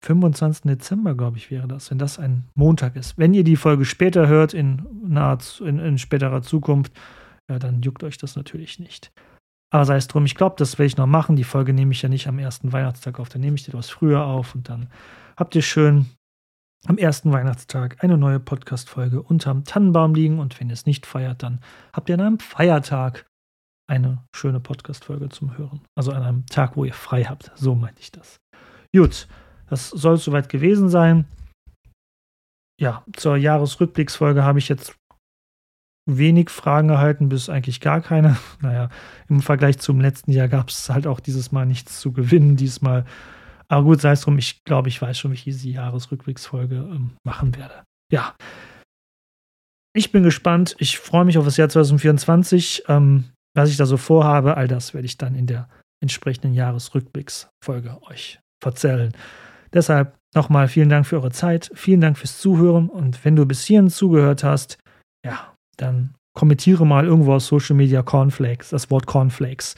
25. 0.05 0.65
Dezember, 0.65 1.15
glaube 1.15 1.37
ich, 1.37 1.53
wäre 1.53 1.69
das, 1.69 1.93
wenn 1.93 1.99
das 1.99 2.19
ein 2.19 2.49
Montag 2.57 2.97
ist. 2.97 3.17
Wenn 3.19 3.35
ihr 3.35 3.45
die 3.45 3.55
Folge 3.55 3.85
später 3.85 4.27
hört, 4.27 4.53
in, 4.53 4.85
nahe, 5.05 5.39
in, 5.61 5.79
in 5.79 5.99
späterer 5.99 6.43
Zukunft, 6.43 6.93
ja, 7.49 7.61
dann 7.61 7.83
juckt 7.83 8.03
euch 8.03 8.19
das 8.19 8.35
natürlich 8.35 8.81
nicht. 8.81 9.13
Aber 9.73 9.85
sei 9.85 9.99
es 9.99 10.09
drum, 10.09 10.25
ich 10.25 10.35
glaube, 10.35 10.57
das 10.59 10.77
werde 10.77 10.89
ich 10.89 10.97
noch 10.97 11.07
machen. 11.07 11.37
Die 11.37 11.45
Folge 11.45 11.73
nehme 11.73 11.93
ich 11.93 12.03
ja 12.03 12.09
nicht 12.09 12.27
am 12.27 12.41
ersten 12.41 12.73
Weihnachtstag 12.73 13.21
auf, 13.21 13.29
dann 13.29 13.43
nehme 13.43 13.55
ich 13.55 13.63
die 13.63 13.71
etwas 13.71 13.91
früher 13.91 14.25
auf 14.25 14.57
und 14.57 14.69
dann 14.69 14.89
habt 15.37 15.55
ihr 15.55 15.63
schön 15.63 16.07
am 16.85 16.99
ersten 16.99 17.33
Weihnachtstag 17.33 18.03
eine 18.05 18.17
neue 18.17 18.41
Podcast-Folge 18.41 19.23
unterm 19.23 19.65
Tannenbaum 19.65 20.15
liegen 20.15 20.39
und 20.39 20.59
wenn 20.61 20.69
ihr 20.69 20.75
es 20.75 20.87
nicht 20.87 21.07
feiert, 21.07 21.43
dann 21.43 21.61
habt 21.93 22.09
ihr 22.09 22.15
an 22.15 22.21
einem 22.21 22.39
Feiertag 22.39 23.27
eine 23.89 24.25
schöne 24.35 24.61
Podcast-Folge 24.61 25.29
zum 25.29 25.57
Hören. 25.57 25.81
Also 25.97 26.13
an 26.13 26.23
einem 26.23 26.47
Tag, 26.47 26.77
wo 26.77 26.85
ihr 26.85 26.95
frei 26.95 27.25
habt. 27.25 27.53
So 27.55 27.75
meinte 27.75 28.01
ich 28.01 28.13
das. 28.13 28.37
Gut, 28.95 29.29
das 29.69 29.91
soll 29.91 30.15
es 30.15 30.25
soweit 30.25 30.49
gewesen 30.49 30.89
sein. 30.89 31.27
Ja, 32.81 33.05
zur 33.15 33.37
Jahresrückblicksfolge 33.37 34.45
habe 34.45 34.59
ich 34.59 34.69
jetzt 34.69 34.97
wenig 36.09 36.51
Fragen 36.51 36.91
erhalten, 36.91 37.29
bis 37.29 37.49
eigentlich 37.49 37.81
gar 37.81 38.01
keine. 38.01 38.37
Naja, 38.61 38.89
im 39.29 39.41
Vergleich 39.41 39.79
zum 39.79 40.01
letzten 40.01 40.33
Jahr 40.33 40.49
gab 40.49 40.69
es 40.69 40.89
halt 40.89 41.07
auch 41.07 41.21
dieses 41.21 41.53
Mal 41.53 41.67
nichts 41.67 42.01
zu 42.01 42.13
gewinnen. 42.13 42.57
Diesmal 42.57 43.05
aber 43.69 43.85
gut, 43.85 44.01
sei 44.01 44.13
es 44.13 44.23
drum, 44.23 44.39
ich 44.39 44.63
glaube, 44.65 44.89
ich 44.89 45.01
weiß 45.01 45.19
schon, 45.19 45.31
wie 45.31 45.37
ich 45.37 45.45
diese 45.45 45.69
Jahresrückblicksfolge 45.69 46.77
ähm, 46.77 47.17
machen 47.25 47.57
werde. 47.57 47.85
Ja. 48.13 48.35
Ich 49.95 50.13
bin 50.13 50.23
gespannt. 50.23 50.77
Ich 50.79 50.99
freue 50.99 51.25
mich 51.25 51.39
auf 51.39 51.45
das 51.45 51.57
Jahr 51.57 51.69
2024. 51.69 52.85
Ähm, 52.89 53.25
was 53.55 53.71
ich 53.71 53.77
da 53.77 53.87
so 53.87 53.97
vorhabe, 53.97 54.57
all 54.57 54.69
das 54.69 54.93
werde 54.93 55.07
ich 55.07 55.17
dann 55.17 55.35
in 55.35 55.47
der 55.47 55.69
entsprechenden 56.03 56.53
Jahresrückblicksfolge 56.53 58.03
euch 58.03 58.39
erzählen. 58.63 59.13
Deshalb 59.73 60.17
nochmal 60.35 60.69
vielen 60.69 60.91
Dank 60.91 61.07
für 61.07 61.17
eure 61.17 61.31
Zeit, 61.31 61.71
vielen 61.75 62.01
Dank 62.01 62.19
fürs 62.19 62.39
Zuhören 62.39 62.89
und 62.89 63.25
wenn 63.25 63.37
du 63.37 63.47
bis 63.47 63.65
hierhin 63.65 63.89
zugehört 63.89 64.45
hast, 64.45 64.79
ja, 65.25 65.55
dann 65.79 66.15
kommentiere 66.37 66.87
mal 66.87 67.07
irgendwo 67.07 67.35
auf 67.35 67.43
Social 67.43 67.77
Media 67.77 68.03
Cornflakes, 68.03 68.71
das 68.71 68.91
Wort 68.91 69.07
Cornflakes. 69.07 69.75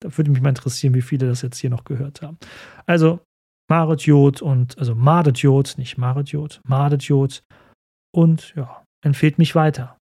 Da 0.00 0.16
würde 0.16 0.30
mich 0.30 0.40
mal 0.40 0.50
interessieren, 0.50 0.94
wie 0.94 1.02
viele 1.02 1.28
das 1.28 1.42
jetzt 1.42 1.58
hier 1.58 1.70
noch 1.70 1.84
gehört 1.84 2.22
haben. 2.22 2.38
Also 2.86 3.20
Maretjod 3.68 4.42
und, 4.42 4.78
also 4.78 4.94
Madetjod, 4.94 5.74
nicht 5.76 5.98
Maretjod, 5.98 6.60
Madetjod 6.64 7.42
und 8.14 8.54
ja, 8.56 8.84
empfehlt 9.04 9.38
mich 9.38 9.54
weiter. 9.54 9.97